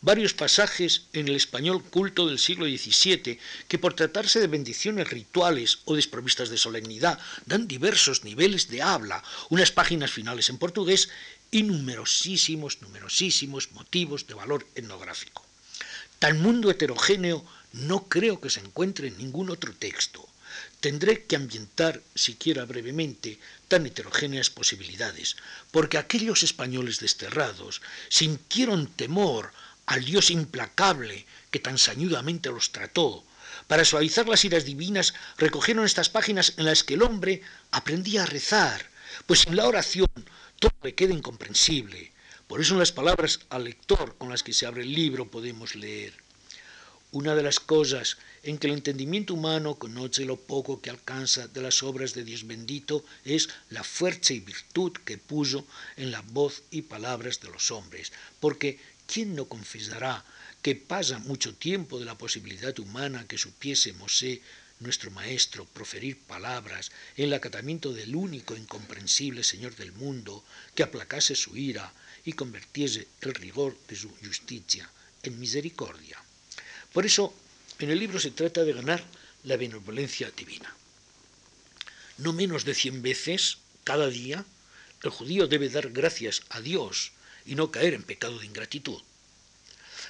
varios 0.00 0.34
pasajes 0.34 1.02
en 1.12 1.28
el 1.28 1.36
español 1.36 1.82
culto 1.82 2.26
del 2.26 2.38
siglo 2.38 2.66
XVII 2.66 3.38
que 3.68 3.78
por 3.78 3.94
tratarse 3.94 4.38
de 4.40 4.46
bendiciones 4.46 5.10
rituales 5.10 5.80
o 5.84 5.96
desprovistas 5.96 6.48
de 6.48 6.58
solemnidad 6.58 7.18
dan 7.46 7.66
diversos 7.66 8.22
niveles 8.22 8.68
de 8.68 8.82
habla, 8.82 9.22
unas 9.50 9.72
páginas 9.72 10.12
finales 10.12 10.48
en 10.48 10.58
portugués 10.58 11.08
y 11.56 11.62
numerosísimos, 11.62 12.82
numerosísimos 12.82 13.72
motivos 13.72 14.26
de 14.26 14.34
valor 14.34 14.66
etnográfico. 14.74 15.42
Tan 16.18 16.38
mundo 16.42 16.70
heterogéneo 16.70 17.46
no 17.72 18.10
creo 18.10 18.42
que 18.42 18.50
se 18.50 18.60
encuentre 18.60 19.08
en 19.08 19.16
ningún 19.16 19.48
otro 19.48 19.72
texto. 19.72 20.28
Tendré 20.80 21.24
que 21.24 21.34
ambientar, 21.34 22.02
siquiera 22.14 22.66
brevemente, 22.66 23.40
tan 23.68 23.86
heterogéneas 23.86 24.50
posibilidades, 24.50 25.36
porque 25.70 25.96
aquellos 25.96 26.42
españoles 26.42 27.00
desterrados 27.00 27.80
sintieron 28.10 28.86
temor 28.88 29.50
al 29.86 30.04
Dios 30.04 30.30
implacable 30.30 31.24
que 31.50 31.58
tan 31.58 31.78
sañudamente 31.78 32.50
los 32.50 32.70
trató. 32.70 33.24
Para 33.66 33.86
suavizar 33.86 34.28
las 34.28 34.44
iras 34.44 34.66
divinas 34.66 35.14
recogieron 35.38 35.86
estas 35.86 36.10
páginas 36.10 36.52
en 36.58 36.66
las 36.66 36.84
que 36.84 36.94
el 36.94 37.02
hombre 37.02 37.40
aprendía 37.70 38.24
a 38.24 38.26
rezar, 38.26 38.90
pues 39.24 39.40
sin 39.40 39.56
la 39.56 39.66
oración 39.66 40.10
todo 40.58 40.72
le 40.82 40.94
queda 40.94 41.14
incomprensible. 41.14 42.12
Por 42.46 42.60
eso 42.60 42.76
las 42.76 42.92
palabras 42.92 43.40
al 43.50 43.64
lector 43.64 44.16
con 44.18 44.28
las 44.28 44.42
que 44.42 44.52
se 44.52 44.66
abre 44.66 44.82
el 44.82 44.92
libro 44.92 45.30
podemos 45.30 45.74
leer. 45.74 46.14
Una 47.12 47.34
de 47.34 47.42
las 47.42 47.60
cosas 47.60 48.18
en 48.42 48.58
que 48.58 48.68
el 48.68 48.74
entendimiento 48.74 49.34
humano 49.34 49.76
conoce 49.76 50.24
lo 50.24 50.36
poco 50.36 50.80
que 50.80 50.90
alcanza 50.90 51.48
de 51.48 51.62
las 51.62 51.82
obras 51.82 52.14
de 52.14 52.24
Dios 52.24 52.46
bendito 52.46 53.04
es 53.24 53.48
la 53.70 53.82
fuerza 53.82 54.34
y 54.34 54.40
virtud 54.40 54.92
que 55.04 55.18
puso 55.18 55.66
en 55.96 56.10
la 56.10 56.20
voz 56.20 56.62
y 56.70 56.82
palabras 56.82 57.40
de 57.40 57.50
los 57.50 57.70
hombres, 57.70 58.12
porque 58.38 58.78
¿quién 59.06 59.34
no 59.34 59.46
confesará 59.46 60.24
que 60.62 60.74
pasa 60.74 61.18
mucho 61.20 61.54
tiempo 61.54 61.98
de 61.98 62.04
la 62.04 62.18
posibilidad 62.18 62.76
humana 62.78 63.26
que 63.26 63.38
supiese 63.38 63.92
Mosé 63.92 64.42
nuestro 64.80 65.10
Maestro, 65.10 65.64
proferir 65.64 66.18
palabras 66.18 66.90
en 67.16 67.26
el 67.26 67.34
acatamiento 67.34 67.92
del 67.92 68.14
único 68.14 68.56
incomprensible 68.56 69.42
Señor 69.42 69.74
del 69.76 69.92
mundo, 69.92 70.44
que 70.74 70.82
aplacase 70.82 71.34
su 71.34 71.56
ira 71.56 71.92
y 72.24 72.32
convirtiese 72.32 73.06
el 73.22 73.34
rigor 73.34 73.76
de 73.88 73.96
su 73.96 74.10
justicia 74.16 74.90
en 75.22 75.38
misericordia. 75.38 76.22
Por 76.92 77.06
eso, 77.06 77.34
en 77.78 77.90
el 77.90 77.98
libro 77.98 78.18
se 78.18 78.30
trata 78.30 78.64
de 78.64 78.72
ganar 78.72 79.04
la 79.44 79.56
benevolencia 79.56 80.30
divina. 80.30 80.74
No 82.18 82.32
menos 82.32 82.64
de 82.64 82.74
cien 82.74 83.02
veces 83.02 83.58
cada 83.84 84.08
día 84.08 84.44
el 85.02 85.10
judío 85.10 85.46
debe 85.46 85.68
dar 85.68 85.90
gracias 85.90 86.42
a 86.48 86.60
Dios 86.60 87.12
y 87.44 87.54
no 87.54 87.70
caer 87.70 87.94
en 87.94 88.02
pecado 88.02 88.38
de 88.38 88.46
ingratitud. 88.46 89.00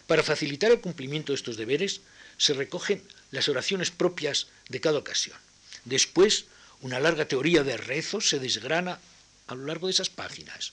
Para 0.06 0.22
facilitar 0.22 0.70
el 0.70 0.80
cumplimiento 0.80 1.32
de 1.32 1.36
estos 1.36 1.56
deberes, 1.56 2.00
se 2.38 2.54
recogen 2.54 3.02
las 3.30 3.48
oraciones 3.48 3.90
propias 3.90 4.48
de 4.68 4.80
cada 4.80 4.98
ocasión. 4.98 5.38
Después, 5.84 6.46
una 6.80 7.00
larga 7.00 7.26
teoría 7.26 7.62
de 7.62 7.76
rezos 7.76 8.28
se 8.28 8.38
desgrana 8.38 8.98
a 9.46 9.54
lo 9.54 9.66
largo 9.66 9.86
de 9.86 9.92
esas 9.92 10.10
páginas. 10.10 10.72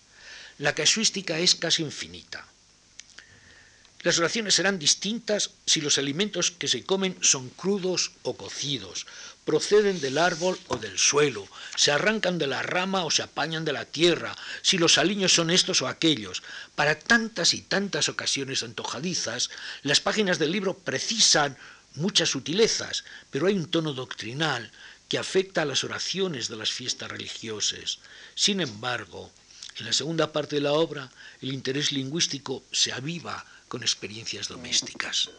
La 0.57 0.75
casuística 0.75 1.39
es 1.39 1.55
casi 1.55 1.83
infinita. 1.83 2.45
Las 4.03 4.19
oraciones 4.19 4.55
serán 4.55 4.79
distintas 4.79 5.51
si 5.65 5.79
los 5.79 5.97
alimentos 5.97 6.51
que 6.51 6.67
se 6.67 6.83
comen 6.83 7.15
son 7.21 7.49
crudos 7.49 8.11
o 8.23 8.35
cocidos, 8.35 9.07
proceden 9.45 10.01
del 10.01 10.17
árbol 10.17 10.59
o 10.67 10.75
del 10.75 10.99
suelo, 10.99 11.47
se 11.77 11.91
arrancan 11.91 12.37
de 12.37 12.47
la 12.47 12.63
rama 12.63 13.05
o 13.05 13.11
se 13.11 13.23
apañan 13.23 13.63
de 13.63 13.71
la 13.71 13.85
tierra, 13.85 14.35
si 14.61 14.77
los 14.77 14.97
aliños 14.97 15.33
son 15.33 15.49
estos 15.49 15.81
o 15.81 15.87
aquellos. 15.87 16.43
Para 16.75 16.99
tantas 16.99 17.53
y 17.53 17.61
tantas 17.61 18.09
ocasiones 18.09 18.61
antojadizas, 18.63 19.49
las 19.83 20.01
páginas 20.01 20.37
del 20.37 20.51
libro 20.51 20.77
precisan 20.77 21.57
muchas 21.95 22.29
sutilezas, 22.29 23.03
pero 23.29 23.47
hay 23.47 23.55
un 23.55 23.69
tono 23.69 23.93
doctrinal 23.93 24.71
que 25.07 25.17
afecta 25.17 25.61
a 25.61 25.65
las 25.65 25.83
oraciones 25.83 26.47
de 26.47 26.55
las 26.55 26.71
fiestas 26.71 27.09
religiosas. 27.09 27.99
Sin 28.35 28.61
embargo, 28.61 29.31
en 29.77 29.85
la 29.85 29.93
segunda 29.93 30.31
parte 30.31 30.55
de 30.55 30.61
la 30.61 30.73
obra, 30.73 31.11
el 31.41 31.53
interés 31.53 31.91
lingüístico 31.91 32.63
se 32.71 32.91
aviva 32.91 33.45
con 33.67 33.81
experiencias 33.81 34.47
domésticas. 34.47 35.29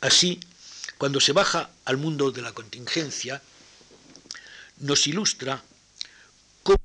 Así, 0.00 0.40
cuando 0.98 1.20
se 1.20 1.32
baja 1.32 1.70
al 1.84 1.96
mundo 1.96 2.32
de 2.32 2.42
la 2.42 2.52
contingencia, 2.52 3.40
nos 4.78 5.06
ilustra 5.06 5.62
cómo 6.62 6.78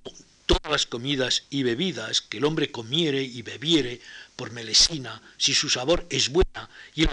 todas 0.47 0.71
las 0.71 0.85
comidas 0.87 1.43
y 1.51 1.61
bebidas 1.61 2.21
que 2.21 2.39
el 2.39 2.45
hombre 2.45 2.71
comiere 2.71 3.21
y 3.21 3.43
bebiere 3.43 4.01
por 4.35 4.51
melesina, 4.51 5.21
si 5.37 5.53
su 5.53 5.69
sabor 5.69 6.07
es 6.09 6.29
buena 6.29 6.69
y 6.95 7.03
el 7.03 7.09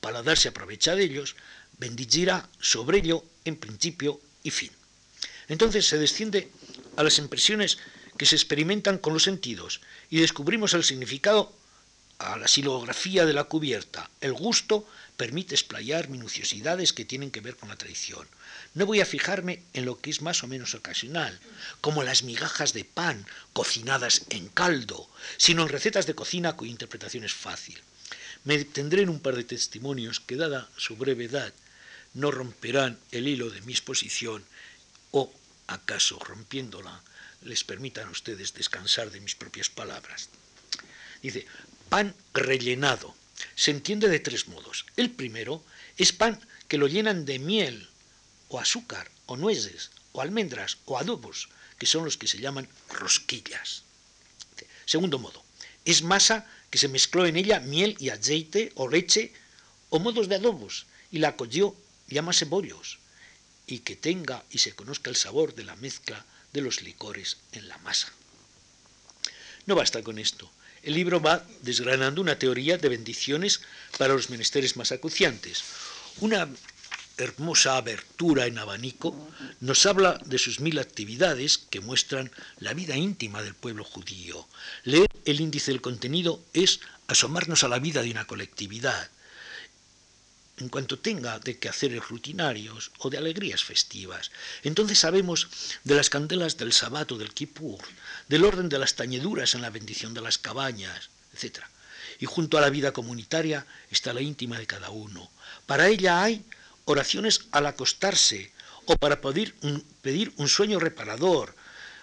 paladar 0.00 0.38
se 0.38 0.48
aprovecha 0.48 0.94
de 0.94 1.04
ellos, 1.04 1.34
bendicirá 1.78 2.48
sobre 2.60 2.98
ello 2.98 3.24
en 3.44 3.56
principio 3.56 4.20
y 4.44 4.50
fin. 4.50 4.70
Entonces 5.48 5.86
se 5.88 5.98
desciende 5.98 6.50
a 6.96 7.02
las 7.02 7.18
impresiones 7.18 7.78
que 8.16 8.26
se 8.26 8.36
experimentan 8.36 8.98
con 8.98 9.12
los 9.12 9.24
sentidos 9.24 9.80
y 10.10 10.20
descubrimos 10.20 10.74
el 10.74 10.84
significado 10.84 11.52
a 12.18 12.36
la 12.36 12.48
silografía 12.48 13.26
de 13.26 13.32
la 13.32 13.44
cubierta. 13.44 14.08
El 14.20 14.34
gusto 14.34 14.86
permite 15.16 15.54
explayar 15.54 16.08
minuciosidades 16.08 16.92
que 16.92 17.04
tienen 17.04 17.30
que 17.30 17.40
ver 17.40 17.56
con 17.56 17.68
la 17.68 17.76
tradición. 17.76 18.26
No 18.74 18.86
voy 18.86 19.00
a 19.00 19.06
fijarme 19.06 19.62
en 19.72 19.84
lo 19.84 20.00
que 20.00 20.10
es 20.10 20.20
más 20.20 20.42
o 20.42 20.48
menos 20.48 20.74
ocasional, 20.74 21.38
como 21.80 22.02
las 22.02 22.24
migajas 22.24 22.72
de 22.72 22.84
pan 22.84 23.24
cocinadas 23.52 24.22
en 24.30 24.48
caldo, 24.48 25.08
sino 25.36 25.62
en 25.62 25.68
recetas 25.68 26.06
de 26.06 26.16
cocina 26.16 26.54
cuya 26.54 26.72
interpretación 26.72 27.22
es 27.22 27.32
fácil. 27.32 27.80
Me 28.42 28.58
detendré 28.58 29.02
en 29.02 29.10
un 29.10 29.20
par 29.20 29.36
de 29.36 29.44
testimonios 29.44 30.18
que, 30.18 30.34
dada 30.34 30.68
su 30.76 30.96
brevedad, 30.96 31.54
no 32.14 32.32
romperán 32.32 32.98
el 33.12 33.28
hilo 33.28 33.48
de 33.48 33.60
mi 33.62 33.72
exposición 33.72 34.44
o, 35.12 35.32
acaso 35.68 36.18
rompiéndola, 36.18 37.00
les 37.42 37.62
permitan 37.62 38.08
a 38.08 38.10
ustedes 38.10 38.54
descansar 38.54 39.12
de 39.12 39.20
mis 39.20 39.36
propias 39.36 39.68
palabras. 39.68 40.30
Dice, 41.22 41.46
pan 41.88 42.12
rellenado. 42.32 43.14
Se 43.54 43.70
entiende 43.70 44.08
de 44.08 44.18
tres 44.18 44.48
modos. 44.48 44.84
El 44.96 45.10
primero 45.10 45.64
es 45.96 46.12
pan 46.12 46.40
que 46.66 46.78
lo 46.78 46.88
llenan 46.88 47.24
de 47.24 47.38
miel 47.38 47.88
o 48.54 48.60
azúcar 48.62 49.10
o 49.26 49.34
nueces 49.36 49.90
o 50.14 50.22
almendras 50.22 50.78
o 50.86 50.94
adobos, 50.94 51.50
que 51.78 51.90
son 51.90 52.06
los 52.06 52.16
que 52.16 52.30
se 52.30 52.38
llaman 52.38 52.70
rosquillas. 52.88 53.82
Segundo 54.86 55.18
modo, 55.18 55.42
es 55.84 56.02
masa 56.02 56.46
que 56.70 56.78
se 56.78 56.86
mezcló 56.86 57.26
en 57.26 57.36
ella 57.36 57.58
miel 57.58 57.96
y 57.98 58.10
aceite 58.10 58.70
o 58.76 58.86
leche 58.86 59.34
o 59.90 59.98
modos 59.98 60.28
de 60.28 60.36
adobos 60.36 60.86
y 61.10 61.18
la 61.18 61.34
cogió, 61.34 61.74
llámase 62.06 62.44
bollos, 62.44 62.98
y 63.66 63.80
que 63.80 63.96
tenga 63.96 64.44
y 64.50 64.58
se 64.58 64.74
conozca 64.74 65.10
el 65.10 65.16
sabor 65.16 65.54
de 65.54 65.64
la 65.64 65.74
mezcla 65.76 66.24
de 66.52 66.60
los 66.60 66.82
licores 66.82 67.38
en 67.52 67.66
la 67.66 67.78
masa. 67.78 68.12
No 69.66 69.74
basta 69.74 70.02
con 70.02 70.18
esto. 70.18 70.50
El 70.82 70.94
libro 70.94 71.20
va 71.20 71.44
desgranando 71.62 72.20
una 72.20 72.38
teoría 72.38 72.76
de 72.78 72.88
bendiciones 72.88 73.62
para 73.98 74.14
los 74.14 74.30
menesteres 74.30 74.76
más 74.76 74.92
acuciantes. 74.92 75.64
Una 76.20 76.46
hermosa 77.16 77.76
abertura 77.76 78.46
en 78.46 78.58
abanico 78.58 79.14
nos 79.60 79.86
habla 79.86 80.20
de 80.24 80.38
sus 80.38 80.60
mil 80.60 80.78
actividades 80.78 81.58
que 81.58 81.80
muestran 81.80 82.30
la 82.58 82.74
vida 82.74 82.96
íntima 82.96 83.42
del 83.42 83.54
pueblo 83.54 83.84
judío. 83.84 84.46
Leer 84.84 85.08
el 85.24 85.40
índice 85.40 85.70
del 85.70 85.80
contenido 85.80 86.42
es 86.52 86.80
asomarnos 87.06 87.64
a 87.64 87.68
la 87.68 87.78
vida 87.78 88.02
de 88.02 88.10
una 88.10 88.26
colectividad. 88.26 89.10
en 90.56 90.68
cuanto 90.68 91.00
tenga 91.00 91.40
de 91.40 91.58
quehaceres 91.58 92.08
rutinarios 92.08 92.92
o 92.98 93.10
de 93.10 93.18
alegrías 93.18 93.64
festivas. 93.64 94.30
Entonces 94.62 95.00
sabemos 95.00 95.48
de 95.82 95.96
las 95.96 96.10
candelas 96.10 96.56
del 96.56 96.72
sabato 96.72 97.18
del 97.18 97.34
Kippur, 97.34 97.80
del 98.28 98.44
orden 98.44 98.68
de 98.68 98.78
las 98.78 98.94
tañeduras 98.94 99.56
en 99.56 99.62
la 99.62 99.70
bendición 99.70 100.14
de 100.14 100.20
las 100.20 100.38
cabañas, 100.38 101.10
etc. 101.34 101.58
Y 102.20 102.26
junto 102.26 102.56
a 102.56 102.60
la 102.60 102.70
vida 102.70 102.92
comunitaria 102.92 103.66
está 103.90 104.12
la 104.12 104.20
íntima 104.20 104.56
de 104.56 104.68
cada 104.68 104.90
uno. 104.90 105.28
Para 105.66 105.88
ella 105.88 106.22
hay 106.22 106.44
oraciones 106.84 107.46
al 107.52 107.66
acostarse 107.66 108.52
o 108.86 108.96
para 108.96 109.20
pedir 109.20 109.54
un, 109.62 109.80
pedir 110.02 110.32
un 110.36 110.48
sueño 110.48 110.78
reparador, 110.78 111.54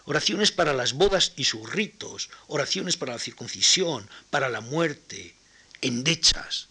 oraciones 0.06 0.52
para 0.52 0.74
las 0.74 0.94
bodas 0.94 1.34
y 1.36 1.46
sus 1.46 1.70
ritos, 1.70 2.30
oraciones 2.48 2.98
para 2.98 3.14
la 3.14 3.20
circuncisión, 3.20 4.10
para 4.30 4.50
la 4.50 4.62
muerte, 4.62 5.36
endechas, 5.82 6.68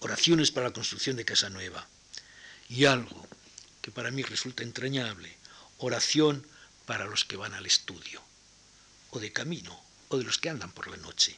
oraciones 0.00 0.50
para 0.50 0.68
la 0.68 0.72
construcción 0.72 1.16
de 1.16 1.24
casa 1.24 1.50
nueva. 1.50 1.86
Y 2.68 2.86
algo 2.86 3.26
que 3.80 3.90
para 3.90 4.10
mí 4.10 4.22
resulta 4.22 4.62
entrañable, 4.62 5.36
oración 5.78 6.46
para 6.86 7.06
los 7.06 7.24
que 7.24 7.36
van 7.36 7.54
al 7.54 7.66
estudio, 7.66 8.22
o 9.10 9.20
de 9.20 9.32
camino, 9.32 9.80
o 10.08 10.18
de 10.18 10.24
los 10.24 10.38
que 10.38 10.50
andan 10.50 10.72
por 10.72 10.88
la 10.88 10.96
noche. 10.96 11.36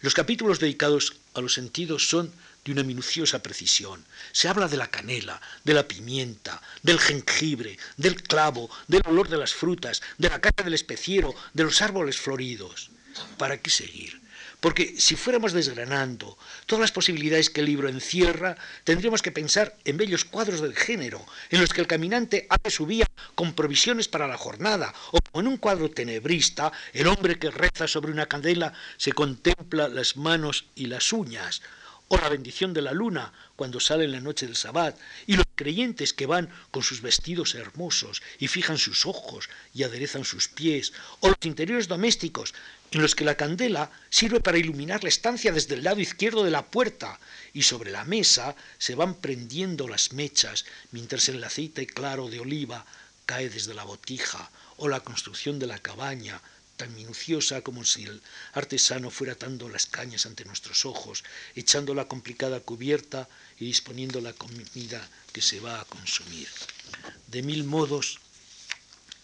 Los 0.00 0.14
capítulos 0.14 0.58
dedicados 0.58 1.14
a 1.34 1.40
los 1.40 1.54
sentidos 1.54 2.08
son 2.08 2.32
de 2.64 2.72
una 2.72 2.82
minuciosa 2.82 3.42
precisión. 3.42 4.04
Se 4.32 4.48
habla 4.48 4.68
de 4.68 4.76
la 4.76 4.88
canela, 4.88 5.40
de 5.64 5.74
la 5.74 5.86
pimienta, 5.86 6.62
del 6.82 6.98
jengibre, 6.98 7.78
del 7.96 8.22
clavo, 8.22 8.70
del 8.88 9.02
olor 9.06 9.28
de 9.28 9.38
las 9.38 9.52
frutas, 9.52 10.02
de 10.18 10.28
la 10.28 10.40
cara 10.40 10.64
del 10.64 10.74
especiero, 10.74 11.34
de 11.54 11.64
los 11.64 11.82
árboles 11.82 12.18
floridos. 12.18 12.90
¿Para 13.36 13.58
qué 13.58 13.70
seguir? 13.70 14.22
Porque 14.60 14.94
si 14.96 15.16
fuéramos 15.16 15.52
desgranando 15.52 16.38
todas 16.66 16.82
las 16.82 16.92
posibilidades 16.92 17.50
que 17.50 17.60
el 17.60 17.66
libro 17.66 17.88
encierra, 17.88 18.56
tendríamos 18.84 19.20
que 19.20 19.32
pensar 19.32 19.76
en 19.84 19.96
bellos 19.96 20.24
cuadros 20.24 20.60
del 20.60 20.76
género, 20.76 21.26
en 21.50 21.60
los 21.60 21.70
que 21.70 21.80
el 21.80 21.88
caminante 21.88 22.46
abre 22.48 22.70
su 22.70 22.86
vía 22.86 23.06
con 23.34 23.54
provisiones 23.54 24.06
para 24.06 24.28
la 24.28 24.38
jornada, 24.38 24.94
o 25.10 25.18
como 25.18 25.40
en 25.40 25.48
un 25.48 25.56
cuadro 25.56 25.90
tenebrista, 25.90 26.70
el 26.92 27.08
hombre 27.08 27.40
que 27.40 27.50
reza 27.50 27.88
sobre 27.88 28.12
una 28.12 28.26
candela 28.26 28.72
se 28.98 29.12
contempla 29.12 29.88
las 29.88 30.16
manos 30.16 30.66
y 30.76 30.86
las 30.86 31.12
uñas, 31.12 31.60
o 32.12 32.18
la 32.20 32.28
bendición 32.28 32.74
de 32.74 32.82
la 32.82 32.92
luna 32.92 33.32
cuando 33.56 33.80
sale 33.80 34.04
en 34.04 34.12
la 34.12 34.20
noche 34.20 34.44
del 34.44 34.54
sabbat, 34.54 34.98
y 35.26 35.34
los 35.34 35.46
creyentes 35.54 36.12
que 36.12 36.26
van 36.26 36.50
con 36.70 36.82
sus 36.82 37.00
vestidos 37.00 37.54
hermosos 37.54 38.20
y 38.38 38.48
fijan 38.48 38.76
sus 38.76 39.06
ojos 39.06 39.48
y 39.72 39.82
aderezan 39.82 40.24
sus 40.24 40.48
pies, 40.48 40.92
o 41.20 41.28
los 41.28 41.38
interiores 41.44 41.88
domésticos 41.88 42.52
en 42.90 43.00
los 43.00 43.14
que 43.14 43.24
la 43.24 43.36
candela 43.36 43.90
sirve 44.10 44.40
para 44.40 44.58
iluminar 44.58 45.02
la 45.02 45.08
estancia 45.08 45.52
desde 45.52 45.74
el 45.74 45.84
lado 45.84 46.00
izquierdo 46.00 46.44
de 46.44 46.50
la 46.50 46.66
puerta 46.66 47.18
y 47.54 47.62
sobre 47.62 47.90
la 47.90 48.04
mesa 48.04 48.56
se 48.76 48.94
van 48.94 49.14
prendiendo 49.14 49.88
las 49.88 50.12
mechas 50.12 50.66
mientras 50.90 51.30
el 51.30 51.42
aceite 51.42 51.86
claro 51.86 52.28
de 52.28 52.40
oliva 52.40 52.84
cae 53.24 53.48
desde 53.48 53.72
la 53.72 53.84
botija 53.84 54.50
o 54.76 54.86
la 54.88 55.00
construcción 55.00 55.58
de 55.58 55.66
la 55.66 55.78
cabaña 55.78 56.42
tan 56.76 56.94
minuciosa 56.94 57.62
como 57.62 57.84
si 57.84 58.04
el 58.04 58.22
artesano 58.52 59.10
fuera 59.10 59.34
atando 59.34 59.68
las 59.68 59.86
cañas 59.86 60.26
ante 60.26 60.44
nuestros 60.44 60.84
ojos, 60.84 61.24
echando 61.54 61.94
la 61.94 62.06
complicada 62.06 62.60
cubierta 62.60 63.28
y 63.58 63.66
disponiendo 63.66 64.20
la 64.20 64.32
comida 64.32 65.08
que 65.32 65.42
se 65.42 65.60
va 65.60 65.80
a 65.80 65.84
consumir. 65.84 66.48
De 67.28 67.42
mil 67.42 67.64
modos 67.64 68.18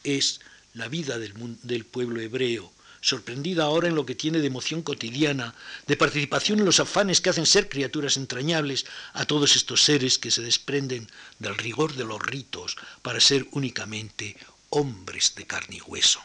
es 0.04 0.40
la 0.74 0.88
vida 0.88 1.18
del, 1.18 1.34
del 1.62 1.84
pueblo 1.84 2.20
hebreo, 2.20 2.72
sorprendida 3.00 3.64
ahora 3.64 3.88
en 3.88 3.94
lo 3.94 4.06
que 4.06 4.14
tiene 4.14 4.40
de 4.40 4.46
emoción 4.46 4.82
cotidiana, 4.82 5.54
de 5.86 5.96
participación 5.96 6.58
en 6.58 6.64
los 6.64 6.80
afanes 6.80 7.20
que 7.20 7.30
hacen 7.30 7.46
ser 7.46 7.68
criaturas 7.68 8.16
entrañables 8.16 8.86
a 9.12 9.24
todos 9.24 9.56
estos 9.56 9.82
seres 9.82 10.18
que 10.18 10.30
se 10.30 10.42
desprenden 10.42 11.08
del 11.38 11.56
rigor 11.56 11.94
de 11.94 12.04
los 12.04 12.20
ritos 12.20 12.76
para 13.02 13.20
ser 13.20 13.46
únicamente 13.52 14.36
hombres 14.70 15.34
de 15.36 15.46
carne 15.46 15.76
y 15.76 15.80
hueso. 15.82 16.20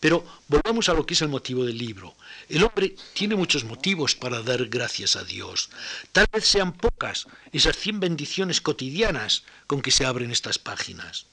Pero 0.00 0.24
volvamos 0.48 0.88
a 0.88 0.94
lo 0.94 1.04
que 1.04 1.12
es 1.12 1.20
el 1.20 1.28
motivo 1.28 1.64
del 1.66 1.76
libro. 1.76 2.16
El 2.48 2.64
hombre 2.64 2.96
tiene 3.12 3.36
muchos 3.36 3.64
motivos 3.64 4.16
para 4.16 4.42
dar 4.42 4.66
gracias 4.66 5.14
a 5.14 5.24
Dios. 5.24 5.68
Tal 6.12 6.26
vez 6.32 6.46
sean 6.46 6.72
pocas 6.72 7.26
esas 7.52 7.76
cien 7.76 8.00
bendiciones 8.00 8.62
cotidianas 8.62 9.44
con 9.66 9.82
que 9.82 9.90
se 9.90 10.06
abren 10.06 10.30
estas 10.30 10.58
páginas. 10.58 11.26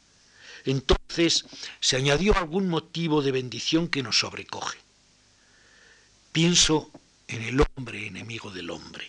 Entonces 0.66 1.46
se 1.80 1.96
añadió 1.96 2.38
algún 2.38 2.68
motivo 2.68 3.22
de 3.22 3.32
bendición 3.32 3.88
que 3.88 4.04
nos 4.04 4.20
sobrecoge. 4.20 4.78
Pienso 6.34 6.92
en 7.30 7.44
el 7.44 7.62
hombre 7.62 8.06
enemigo 8.06 8.52
del 8.52 8.70
hombre. 8.70 9.08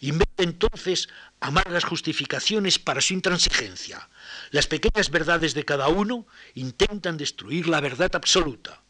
Inventa 0.00 0.42
entonces 0.42 1.08
amargas 1.38 1.84
justificaciones 1.84 2.80
para 2.80 3.00
su 3.00 3.14
intransigencia. 3.14 4.08
Las 4.50 4.66
pequeñas 4.66 5.10
verdades 5.10 5.54
de 5.54 5.64
cada 5.64 5.86
uno 5.86 6.26
intentan 6.54 7.16
destruir 7.16 7.68
la 7.68 7.80
verdad 7.80 8.10
absoluta. 8.16 8.82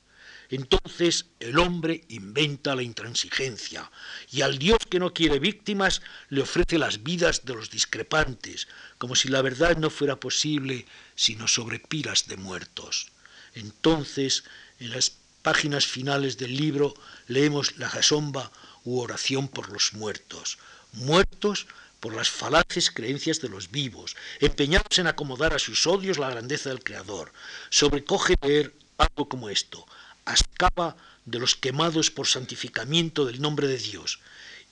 Entonces 0.51 1.27
el 1.41 1.59
hombre 1.59 2.05
inventa 2.09 2.75
la 2.75 2.83
intransigencia 2.83 3.91
y 4.31 4.41
al 4.41 4.59
Dios 4.59 4.79
que 4.89 4.99
no 4.99 5.13
quiere 5.13 5.39
víctimas 5.39 6.01
le 6.31 6.41
ofrece 6.41 6.79
las 6.79 7.03
vidas 7.03 7.45
de 7.45 7.55
los 7.55 7.71
discrepantes, 7.71 8.67
como 8.97 9.15
si 9.15 9.29
la 9.29 9.43
verdad 9.43 9.77
no 9.77 9.91
fuera 9.91 10.17
posible 10.17 10.87
sino 11.15 11.49
sobre 11.49 11.79
piras 11.79 12.29
de 12.29 12.39
muertos. 12.39 13.09
Entonces, 13.55 14.45
en 14.81 14.91
las 14.91 15.13
páginas 15.43 15.87
finales 15.87 16.39
del 16.39 16.57
libro 16.57 16.95
leemos 17.27 17.77
la 17.77 17.91
jasomba 17.91 18.51
u 18.85 19.01
oración 19.01 19.49
por 19.49 19.71
los 19.71 19.93
muertos, 19.93 20.59
muertos 20.93 21.67
por 22.01 22.15
las 22.15 22.31
falaces 22.31 22.91
creencias 22.91 23.41
de 23.41 23.51
los 23.51 23.71
vivos, 23.71 24.17
empeñados 24.41 24.99
en 24.99 25.09
acomodar 25.09 25.53
a 25.53 25.59
sus 25.59 25.87
odios 25.87 26.17
la 26.17 26.31
grandeza 26.31 26.71
del 26.71 26.83
Creador. 26.83 27.33
Sobrecoge 27.71 28.35
leer 28.41 28.75
algo 28.97 29.29
como 29.29 29.51
esto 29.51 29.87
escapa 30.35 30.97
de 31.25 31.39
los 31.39 31.57
quemados 31.57 32.11
por 32.11 32.27
santificamiento 32.27 33.25
del 33.25 33.41
nombre 33.41 33.67
de 33.69 33.79
Dios. 33.79 34.21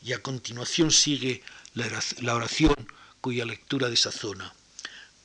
Y 0.03 0.13
a 0.13 0.23
continuación 0.23 0.91
sigue 0.91 1.43
la 1.75 2.35
oración 2.35 2.75
cuya 3.21 3.45
lectura 3.45 3.89
desazona. 3.89 4.55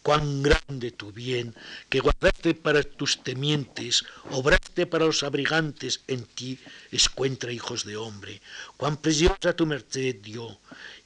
Cuán 0.02 0.42
grande 0.42 0.90
tu 0.90 1.12
bien, 1.12 1.54
que 1.88 2.00
guardaste 2.00 2.56
para 2.56 2.82
tus 2.82 3.22
temientes, 3.22 4.04
obraste 4.32 4.88
para 4.88 5.06
los 5.06 5.22
abrigantes, 5.22 6.02
en 6.08 6.26
ti 6.26 6.58
escuentra 6.90 7.52
hijos 7.52 7.86
de 7.86 7.98
hombre. 7.98 8.42
Cuán 8.78 8.98
preciosa 8.98 9.56
tu 9.56 9.68
merced 9.68 10.16
dio. 10.16 10.58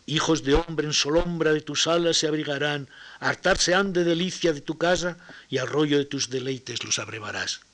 Hijos 0.05 0.43
de 0.43 0.53
hombre 0.53 0.87
en 0.87 0.93
solombra 0.93 1.51
de 1.51 1.59
tus 1.59 1.87
alas 1.87 2.15
se 2.15 2.27
abrigarán, 2.27 2.87
hartarse 3.19 3.75
han 3.75 3.91
de 3.91 4.05
delicia 4.05 4.53
de 4.53 4.61
tu 4.61 4.77
casa, 4.77 5.17
y 5.49 5.57
al 5.57 5.67
rollo 5.67 5.97
de 5.97 6.05
tus 6.05 6.29
deleites 6.29 6.85
los 6.85 6.99
abrevarás 6.99 7.64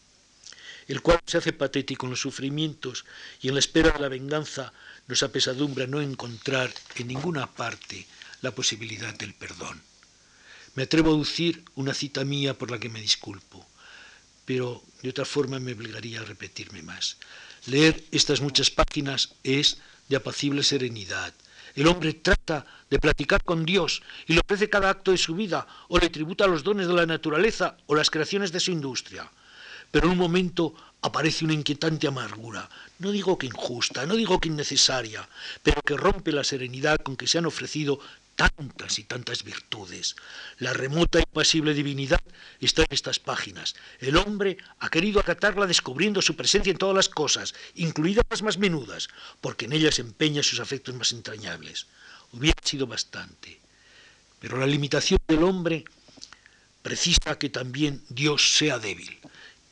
el 0.88 1.01
cual 1.01 1.19
se 1.25 1.38
hace 1.38 1.53
patético 1.53 2.05
en 2.05 2.11
los 2.11 2.21
sufrimientos 2.21 3.05
y 3.41 3.47
en 3.47 3.55
la 3.55 3.59
espera 3.59 3.91
de 3.91 3.99
la 3.99 4.09
venganza 4.09 4.73
nos 5.07 5.23
apesadumbra 5.23 5.88
no 5.88 6.01
encontrar 6.01 6.73
en 6.95 7.07
ninguna 7.07 7.47
parte 7.47 8.05
la 8.41 8.51
posibilidad 8.51 9.13
del 9.13 9.34
perdón. 9.34 9.82
Me 10.75 10.84
atrevo 10.84 11.13
a 11.13 11.19
decir 11.19 11.63
una 11.75 11.93
cita 11.93 12.23
mía 12.23 12.57
por 12.57 12.71
la 12.71 12.79
que 12.79 12.89
me 12.89 13.01
disculpo, 13.01 13.65
pero 14.45 14.82
de 15.01 15.09
otra 15.09 15.25
forma 15.25 15.59
me 15.59 15.73
obligaría 15.73 16.21
a 16.21 16.25
repetirme 16.25 16.82
más. 16.82 17.17
Leer 17.67 18.03
estas 18.11 18.41
muchas 18.41 18.71
páginas 18.71 19.36
es 19.43 19.77
de 20.09 20.15
apacible 20.15 20.63
serenidad. 20.63 21.34
El 21.75 21.88
hombre 21.88 22.13
trata 22.13 22.65
de 22.89 22.99
platicar 22.99 23.43
con 23.43 23.65
Dios 23.65 24.01
y 24.27 24.34
le 24.34 24.41
ofrece 24.41 24.69
cada 24.69 24.89
acto 24.89 25.11
de 25.11 25.17
su 25.17 25.36
vida 25.36 25.67
o 25.88 25.99
le 25.99 26.09
tributa 26.09 26.47
los 26.47 26.63
dones 26.63 26.88
de 26.88 26.93
la 26.93 27.05
naturaleza 27.05 27.77
o 27.86 27.95
las 27.95 28.09
creaciones 28.09 28.51
de 28.51 28.59
su 28.59 28.71
industria 28.71 29.29
pero 29.92 30.08
en 30.08 30.14
un 30.14 30.18
momento 30.18 30.74
aparece 31.02 31.46
una 31.46 31.54
inquietante 31.54 32.08
amargura, 32.08 32.70
no 33.00 33.12
digo 33.12 33.38
que 33.38 33.48
injusta, 33.48 34.06
no 34.06 34.16
digo 34.16 34.39
que 34.39 34.50
innecesaria, 34.50 35.28
pero 35.64 35.82
que 35.82 35.98
rompe 35.98 36.32
la 36.32 36.44
serenidad 36.44 36.98
con 36.98 37.18
que 37.18 37.28
se 37.28 37.38
han 37.38 37.46
ofrecido 37.46 38.00
tantas 38.36 38.98
y 38.98 39.04
tantas 39.04 39.44
virtudes. 39.44 40.16
La 40.60 40.74
remota 40.74 41.20
y 41.20 41.24
pasible 41.32 41.74
divinidad 41.74 42.22
está 42.60 42.84
en 42.84 42.88
estas 42.92 43.20
páginas. 43.20 43.76
El 44.00 44.18
hombre 44.18 44.58
ha 44.80 44.89
querido 44.89 45.20
acatarla 45.20 45.68
descubriendo 45.68 46.22
su 46.22 46.36
presencia 46.36 46.72
en 46.72 46.78
todas 46.78 46.96
las 46.96 47.10
cosas, 47.10 47.54
incluidas 47.76 48.26
las 48.30 48.42
más 48.42 48.58
menudas, 48.58 49.10
porque 49.42 49.66
en 49.66 49.74
ellas 49.74 50.00
empeña 50.00 50.44
sus 50.44 50.60
afectos 50.60 50.96
más 50.96 51.12
entrañables. 51.12 51.88
Hubiera 52.32 52.60
sido 52.64 52.88
bastante. 52.88 53.60
Pero 54.39 54.58
la 54.58 54.66
limitación 54.66 55.20
del 55.28 55.44
hombre 55.44 55.84
precisa 56.82 57.38
que 57.38 57.50
también 57.50 58.02
Dios 58.10 58.56
sea 58.58 58.80
débil 58.80 59.20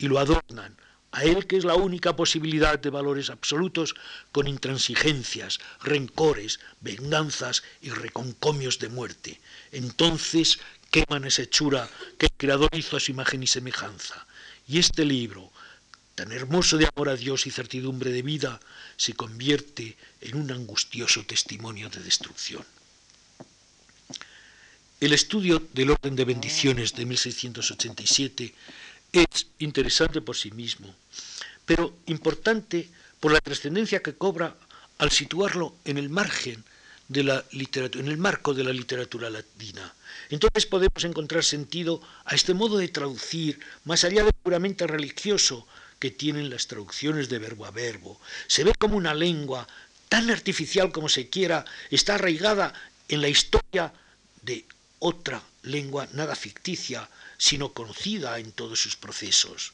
y 0.00 0.08
lo 0.08 0.18
adornan, 0.18 0.76
a 1.12 1.24
él 1.24 1.46
que 1.46 1.58
es 1.58 1.64
la 1.64 1.74
única 1.74 2.16
posibilidad 2.16 2.78
de 2.78 2.88
valores 2.88 3.28
absolutos, 3.28 3.94
con 4.32 4.48
intransigencias, 4.48 5.58
rencores, 5.82 6.58
venganzas 6.80 7.62
y 7.82 7.90
reconcomios 7.90 8.78
de 8.78 8.88
muerte. 8.88 9.40
Entonces 9.72 10.58
queman 10.90 11.24
esa 11.24 11.42
hechura 11.42 11.88
que 12.16 12.26
el 12.26 12.32
Creador 12.36 12.70
hizo 12.72 12.96
a 12.96 13.00
su 13.00 13.10
imagen 13.10 13.42
y 13.42 13.46
semejanza. 13.46 14.26
Y 14.66 14.78
este 14.78 15.04
libro, 15.04 15.52
tan 16.14 16.32
hermoso 16.32 16.78
de 16.78 16.88
amor 16.94 17.10
a 17.10 17.16
Dios 17.16 17.46
y 17.46 17.50
certidumbre 17.50 18.10
de 18.10 18.22
vida, 18.22 18.58
se 18.96 19.12
convierte 19.12 19.98
en 20.22 20.36
un 20.36 20.50
angustioso 20.50 21.24
testimonio 21.24 21.90
de 21.90 22.00
destrucción. 22.00 22.64
El 25.00 25.12
estudio 25.12 25.62
del 25.72 25.90
orden 25.90 26.14
de 26.14 26.26
bendiciones 26.26 26.94
de 26.94 27.06
1687 27.06 28.54
es 29.12 29.46
interesante 29.58 30.20
por 30.20 30.36
sí 30.36 30.50
mismo, 30.50 30.94
pero 31.64 31.94
importante 32.06 32.88
por 33.18 33.32
la 33.32 33.40
trascendencia 33.40 34.02
que 34.02 34.14
cobra 34.14 34.56
al 34.98 35.10
situarlo 35.10 35.74
en 35.84 35.98
el 35.98 36.08
margen 36.08 36.64
de 37.08 37.24
la 37.24 37.44
literatura, 37.52 38.04
en 38.04 38.10
el 38.10 38.18
marco 38.18 38.54
de 38.54 38.64
la 38.64 38.72
literatura 38.72 39.30
latina. 39.30 39.92
Entonces 40.28 40.66
podemos 40.66 41.02
encontrar 41.04 41.42
sentido 41.42 42.00
a 42.24 42.34
este 42.34 42.54
modo 42.54 42.78
de 42.78 42.88
traducir, 42.88 43.58
más 43.84 44.04
allá 44.04 44.24
de 44.24 44.32
puramente 44.32 44.86
religioso 44.86 45.66
que 45.98 46.10
tienen 46.10 46.50
las 46.50 46.68
traducciones 46.68 47.28
de 47.28 47.38
verbo 47.38 47.66
a 47.66 47.72
verbo. 47.72 48.20
Se 48.46 48.62
ve 48.62 48.72
como 48.78 48.96
una 48.96 49.12
lengua 49.12 49.66
tan 50.08 50.30
artificial 50.30 50.92
como 50.92 51.08
se 51.08 51.28
quiera, 51.28 51.64
está 51.90 52.14
arraigada 52.14 52.72
en 53.08 53.20
la 53.20 53.28
historia 53.28 53.92
de 54.42 54.64
otra 55.00 55.42
lengua 55.62 56.08
nada 56.12 56.36
ficticia, 56.36 57.08
sino 57.40 57.72
conocida 57.72 58.38
en 58.38 58.52
todos 58.52 58.78
sus 58.82 58.96
procesos. 58.96 59.72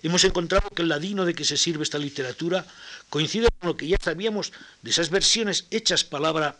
Hemos 0.00 0.22
encontrado 0.22 0.70
que 0.70 0.82
el 0.82 0.88
ladino 0.88 1.26
de 1.26 1.34
que 1.34 1.44
se 1.44 1.56
sirve 1.56 1.82
esta 1.82 1.98
literatura 1.98 2.64
coincide 3.10 3.48
con 3.58 3.70
lo 3.70 3.76
que 3.76 3.88
ya 3.88 3.98
sabíamos 4.00 4.52
de 4.80 4.90
esas 4.90 5.10
versiones 5.10 5.66
hechas 5.72 6.04
palabra 6.04 6.56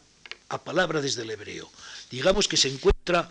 a 0.48 0.64
palabra 0.64 1.01
desde 1.01 1.22
el 1.22 1.30
hebreo. 1.30 1.70
Digamos 2.11 2.48
que 2.48 2.57
se 2.57 2.68
encuentra 2.68 3.28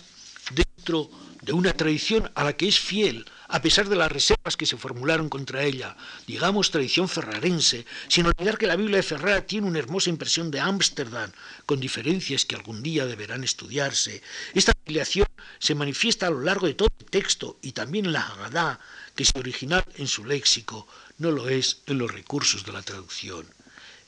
dentro 0.52 1.12
de 1.42 1.52
una 1.52 1.74
tradición 1.74 2.32
a 2.36 2.46
la 2.46 2.54
que 2.54 2.70
es 2.70 2.80
fiel, 2.80 3.26
a 3.50 3.62
pesar 3.62 3.90
de 3.90 3.96
las 3.96 4.12
reservas 4.12 4.56
que 4.56 4.68
se 4.68 4.78
formularon 4.78 5.28
contra 5.28 5.64
ella, 5.64 5.98
digamos 6.28 6.70
tradición 6.70 7.10
ferrarense, 7.10 7.86
sin 8.08 8.28
olvidar 8.28 8.60
que 8.60 8.68
la 8.68 8.76
Biblia 8.76 8.98
de 8.98 9.04
Ferrara 9.04 9.46
tiene 9.46 9.68
una 9.68 9.80
hermosa 9.80 10.12
impresión 10.12 10.52
de 10.52 10.60
Ámsterdam, 10.60 11.32
con 11.66 11.80
diferencias 11.80 12.46
que 12.46 12.56
algún 12.56 12.84
día 12.84 13.08
deberán 13.08 13.44
estudiarse. 13.44 14.22
Esta 14.54 14.72
afiliación 14.72 15.28
se 15.58 15.74
manifiesta 15.74 16.28
a 16.28 16.30
lo 16.30 16.42
largo 16.42 16.68
de 16.68 16.76
todo 16.76 16.90
el 17.00 17.06
texto 17.06 17.58
y 17.64 17.72
también 17.72 18.06
en 18.06 18.14
la 18.14 18.22
Haggadah, 18.22 18.80
que 19.16 19.24
es 19.24 19.32
original 19.36 19.84
en 19.96 20.08
su 20.08 20.26
léxico, 20.26 20.88
no 21.18 21.32
lo 21.32 21.50
es 21.50 21.82
en 21.88 21.98
los 21.98 22.12
recursos 22.12 22.64
de 22.64 22.72
la 22.72 22.84
traducción. 22.84 23.48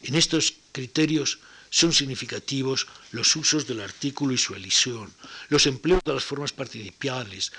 En 0.04 0.16
estos 0.16 0.54
criterios 0.72 1.40
son 1.72 1.94
significativos 1.94 2.86
los 3.12 3.36
usos 3.36 3.66
del 3.66 3.82
artículo 3.82 4.34
y 4.34 4.38
su 4.38 4.54
elisión, 4.54 5.12
los 5.50 5.66
empleos 5.66 6.02
de 6.06 6.14
las 6.14 6.24
formas 6.24 6.52
participiales, 6.52 7.52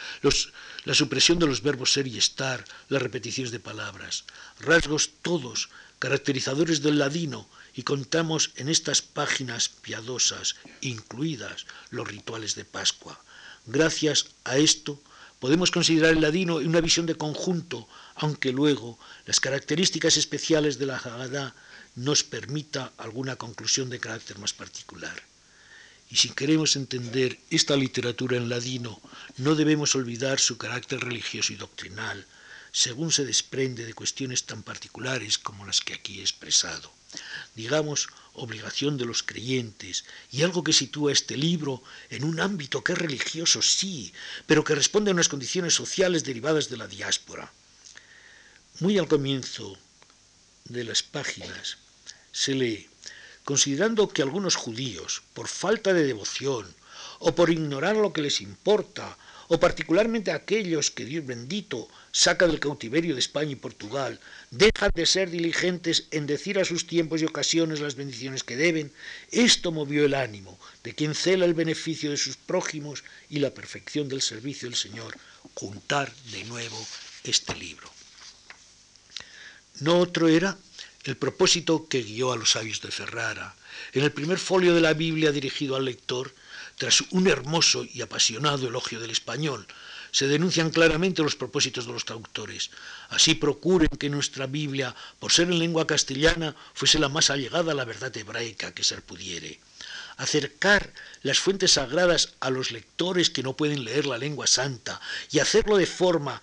la 0.85 0.95
supresión 0.95 1.39
de 1.39 1.47
los 1.47 1.63
verbos 1.63 1.93
ser 1.93 2.07
y 2.07 2.19
estar, 2.19 2.65
las 2.89 3.03
repeticiones 3.03 3.51
de 3.51 3.59
palabras, 3.59 4.25
rasgos 4.61 5.11
todos 5.23 5.71
caracterizadores 5.99 6.83
del 6.83 6.99
ladino 6.99 7.49
y 7.75 7.85
contamos 7.85 8.51
en 8.57 8.69
estas 8.69 9.01
páginas 9.01 9.69
piadosas, 9.69 10.57
incluidas 10.83 11.67
los 11.91 12.07
rituales 12.07 12.55
de 12.55 12.65
Pascua. 12.65 13.19
Gracias 13.67 14.27
a 14.45 14.59
esto 14.59 15.01
podemos 15.43 15.73
considerar 15.73 16.13
el 16.13 16.21
ladino 16.21 16.61
en 16.61 16.69
una 16.69 16.81
visión 16.81 17.05
de 17.05 17.17
conjunto, 17.17 17.89
aunque 18.15 18.53
luego 18.53 18.97
las 19.27 19.41
características 19.41 20.17
especiales 20.17 20.79
de 20.79 20.87
la 20.87 20.99
Haggadah 20.99 21.53
nos 21.97 22.23
permita 22.23 22.93
alguna 22.97 23.35
conclusión 23.35 23.91
de 23.91 23.99
carácter 23.99 24.39
más 24.39 24.53
particular. 24.53 25.21
Y 26.09 26.15
si 26.15 26.29
queremos 26.29 26.77
entender 26.77 27.41
esta 27.51 27.75
literatura 27.75 28.37
en 28.37 28.49
ladino, 28.49 29.01
no 29.39 29.57
debemos 29.57 29.97
olvidar 29.97 30.39
su 30.39 30.59
carácter 30.59 31.01
religioso 31.01 31.53
y 31.53 31.57
doctrinal, 31.57 32.25
según 32.71 33.11
se 33.11 33.25
desprende 33.25 33.85
de 33.85 33.95
cuestiones 33.95 34.45
tan 34.45 34.63
particulares 34.63 35.39
como 35.39 35.67
las 35.67 35.81
que 35.81 35.95
aquí 35.95 36.21
he 36.21 36.23
expresado. 36.23 36.93
Digamos, 37.55 38.09
obligación 38.35 38.97
de 38.97 39.05
los 39.05 39.23
creyentes, 39.23 40.05
y 40.31 40.43
algo 40.43 40.65
que 40.65 40.73
sitúa 40.73 41.13
este 41.13 41.37
libro 41.37 41.83
en 42.11 42.25
un 42.25 42.41
ámbito 42.41 42.83
que 42.83 42.93
es 42.93 42.99
religioso, 42.99 43.61
sí, 43.63 44.13
pero 44.47 44.65
que 44.65 44.75
responde 44.75 45.11
a 45.11 45.15
unas 45.15 45.29
condiciones 45.29 45.75
sociales 45.75 46.25
derivadas 46.25 46.69
de 46.69 46.79
la 46.79 46.87
diáspora. 46.87 47.53
Muy 48.81 48.99
al 48.99 49.09
comienzo 49.09 49.79
de 50.65 50.85
las 50.85 51.03
páginas 51.03 51.79
se 52.33 52.55
lee, 52.55 52.89
considerando 53.45 54.09
que 54.09 54.23
algunos 54.23 54.57
judíos, 54.57 55.23
por 55.35 55.49
falta 55.49 55.93
de 55.93 56.05
devoción, 56.05 56.75
o 57.19 57.35
por 57.35 57.51
ignorar 57.51 57.97
lo 57.97 58.13
que 58.13 58.23
les 58.23 58.41
importa, 58.41 59.17
o 59.49 59.61
particularmente 59.61 60.33
aquellos 60.33 60.91
que 60.91 61.05
Dios 61.05 61.27
bendito 61.27 61.89
saca 62.11 62.47
del 62.47 62.61
cautiverio 62.61 63.15
de 63.15 63.21
España 63.21 63.53
y 63.53 63.57
Portugal, 63.57 64.19
dejan 64.53 64.93
de 64.95 65.07
ser 65.07 65.31
diligentes 65.31 66.05
en 66.11 66.27
decir 66.27 66.59
a 66.59 66.65
sus 66.65 66.87
tiempos 66.87 67.23
y 67.23 67.25
ocasiones 67.25 67.81
las 67.81 67.97
bendiciones 67.97 68.45
que 68.45 68.55
deben, 68.55 68.93
esto 69.31 69.73
movió 69.73 70.05
el 70.05 70.13
ánimo 70.13 70.61
de 70.85 70.95
quien 70.95 71.15
cela 71.15 71.47
el 71.47 71.55
beneficio 71.55 72.11
de 72.11 72.19
sus 72.19 72.37
prójimos 72.37 73.03
y 73.31 73.39
la 73.39 73.55
perfección 73.55 74.09
del 74.09 74.21
servicio 74.21 74.69
del 74.69 74.77
Señor, 74.77 75.17
juntar 75.55 76.13
de 76.33 76.45
nuevo 76.45 76.87
este 77.25 77.55
libro. 77.57 77.91
No 79.81 79.99
otro 79.99 80.29
era 80.29 80.59
el 81.05 81.17
propósito 81.17 81.89
que 81.89 82.03
guió 82.03 82.31
a 82.31 82.37
los 82.37 82.51
sabios 82.51 82.83
de 82.83 82.91
Ferrara. 82.91 83.57
En 83.95 84.05
el 84.05 84.13
primer 84.13 84.39
folio 84.39 84.75
de 84.75 84.83
la 84.83 84.93
Biblia 84.93 85.33
dirigido 85.33 85.77
al 85.77 85.87
lector, 85.87 86.35
tras 86.77 87.01
un 87.11 87.27
hermoso 87.27 87.85
y 87.85 88.03
apasionado 88.03 88.69
elogio 88.69 89.01
del 89.01 89.11
español, 89.11 89.67
se 90.13 90.29
denuncian 90.29 90.71
claramente 90.71 91.23
los 91.23 91.37
propósitos 91.37 91.87
de 91.87 91.93
los 91.93 92.05
traductores. 92.05 92.71
Así 93.09 93.35
procuren 93.35 93.89
que 93.89 94.11
nuestra 94.11 94.47
Biblia, 94.47 94.95
por 95.19 95.33
ser 95.33 95.49
en 95.49 95.59
lengua 95.59 95.87
castellana, 95.87 96.55
fuese 96.75 96.99
la 96.99 97.09
más 97.09 97.31
allegada 97.31 97.73
a 97.73 97.75
la 97.75 97.87
verdad 97.87 98.15
hebraica 98.17 98.75
que 98.75 98.85
ser 98.85 99.03
pudiere. 99.03 99.59
Acercar 100.19 100.93
las 101.23 101.39
fuentes 101.39 101.73
sagradas 101.73 102.35
a 102.41 102.51
los 102.51 102.71
lectores 102.71 103.31
que 103.31 103.43
no 103.43 103.57
pueden 103.57 103.85
leer 103.85 104.05
la 104.05 104.19
lengua 104.19 104.47
santa 104.47 105.01
y 105.31 105.39
hacerlo 105.39 105.79
de 105.79 105.87
forma 105.87 106.43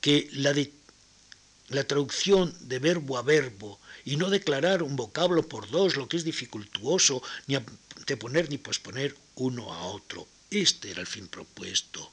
que 0.00 0.30
la, 0.32 1.84
traducción 1.84 2.56
de 2.60 2.78
verbo 2.78 3.18
a 3.18 3.22
verbo 3.22 3.78
y 4.06 4.16
no 4.16 4.30
declarar 4.30 4.82
un 4.82 4.96
vocablo 4.96 5.46
por 5.46 5.70
dos, 5.70 5.96
lo 5.96 6.08
que 6.08 6.16
es 6.16 6.24
dificultuoso, 6.24 7.22
ni 7.46 7.58
poner 8.16 8.48
ni 8.48 8.56
posponer 8.56 9.14
uno 9.36 9.72
a 9.72 9.84
otro. 9.84 10.26
Este 10.50 10.90
era 10.90 11.00
el 11.00 11.06
fin 11.06 11.28
propuesto, 11.28 12.12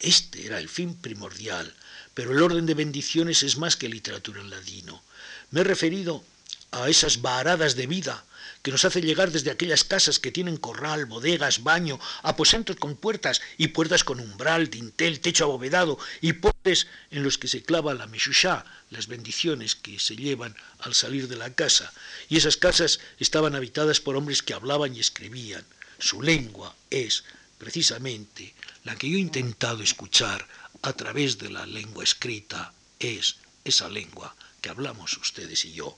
este 0.00 0.46
era 0.46 0.58
el 0.58 0.68
fin 0.68 0.94
primordial, 0.94 1.74
pero 2.14 2.32
el 2.32 2.42
orden 2.42 2.66
de 2.66 2.74
bendiciones 2.74 3.42
es 3.42 3.58
más 3.58 3.76
que 3.76 3.88
literatura 3.88 4.40
en 4.40 4.50
ladino. 4.50 5.02
Me 5.50 5.60
he 5.60 5.64
referido 5.64 6.24
a 6.72 6.88
esas 6.88 7.20
varadas 7.20 7.76
de 7.76 7.86
vida 7.86 8.24
que 8.62 8.70
nos 8.70 8.84
hace 8.84 9.00
llegar 9.00 9.30
desde 9.30 9.50
aquellas 9.50 9.84
casas 9.84 10.18
que 10.18 10.32
tienen 10.32 10.56
corral, 10.56 11.06
bodegas, 11.06 11.62
baño, 11.62 11.98
aposentos 12.22 12.76
con 12.76 12.96
puertas 12.96 13.40
y 13.56 13.68
puertas 13.68 14.04
con 14.04 14.20
umbral, 14.20 14.68
dintel, 14.68 15.20
techo 15.20 15.44
abovedado 15.44 15.98
y 16.20 16.34
potes 16.34 16.86
en 17.10 17.22
los 17.22 17.38
que 17.38 17.48
se 17.48 17.62
clava 17.62 17.94
la 17.94 18.06
meshushá, 18.06 18.64
las 18.90 19.06
bendiciones 19.06 19.76
que 19.76 19.98
se 19.98 20.16
llevan 20.16 20.54
al 20.80 20.94
salir 20.94 21.28
de 21.28 21.36
la 21.36 21.54
casa. 21.54 21.92
Y 22.28 22.36
esas 22.36 22.56
casas 22.56 23.00
estaban 23.18 23.54
habitadas 23.54 24.00
por 24.00 24.16
hombres 24.16 24.42
que 24.42 24.54
hablaban 24.54 24.94
y 24.94 25.00
escribían. 25.00 25.64
Su 25.98 26.22
lengua 26.22 26.74
es, 26.90 27.24
precisamente, 27.58 28.54
la 28.84 28.96
que 28.96 29.08
yo 29.08 29.16
he 29.16 29.20
intentado 29.20 29.82
escuchar 29.82 30.46
a 30.82 30.92
través 30.92 31.38
de 31.38 31.50
la 31.50 31.66
lengua 31.66 32.04
escrita, 32.04 32.72
es 32.98 33.36
esa 33.64 33.88
lengua 33.88 34.34
que 34.60 34.70
hablamos 34.70 35.16
ustedes 35.16 35.64
y 35.64 35.72
yo. 35.72 35.96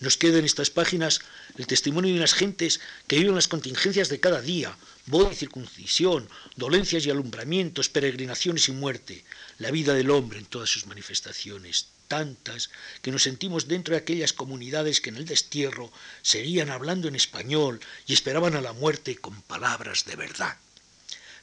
Nos 0.00 0.16
queda 0.16 0.38
en 0.38 0.44
estas 0.44 0.70
páginas 0.70 1.20
el 1.56 1.66
testimonio 1.66 2.12
de 2.12 2.18
unas 2.18 2.34
gentes 2.34 2.80
que 3.06 3.18
viven 3.18 3.34
las 3.34 3.48
contingencias 3.48 4.08
de 4.08 4.20
cada 4.20 4.40
día, 4.40 4.76
boda 5.06 5.32
y 5.32 5.36
circuncisión, 5.36 6.28
dolencias 6.56 7.06
y 7.06 7.10
alumbramientos, 7.10 7.88
peregrinaciones 7.88 8.68
y 8.68 8.72
muerte, 8.72 9.24
la 9.58 9.70
vida 9.70 9.94
del 9.94 10.10
hombre 10.10 10.38
en 10.38 10.46
todas 10.46 10.70
sus 10.70 10.86
manifestaciones, 10.86 11.88
tantas 12.08 12.70
que 13.02 13.10
nos 13.10 13.22
sentimos 13.22 13.68
dentro 13.68 13.94
de 13.94 14.00
aquellas 14.00 14.32
comunidades 14.32 15.00
que 15.00 15.10
en 15.10 15.16
el 15.16 15.24
destierro 15.24 15.92
seguían 16.22 16.70
hablando 16.70 17.08
en 17.08 17.16
español 17.16 17.80
y 18.06 18.12
esperaban 18.12 18.54
a 18.54 18.60
la 18.60 18.72
muerte 18.72 19.16
con 19.16 19.40
palabras 19.42 20.04
de 20.04 20.16
verdad. 20.16 20.56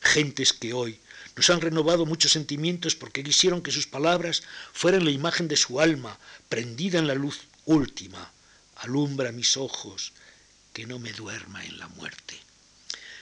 Gentes 0.04 0.54
que 0.54 0.74
hoy 0.74 0.99
nos 1.36 1.49
han 1.49 1.62
renovado 1.62 2.06
muchos 2.06 2.32
sentimientos 2.32 2.95
porque 2.95 3.24
quisieron 3.24 3.64
que 3.64 3.72
sus 3.72 3.88
palabras 3.88 4.43
fueran 4.72 5.06
la 5.06 5.12
imagen 5.12 5.47
de 5.47 5.58
su 5.58 5.80
alma, 5.80 6.20
prendida 6.49 6.99
en 6.99 7.08
la 7.08 7.16
luz 7.16 7.39
última, 7.66 8.32
alumbra 8.76 9.32
mis 9.32 9.58
ojos, 9.58 10.14
que 10.74 10.86
no 10.86 10.99
me 10.99 11.14
duerma 11.14 11.64
en 11.66 11.80
la 11.80 11.88
muerte. 11.88 12.38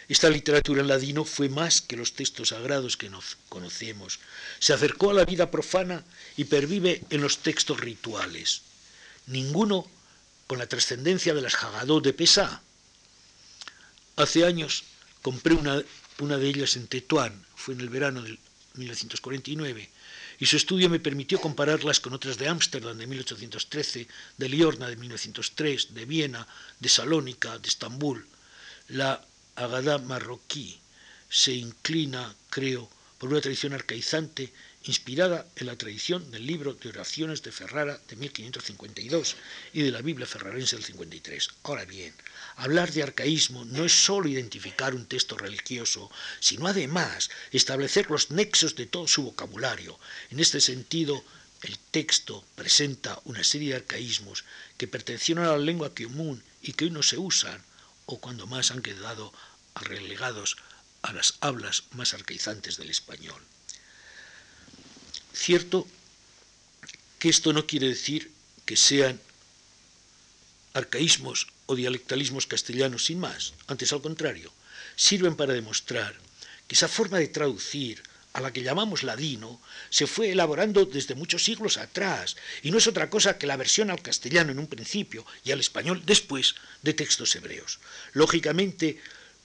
Esta 0.09 0.29
literatura 0.29 0.82
en 0.82 0.89
ladino 0.89 1.23
fue 1.23 1.47
más 1.47 1.79
que 1.79 1.95
los 1.95 2.13
textos 2.13 2.49
sagrados 2.49 2.97
que 2.97 3.09
nos 3.09 3.38
conocemos. 3.47 4.19
Se 4.59 4.73
acercó 4.73 5.11
a 5.11 5.13
la 5.13 5.23
vida 5.23 5.51
profana 5.51 6.03
y 6.36 6.45
pervive 6.45 7.01
en 7.11 7.21
los 7.21 7.38
textos 7.38 7.79
rituales. 7.79 8.63
Ninguno 9.27 9.88
con 10.47 10.59
la 10.59 10.67
trascendencia 10.67 11.34
de 11.34 11.41
las 11.41 11.55
Hagadot 11.55 12.03
de 12.03 12.11
Pesá. 12.11 12.61
Hace 14.17 14.43
años 14.43 14.84
compré 15.21 15.53
una, 15.53 15.82
una 16.22 16.38
de 16.38 16.47
ellas 16.47 16.76
en 16.76 16.88
Tetuán, 16.88 17.45
fue 17.55 17.74
en 17.74 17.82
el 17.82 17.89
verano 17.89 18.22
de 18.22 18.38
1949, 18.76 19.89
y 20.39 20.45
su 20.45 20.57
estudio 20.57 20.89
me 20.89 20.99
permitió 20.99 21.39
compararlas 21.39 21.99
con 21.99 22.13
otras 22.13 22.38
de 22.38 22.47
Ámsterdam 22.47 22.97
de 22.97 23.07
1813, 23.07 24.07
de 24.38 24.49
Liorna 24.49 24.88
de 24.88 24.95
1903, 24.95 25.93
de 25.93 26.05
Viena, 26.05 26.47
de 26.80 26.89
Salónica, 26.89 27.59
de 27.59 27.67
Estambul. 27.67 28.26
La 28.88 29.24
Agadá 29.55 29.97
marroquí 29.97 30.80
se 31.30 31.53
inclina, 31.53 32.34
creo, 32.49 32.89
por 33.17 33.30
una 33.30 33.41
tradición 33.41 33.74
arcaizante 33.74 34.51
inspirada 34.84 35.47
en 35.55 35.67
la 35.67 35.75
tradición 35.75 36.32
del 36.32 36.47
libro 36.47 36.73
de 36.73 36.89
oraciones 36.89 37.43
de 37.43 37.51
Ferrara 37.51 37.99
de 38.07 38.15
1552 38.15 39.36
y 39.73 39.84
de 39.84 39.91
la 39.91 40.01
Biblia 40.01 40.25
ferrarense 40.25 40.75
del 40.75 40.86
53. 40.86 41.49
Ahora 41.63 41.86
bien, 41.86 42.15
hablar 42.55 42.91
de 42.91 43.03
arcaísmo 43.03 43.63
no 43.65 43.86
es 43.86 43.91
sólo 43.91 44.27
identificar 44.27 44.95
un 44.95 45.05
texto 45.05 45.38
religioso, 45.38 46.09
sino 46.39 46.67
además 46.67 47.29
establecer 47.51 48.09
los 48.09 48.32
nexos 48.32 48.75
de 48.75 48.88
todo 48.88 49.07
su 49.07 49.23
vocabulario. 49.23 49.99
En 50.32 50.39
este 50.39 50.59
sentido, 50.59 51.23
el 51.61 51.77
texto 51.77 52.43
presenta 52.55 53.19
una 53.25 53.43
serie 53.43 53.69
de 53.69 53.75
arcaísmos 53.75 54.45
que 54.77 54.88
pertenecieron 54.88 55.45
a 55.45 55.51
la 55.51 55.57
lengua 55.59 55.93
común 55.93 56.43
y 56.61 56.73
que 56.73 56.86
hoy 56.86 56.91
no 56.91 57.03
se 57.03 57.19
usan, 57.19 57.63
o 58.07 58.19
cuando 58.19 58.47
más 58.47 58.71
han 58.71 58.82
quedado 58.82 59.32
relegados 59.75 60.57
a 61.03 61.13
las 61.13 61.36
hablas 61.39 61.84
más 61.91 62.15
arcaizantes 62.15 62.77
del 62.77 62.89
español. 62.89 63.41
Cierto 65.34 65.88
que 67.19 67.29
esto 67.29 67.53
no 67.53 67.67
quiere 67.67 67.88
decir 67.88 68.32
que 68.65 68.75
sean 68.75 69.19
arcaísmos 70.73 71.47
o 71.65 71.75
dialectalismos 71.75 72.47
castellanos 72.47 73.05
sin 73.05 73.19
más, 73.19 73.53
antes 73.67 73.91
al 73.93 74.01
contrario, 74.01 74.51
sirven 74.95 75.36
para 75.36 75.53
demostrar 75.53 76.15
que 76.67 76.75
esa 76.75 76.88
forma 76.88 77.19
de 77.19 77.27
traducir 77.27 78.03
a 78.34 78.39
la 78.39 78.53
que 78.53 78.63
llamamos 78.63 79.03
ladino, 79.03 79.59
se 79.89 80.07
fue 80.07 80.32
elaborando 80.32 80.86
desde 80.86 81.15
muchos 81.15 81.43
siglos 81.43 81.77
atrás, 81.77 82.38
y 82.63 82.71
no 82.71 82.77
es 82.77 82.88
otra 82.88 83.09
cosa 83.09 83.38
que 83.38 83.47
la 83.47 83.57
versión 83.57 83.91
al 83.91 84.01
castellano 84.01 84.51
en 84.51 84.59
un 84.59 84.67
principio 84.67 85.25
y 85.43 85.51
al 85.51 85.59
español 85.59 86.03
después 86.05 86.55
de 86.82 86.93
textos 86.93 87.36
hebreos. 87.36 87.79
Lógicamente, 88.13 89.01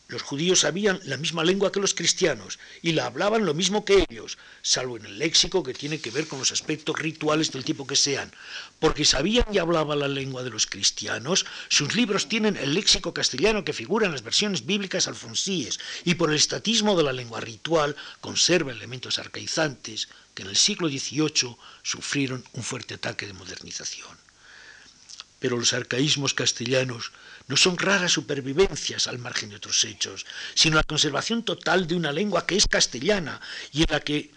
los 0.09 0.23
judíos 0.23 0.61
sabían 0.61 1.01
la 1.05 1.17
misma 1.17 1.43
lengua 1.43 1.73
que 1.73 1.81
los 1.81 1.95
cristianos 1.95 2.61
y 2.81 2.93
la 2.93 3.07
hablaban 3.07 3.45
lo 3.45 3.55
mismo 3.55 3.85
que 3.85 4.07
ellos, 4.09 4.39
salvo 4.63 4.97
en 4.97 5.07
el 5.07 5.19
léxico 5.19 5.65
que 5.65 5.75
tiene 5.75 6.01
que 6.01 6.11
ver 6.11 6.29
con 6.29 6.39
los 6.39 6.53
aspectos 6.53 6.97
rituales 6.99 7.51
del 7.51 7.65
tipo 7.65 7.87
que 7.87 7.97
sean. 7.97 8.33
Porque 8.79 9.05
sabían 9.05 9.47
y 9.53 9.59
hablaban 9.59 9.99
la 9.99 10.09
lengua 10.09 10.45
de 10.45 10.51
los 10.51 10.67
cristianos, 10.67 11.45
sus 11.69 11.97
libros 11.97 12.29
tienen 12.29 12.57
el 12.57 12.75
léxico 12.75 13.13
castellano 13.13 13.65
que 13.65 13.73
figura 13.73 14.07
en 14.07 14.13
las 14.13 14.23
versiones 14.23 14.65
bíblicas 14.65 15.09
alfonsíes 15.09 15.81
y 16.05 16.15
por 16.15 16.31
el 16.31 16.37
estatismo 16.37 16.97
de 16.97 17.03
la 17.03 17.13
lengua 17.13 17.41
ritual 17.41 17.97
conserva 18.21 18.73
elementos 18.73 19.19
arcaizantes 19.19 20.09
que 20.35 20.43
en 20.43 20.51
el 20.51 20.57
siglo 20.57 20.89
XVIII 20.89 21.57
sufrieron 21.83 22.45
un 22.53 22.63
fuerte 22.63 22.95
ataque 22.95 23.27
de 23.27 23.33
modernización. 23.33 24.26
Pero 25.39 25.57
los 25.57 25.73
arcaísmos 25.73 26.35
castellanos 26.35 27.13
no 27.49 27.57
son 27.57 27.79
raras 27.79 28.13
supervivencias 28.13 29.07
al 29.07 29.19
margen 29.19 29.51
de 29.51 29.57
otros 29.57 29.85
hechos, 29.85 30.27
sino 30.55 30.77
la 30.77 30.83
conservación 30.83 31.45
total 31.45 31.87
de 31.87 31.95
una 31.95 32.13
lengua 32.13 32.47
que 32.47 32.57
es 32.57 32.67
castellana 32.67 33.41
y 33.73 33.83
en 33.83 33.89
la 33.91 34.01
que 34.01 34.33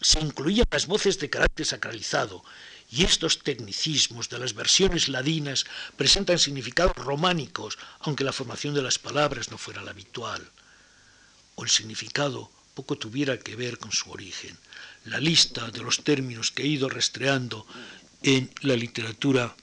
se 0.00 0.20
incluían 0.20 0.66
las 0.70 0.86
voces 0.86 1.18
de 1.18 1.30
carácter 1.30 1.66
sacralizado. 1.66 2.44
Y 2.90 3.04
estos 3.04 3.38
tecnicismos 3.38 4.28
de 4.28 4.38
las 4.38 4.54
versiones 4.54 5.08
ladinas 5.08 5.64
presentan 5.96 6.38
significados 6.38 6.94
románicos, 6.96 7.78
aunque 8.00 8.24
la 8.24 8.34
formación 8.34 8.74
de 8.74 8.82
las 8.82 8.98
palabras 8.98 9.50
no 9.50 9.56
fuera 9.56 9.82
la 9.82 9.92
habitual. 9.92 10.46
O 11.54 11.64
el 11.64 11.70
significado 11.70 12.50
poco 12.74 12.96
tuviera 12.96 13.38
que 13.38 13.56
ver 13.56 13.78
con 13.78 13.92
su 13.92 14.10
origen. 14.10 14.58
La 15.06 15.20
lista 15.20 15.70
de 15.70 15.80
los 15.80 16.04
términos 16.04 16.50
que 16.50 16.64
he 16.64 16.66
ido 16.66 16.88
rastreando 16.88 17.66
en 18.22 18.50
la 18.60 18.76
literatura 18.76 19.56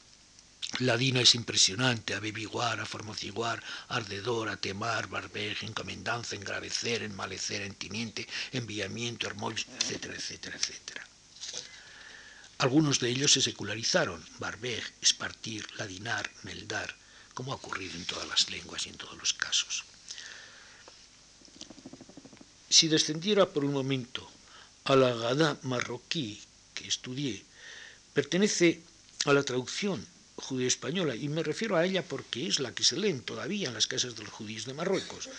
Ladina 0.77 1.19
es 1.19 1.35
impresionante, 1.35 2.13
abebiguar, 2.13 2.79
aformociguar, 2.79 3.61
ardedor, 3.89 4.49
atemar, 4.49 5.07
barbeje, 5.07 5.65
encomendanza, 5.65 6.35
engravecer, 6.35 7.03
enmalecer, 7.03 7.63
entiniente, 7.63 8.27
enviamiento, 8.53 9.27
hermol, 9.27 9.55
etcétera, 9.55 10.15
etcétera, 10.15 10.55
etcétera. 10.55 11.05
Algunos 12.59 12.99
de 12.99 13.09
ellos 13.09 13.33
se 13.33 13.41
secularizaron, 13.41 14.23
barbej, 14.37 14.83
espartir, 15.01 15.67
ladinar, 15.77 16.29
neldar, 16.43 16.95
como 17.33 17.51
ha 17.51 17.55
ocurrido 17.55 17.95
en 17.95 18.05
todas 18.05 18.27
las 18.27 18.49
lenguas 18.49 18.85
y 18.85 18.89
en 18.89 18.97
todos 18.97 19.17
los 19.17 19.33
casos. 19.33 19.83
Si 22.69 22.87
descendiera 22.87 23.49
por 23.49 23.65
un 23.65 23.73
momento 23.73 24.29
a 24.85 24.95
la 24.95 25.13
Gada 25.13 25.57
marroquí 25.63 26.41
que 26.73 26.87
estudié, 26.87 27.43
pertenece 28.13 28.81
a 29.25 29.33
la 29.33 29.43
traducción 29.43 30.05
judío-española, 30.39 31.15
y 31.15 31.29
me 31.29 31.43
refiero 31.43 31.75
a 31.75 31.85
ella 31.85 32.03
porque 32.03 32.47
es 32.47 32.59
la 32.59 32.73
que 32.73 32.83
se 32.83 32.97
leen 32.97 33.21
todavía 33.21 33.67
en 33.67 33.73
las 33.73 33.87
casas 33.87 34.15
de 34.15 34.23
los 34.23 34.33
judíos 34.33 34.65
de 34.65 34.73
Marruecos, 34.73 35.29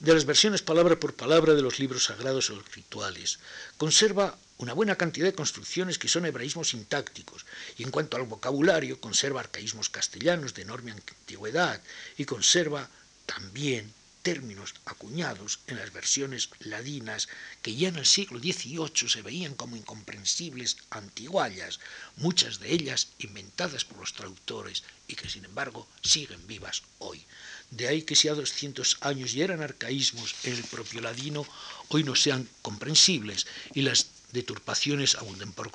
de 0.00 0.14
las 0.14 0.24
versiones 0.24 0.62
palabra 0.62 0.98
por 0.98 1.14
palabra 1.14 1.54
de 1.54 1.62
los 1.62 1.78
libros 1.78 2.04
sagrados 2.04 2.50
o 2.50 2.60
rituales. 2.74 3.38
Conserva 3.78 4.36
una 4.58 4.72
buena 4.72 4.96
cantidad 4.96 5.26
de 5.26 5.34
construcciones 5.34 5.98
que 5.98 6.08
son 6.08 6.26
hebraísmos 6.26 6.70
sintácticos, 6.70 7.46
y 7.76 7.82
en 7.82 7.90
cuanto 7.90 8.16
al 8.16 8.24
vocabulario, 8.24 9.00
conserva 9.00 9.40
arcaísmos 9.40 9.88
castellanos 9.88 10.54
de 10.54 10.62
enorme 10.62 10.92
antigüedad, 10.92 11.80
y 12.16 12.24
conserva 12.24 12.88
también 13.26 13.92
términos 14.22 14.74
acuñados 14.84 15.60
en 15.66 15.76
las 15.76 15.92
versiones 15.92 16.50
ladinas 16.60 17.28
que 17.60 17.74
ya 17.74 17.88
en 17.88 17.96
el 17.96 18.06
siglo 18.06 18.38
XVIII 18.38 19.08
se 19.08 19.22
veían 19.22 19.54
como 19.54 19.76
incomprensibles 19.76 20.76
antiguallas, 20.90 21.80
muchas 22.16 22.60
de 22.60 22.72
ellas 22.72 23.08
inventadas 23.18 23.84
por 23.84 23.98
los 23.98 24.12
traductores 24.14 24.84
y 25.08 25.14
que 25.16 25.28
sin 25.28 25.44
embargo 25.44 25.88
siguen 26.02 26.46
vivas 26.46 26.82
hoy. 26.98 27.24
De 27.70 27.88
ahí 27.88 28.02
que 28.02 28.16
si 28.16 28.28
a 28.28 28.34
200 28.34 28.98
años 29.00 29.32
ya 29.32 29.44
eran 29.44 29.62
arcaísmos 29.62 30.34
en 30.44 30.54
el 30.54 30.64
propio 30.64 31.00
ladino, 31.00 31.46
hoy 31.88 32.04
no 32.04 32.14
sean 32.14 32.48
comprensibles 32.62 33.46
y 33.74 33.82
las 33.82 34.06
deturpaciones 34.32 35.14
abunden 35.16 35.52
por, 35.52 35.72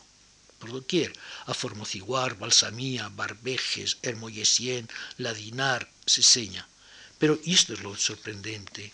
por 0.60 0.72
doquier. 0.72 1.14
Aformociguar, 1.45 2.38
balsamía, 2.38 3.10
barbejes, 3.10 3.98
hermoyesien, 4.04 4.88
ladinar, 5.18 5.89
seseña. 6.06 6.68
Pero, 7.20 7.39
y 7.43 7.53
esto 7.53 7.74
es 7.74 7.82
lo 7.82 7.95
sorprendente, 7.95 8.93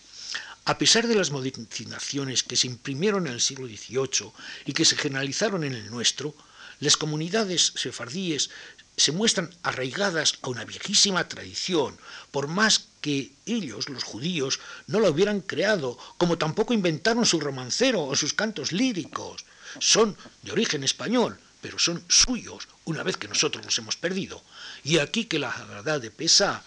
a 0.64 0.78
pesar 0.78 1.06
de 1.06 1.14
las 1.14 1.30
modificaciones 1.30 2.42
que 2.42 2.56
se 2.56 2.66
imprimieron 2.66 3.26
en 3.26 3.34
el 3.34 3.40
siglo 3.40 3.66
XVIII 3.66 4.32
y 4.64 4.72
que 4.72 4.84
se 4.86 4.96
generalizaron 4.96 5.62
en 5.64 5.74
el 5.74 5.90
nuestro, 5.90 6.34
las 6.80 6.96
comunidades 6.96 7.72
sefardíes 7.76 8.50
se 8.96 9.12
muestran 9.12 9.50
arraigadas 9.62 10.38
a 10.42 10.48
una 10.48 10.64
viejísima 10.64 11.28
tradición, 11.28 11.98
por 12.30 12.46
más 12.48 12.86
que 13.00 13.32
ellos, 13.44 13.88
los 13.88 14.04
judíos, 14.04 14.60
no 14.86 15.00
la 15.00 15.10
hubieran 15.10 15.40
creado, 15.40 15.98
como 16.16 16.38
tampoco 16.38 16.72
inventaron 16.72 17.26
su 17.26 17.40
romancero 17.40 18.04
o 18.04 18.16
sus 18.16 18.34
cantos 18.34 18.72
líricos. 18.72 19.44
Son 19.80 20.16
de 20.42 20.52
origen 20.52 20.84
español, 20.84 21.38
pero 21.60 21.78
son 21.78 22.04
suyos 22.08 22.68
una 22.84 23.02
vez 23.02 23.16
que 23.16 23.28
nosotros 23.28 23.64
los 23.64 23.78
hemos 23.78 23.96
perdido. 23.96 24.42
Y 24.84 24.98
aquí 24.98 25.24
que 25.24 25.38
la 25.38 25.50
verdad 25.64 26.00
de 26.00 26.10
Pesa 26.10 26.62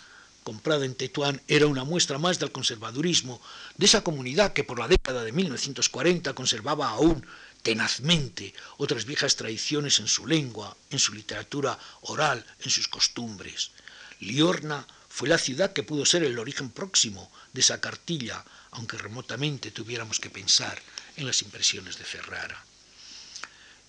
comprada 0.48 0.86
en 0.86 0.96
Tetuán 0.96 1.42
era 1.50 1.68
una 1.68 1.84
muestra 1.84 2.20
más 2.20 2.40
del 2.40 2.54
conservadurismo 2.54 3.42
de 3.76 3.86
esa 3.86 4.02
comunidad 4.02 4.54
que 4.54 4.64
por 4.64 4.80
la 4.80 4.88
década 4.88 5.26
de 5.26 5.34
1940 5.34 6.34
conservaba 6.34 6.88
aún 6.88 7.28
tenazmente 7.64 8.54
otras 8.78 9.04
viejas 9.04 9.36
tradiciones 9.36 10.00
en 10.00 10.08
su 10.08 10.26
lengua, 10.26 10.78
en 10.90 11.00
su 11.00 11.14
literatura 11.14 11.78
oral, 12.00 12.46
en 12.62 12.72
sus 12.72 12.88
costumbres. 12.88 13.72
Liorna 14.22 14.88
fue 15.10 15.28
la 15.28 15.38
ciudad 15.38 15.74
que 15.74 15.84
pudo 15.84 16.06
ser 16.06 16.24
el 16.24 16.40
origen 16.40 16.70
próximo 16.70 17.30
de 17.52 17.60
esa 17.60 17.82
cartilla, 17.82 18.46
aunque 18.72 18.98
remotamente 18.98 19.72
tuviéramos 19.72 20.22
que 20.22 20.30
pensar 20.30 20.82
en 21.18 21.28
las 21.28 21.42
impresiones 21.42 21.98
de 21.98 22.06
Ferrara. 22.06 22.64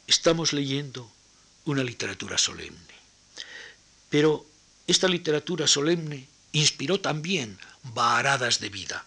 Estamos 0.09 0.53
leyendo 0.53 1.09
una 1.67 1.85
literatura 1.85 2.37
solemne, 2.37 2.95
pero 4.11 4.45
esta 4.89 5.07
literatura 5.07 5.69
solemne 5.69 6.27
inspiró 6.53 7.01
también 7.01 7.59
varadas 7.83 8.61
de 8.61 8.69
vida. 8.69 9.05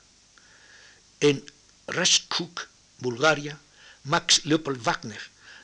En 1.20 1.46
Rashkuk, 1.88 2.68
Bulgaria, 3.00 3.60
Max 4.04 4.46
Leopold 4.46 4.82
Wagner 4.82 5.22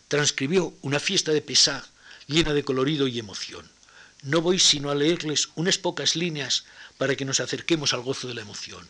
transcribió 0.08 0.74
una 0.82 1.00
fiesta 1.00 1.32
de 1.32 1.42
Pesach 1.42 1.86
llena 2.28 2.54
de 2.54 2.64
colorido 2.64 3.08
y 3.08 3.20
emoción. 3.20 3.70
No 4.24 4.42
voy 4.42 4.60
sino 4.60 4.90
a 4.90 4.96
leerles 4.96 5.50
unas 5.56 5.78
pocas 5.78 6.16
líneas 6.16 6.66
para 6.98 7.16
que 7.16 7.26
nos 7.26 7.40
acerquemos 7.40 7.94
al 7.94 8.02
gozo 8.02 8.28
de 8.28 8.34
la 8.34 8.42
emoción. 8.42 8.88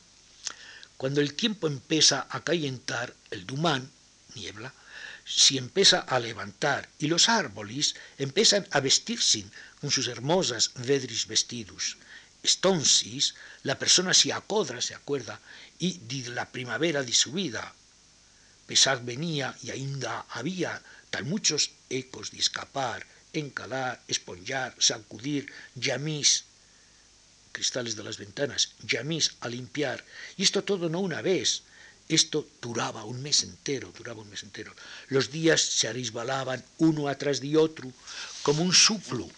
Cuando 0.97 1.21
el 1.21 1.33
tiempo 1.33 1.67
empieza 1.67 2.27
a 2.29 2.43
cayentar, 2.43 3.13
el 3.29 3.45
dumán, 3.45 3.89
niebla, 4.35 4.73
si 5.25 5.57
empieza 5.57 5.99
a 5.99 6.19
levantar 6.19 6.89
y 6.99 7.07
los 7.07 7.29
árboles 7.29 7.95
empiezan 8.17 8.67
a 8.71 8.79
vestirse 8.79 9.45
con 9.81 9.91
sus 9.91 10.07
hermosas 10.07 10.71
vedris 10.75 11.27
vestidos, 11.27 11.97
Stonsis, 12.47 13.35
la 13.63 13.77
persona 13.77 14.13
se 14.13 14.31
acodra, 14.31 14.81
se 14.81 14.95
acuerda, 14.95 15.39
y 15.79 15.99
de 15.99 16.29
la 16.29 16.49
primavera 16.49 17.03
de 17.03 17.13
su 17.13 17.33
vida. 17.33 17.73
Pesar 18.65 19.03
venía 19.03 19.55
y 19.61 19.71
ainda 19.71 20.25
había 20.29 20.81
tan 21.09 21.27
muchos 21.29 21.71
ecos 21.89 22.31
de 22.31 22.39
escapar, 22.39 23.05
encalar, 23.33 24.01
esponjar, 24.07 24.75
sacudir, 24.79 25.51
llamís, 25.75 26.45
cristales 27.51 27.95
de 27.95 28.03
las 28.03 28.17
ventanas, 28.17 28.73
llamís 28.83 29.35
a 29.41 29.47
limpiar, 29.49 30.03
y 30.37 30.43
esto 30.43 30.63
todo 30.63 30.89
no 30.89 30.99
una 30.99 31.21
vez, 31.21 31.63
Esto 32.07 32.47
duraba 32.61 33.03
un 33.03 33.21
mes 33.21 33.43
entero, 33.43 33.91
duraba 33.97 34.21
un 34.21 34.29
mes 34.29 34.43
entero. 34.43 34.73
Los 35.09 35.29
días 35.29 35.61
se 35.61 35.89
arisbalaban 35.89 36.63
uno 36.77 37.09
atrás 37.09 37.41
de 37.41 37.57
otro, 37.57 37.91
como 38.43 38.63
un 38.63 38.73
suplo, 38.73 39.29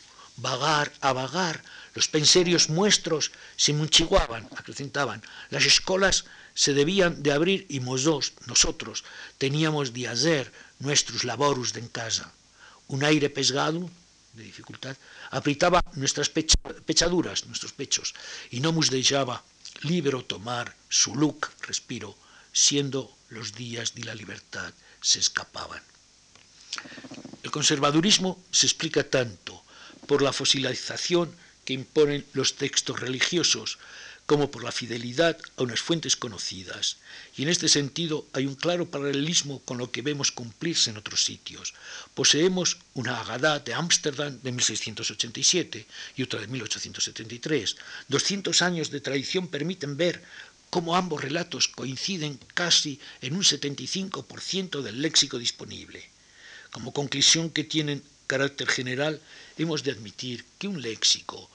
vagar 0.42 0.92
a 1.02 1.14
vagar. 1.14 1.64
Los 1.96 2.08
penserios 2.08 2.70
muestros 2.70 3.32
se 3.56 3.74
munchiguaban, 3.74 4.48
acrecentaban. 4.56 5.22
Las 5.50 5.66
escolas 5.66 6.26
se 6.54 6.74
debían 6.74 7.24
de 7.24 7.32
abrir 7.32 7.66
y 7.70 7.80
nosotros, 7.80 9.04
teníamos 9.38 9.94
de 9.94 10.08
hacer 10.08 10.52
nuestros 10.80 11.24
laboros 11.24 11.74
de 11.74 11.82
en 11.82 11.88
casa. 11.88 12.32
Un 12.88 13.04
aire 13.04 13.30
pesgado, 13.30 13.90
de 14.34 14.44
dificultad, 14.44 14.96
apretaba 15.32 15.84
nuestras 15.94 16.30
pechaduras, 16.30 17.46
nuestros 17.46 17.74
pechos, 17.74 18.14
y 18.52 18.60
no 18.60 18.72
nos 18.72 18.90
dejaba 18.90 19.44
libre 19.82 20.22
tomar 20.24 20.76
su 20.90 21.16
look, 21.16 21.50
respiro, 21.62 22.16
siendo 22.52 23.16
los 23.30 23.54
días 23.54 23.96
de 23.96 24.04
la 24.04 24.16
libertad 24.16 24.74
se 25.02 25.20
escapaban. 25.20 25.82
El 27.44 27.52
conservadurismo 27.52 28.44
se 28.52 28.68
explica 28.68 29.04
tanto 29.04 29.64
por 30.10 30.24
la 30.24 30.34
fosilización 30.34 31.30
que 31.66 31.74
imponen 31.74 32.26
los 32.34 32.56
textos 32.56 33.00
religiosos, 33.00 33.78
como 34.26 34.50
por 34.50 34.64
la 34.64 34.72
fidelidad 34.72 35.38
a 35.56 35.62
unas 35.62 35.82
fuentes 35.82 36.16
conocidas. 36.16 36.98
Y 37.38 37.44
en 37.44 37.50
este 37.50 37.70
sentido 37.70 38.26
hay 38.34 38.48
un 38.48 38.56
claro 38.56 38.90
paralelismo 38.90 39.60
con 39.60 39.78
lo 39.78 39.92
que 39.92 40.02
vemos 40.02 40.32
cumplirse 40.32 40.90
en 40.90 40.98
otros 40.98 41.24
sitios. 41.24 41.76
Poseemos 42.16 42.80
una 42.96 43.22
Agadá 43.22 43.60
de 43.60 43.76
Ámsterdam 43.76 44.42
de 44.42 44.52
1687 44.52 45.86
y 46.18 46.24
otra 46.24 46.42
de 46.42 46.48
1873. 46.48 47.76
200 48.08 48.64
años 48.64 48.90
de 48.90 49.02
tradición 49.02 49.48
permiten 49.48 49.96
ver 49.96 50.24
cómo 50.72 50.96
ambos 50.96 51.22
relatos 51.22 51.68
coinciden 51.68 52.40
casi 52.56 53.00
en 53.22 53.36
un 53.36 53.44
75% 53.44 54.82
del 54.82 55.04
léxico 55.04 55.38
disponible. 55.38 56.02
Como 56.72 56.94
conclusión 56.94 57.52
que 57.52 57.64
tienen 57.64 58.02
carácter 58.30 58.68
general, 58.70 59.20
hemos 59.58 59.84
de 59.84 59.92
admitir 59.92 60.46
que 60.60 60.68
un 60.68 60.82
léxico 60.82 61.50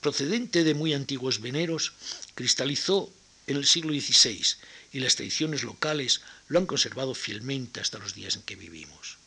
procedente 0.00 0.64
de 0.64 0.74
muy 0.74 0.92
antiguos 0.92 1.40
veneros, 1.40 1.92
cristalizó 2.34 3.10
en 3.46 3.56
el 3.56 3.64
siglo 3.64 3.92
XVI 3.92 4.42
y 4.92 4.98
las 4.98 5.14
tradiciones 5.14 5.62
locales 5.62 6.20
lo 6.48 6.58
han 6.58 6.66
conservado 6.66 7.14
fielmente 7.14 7.78
hasta 7.80 7.98
los 7.98 8.14
días 8.14 8.34
en 8.34 8.42
que 8.42 8.56
vivimos. 8.56 9.18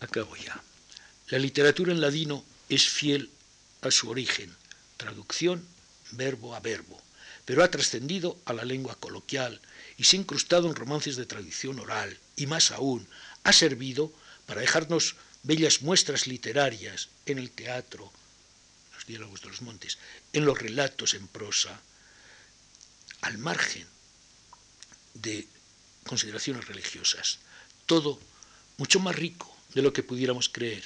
Acabo 0.00 0.34
ya. 0.36 0.60
La 1.28 1.38
literatura 1.38 1.92
en 1.92 2.00
ladino 2.00 2.44
es 2.68 2.88
fiel 2.88 3.30
a 3.80 3.92
su 3.92 4.10
origen, 4.10 4.54
traducción 4.96 5.64
verbo 6.10 6.56
a 6.56 6.60
verbo, 6.60 7.00
pero 7.44 7.62
ha 7.62 7.70
trascendido 7.70 8.38
a 8.44 8.52
la 8.52 8.64
lengua 8.64 8.96
coloquial 8.98 9.60
y 9.96 10.04
se 10.04 10.16
ha 10.16 10.20
incrustado 10.20 10.68
en 10.68 10.74
romances 10.74 11.14
de 11.14 11.26
tradición 11.26 11.78
oral 11.78 12.18
y 12.36 12.46
más 12.46 12.72
aún 12.72 13.06
ha 13.44 13.52
servido 13.52 14.12
para 14.52 14.60
dejarnos 14.60 15.16
bellas 15.44 15.80
muestras 15.80 16.26
literarias 16.26 17.08
en 17.24 17.38
el 17.38 17.50
teatro, 17.50 18.12
diálogos 19.06 19.40
de 19.40 19.48
los 19.48 19.62
montes, 19.62 19.96
en 20.34 20.44
los 20.44 20.58
relatos 20.58 21.14
en 21.14 21.26
prosa, 21.26 21.80
al 23.22 23.38
margen 23.38 23.86
de 25.14 25.48
consideraciones 26.04 26.66
religiosas. 26.68 27.38
Todo 27.86 28.20
mucho 28.76 29.00
más 29.00 29.16
rico 29.16 29.56
de 29.72 29.80
lo 29.80 29.94
que 29.94 30.02
pudiéramos 30.02 30.50
creer. 30.50 30.84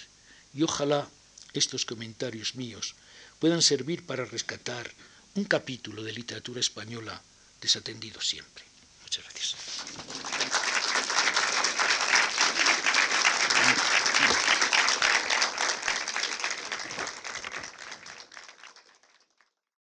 Y 0.54 0.62
ojalá 0.62 1.10
estos 1.52 1.84
comentarios 1.84 2.54
míos 2.54 2.94
puedan 3.40 3.62
servir 3.62 4.06
para 4.06 4.24
rescatar 4.24 4.94
un 5.34 5.42
capítulo 5.42 6.04
de 6.04 6.12
literatura 6.12 6.60
española 6.60 7.20
desatendido 7.60 8.20
siempre. 8.20 8.62